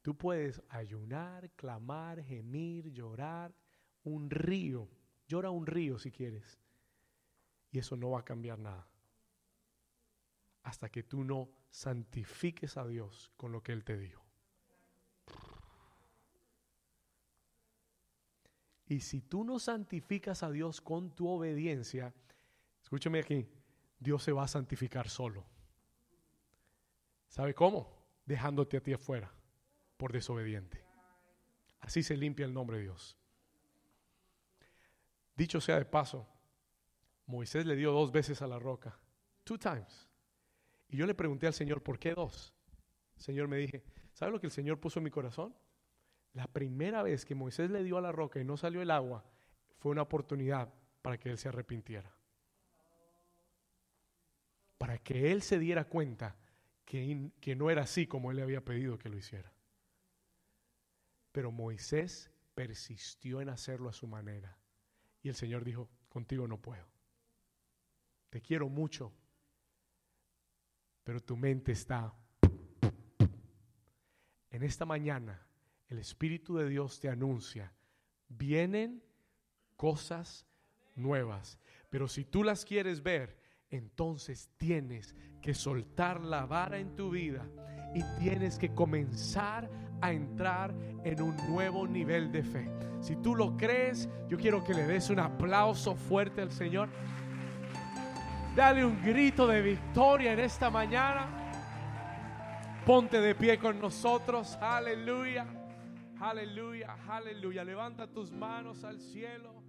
Tú 0.01 0.17
puedes 0.17 0.61
ayunar, 0.67 1.49
clamar, 1.51 2.21
gemir, 2.21 2.91
llorar, 2.91 3.55
un 4.03 4.29
río 4.29 4.89
Llora 5.27 5.49
un 5.49 5.65
río 5.65 5.97
si 5.99 6.11
quieres. 6.11 6.59
Y 7.71 7.79
eso 7.79 7.95
no 7.95 8.11
va 8.11 8.19
a 8.21 8.25
cambiar 8.25 8.59
nada. 8.59 8.87
Hasta 10.63 10.89
que 10.89 11.03
tú 11.03 11.23
no 11.23 11.49
santifiques 11.69 12.77
a 12.77 12.87
Dios 12.87 13.31
con 13.37 13.51
lo 13.51 13.61
que 13.61 13.71
Él 13.71 13.83
te 13.83 13.97
dijo. 13.97 14.23
Y 18.87 19.01
si 19.01 19.21
tú 19.21 19.43
no 19.43 19.59
santificas 19.59 20.43
a 20.43 20.51
Dios 20.51 20.79
con 20.79 21.09
tu 21.15 21.27
obediencia, 21.27 22.13
escúchame 22.83 23.19
aquí, 23.19 23.47
Dios 23.99 24.23
se 24.23 24.31
va 24.31 24.43
a 24.43 24.47
santificar 24.47 25.09
solo. 25.09 25.45
¿Sabe 27.27 27.53
cómo? 27.53 27.91
Dejándote 28.25 28.77
a 28.77 28.81
ti 28.81 28.93
afuera 28.93 29.33
por 29.97 30.13
desobediente. 30.13 30.85
Así 31.79 32.03
se 32.03 32.15
limpia 32.15 32.45
el 32.45 32.53
nombre 32.53 32.77
de 32.77 32.83
Dios. 32.83 33.17
Dicho 35.35 35.59
sea 35.59 35.77
de 35.77 35.85
paso, 35.85 36.27
Moisés 37.25 37.65
le 37.65 37.75
dio 37.75 37.91
dos 37.91 38.11
veces 38.11 38.41
a 38.41 38.47
la 38.47 38.59
roca. 38.59 38.97
Two 39.43 39.57
times. 39.57 40.09
Y 40.87 40.97
yo 40.97 41.05
le 41.05 41.15
pregunté 41.15 41.47
al 41.47 41.53
Señor, 41.53 41.81
¿por 41.81 41.99
qué 41.99 42.13
dos? 42.13 42.53
El 43.17 43.21
Señor 43.21 43.47
me 43.47 43.57
dije, 43.57 43.83
¿sabe 44.13 44.31
lo 44.31 44.39
que 44.39 44.47
el 44.47 44.51
Señor 44.51 44.79
puso 44.79 44.99
en 44.99 45.03
mi 45.03 45.11
corazón? 45.11 45.55
La 46.33 46.47
primera 46.47 47.01
vez 47.03 47.25
que 47.25 47.35
Moisés 47.35 47.69
le 47.69 47.83
dio 47.83 47.97
a 47.97 48.01
la 48.01 48.11
roca 48.11 48.39
y 48.39 48.43
no 48.43 48.57
salió 48.57 48.81
el 48.81 48.91
agua, 48.91 49.25
fue 49.77 49.91
una 49.91 50.03
oportunidad 50.03 50.73
para 51.01 51.17
que 51.17 51.29
él 51.29 51.37
se 51.37 51.49
arrepintiera. 51.49 52.13
Para 54.77 54.97
que 54.97 55.31
él 55.31 55.41
se 55.41 55.59
diera 55.59 55.85
cuenta 55.85 56.35
que, 56.83 57.31
que 57.39 57.55
no 57.55 57.69
era 57.69 57.83
así 57.83 58.07
como 58.07 58.31
él 58.31 58.37
le 58.37 58.43
había 58.43 58.63
pedido 58.63 58.97
que 58.97 59.09
lo 59.09 59.17
hiciera. 59.17 59.51
Pero 61.31 61.51
Moisés 61.51 62.31
persistió 62.53 63.41
en 63.41 63.49
hacerlo 63.49 63.89
a 63.89 63.93
su 63.93 64.07
manera. 64.07 64.57
Y 65.25 65.29
el 65.29 65.33
Señor 65.33 65.63
dijo, 65.63 65.89
contigo 66.07 66.47
no 66.47 66.61
puedo. 66.61 66.85
Te 68.29 68.43
quiero 68.43 68.69
mucho, 68.69 69.11
pero 71.03 71.19
tu 71.19 71.35
mente 71.35 71.71
está... 71.71 72.13
En 74.51 74.61
esta 74.61 74.85
mañana 74.85 75.43
el 75.87 75.97
Espíritu 75.97 76.57
de 76.57 76.69
Dios 76.69 76.99
te 76.99 77.09
anuncia, 77.09 77.73
vienen 78.27 79.03
cosas 79.75 80.45
nuevas, 80.93 81.57
pero 81.89 82.07
si 82.07 82.23
tú 82.23 82.43
las 82.43 82.63
quieres 82.63 83.01
ver, 83.01 83.35
entonces 83.71 84.51
tienes 84.57 85.15
que 85.41 85.55
soltar 85.55 86.21
la 86.21 86.45
vara 86.45 86.77
en 86.77 86.95
tu 86.95 87.09
vida 87.09 87.49
y 87.95 88.03
tienes 88.19 88.59
que 88.59 88.75
comenzar 88.75 89.71
a 90.05 90.11
entrar 90.11 90.73
en 91.03 91.21
un 91.21 91.35
nuevo 91.49 91.87
nivel 91.87 92.31
de 92.31 92.43
fe. 92.43 92.69
Si 92.99 93.15
tú 93.15 93.35
lo 93.35 93.57
crees, 93.57 94.07
yo 94.29 94.37
quiero 94.37 94.63
que 94.63 94.73
le 94.73 94.85
des 94.85 95.09
un 95.09 95.19
aplauso 95.19 95.95
fuerte 95.95 96.41
al 96.41 96.51
Señor. 96.51 96.89
Dale 98.55 98.85
un 98.85 99.01
grito 99.01 99.47
de 99.47 99.61
victoria 99.61 100.33
en 100.33 100.39
esta 100.39 100.69
mañana. 100.69 101.27
Ponte 102.85 103.19
de 103.19 103.33
pie 103.33 103.57
con 103.57 103.79
nosotros. 103.79 104.57
Aleluya. 104.61 105.45
Aleluya. 106.19 106.95
Aleluya. 107.09 107.63
Levanta 107.63 108.07
tus 108.07 108.31
manos 108.31 108.83
al 108.83 108.99
cielo. 108.99 109.64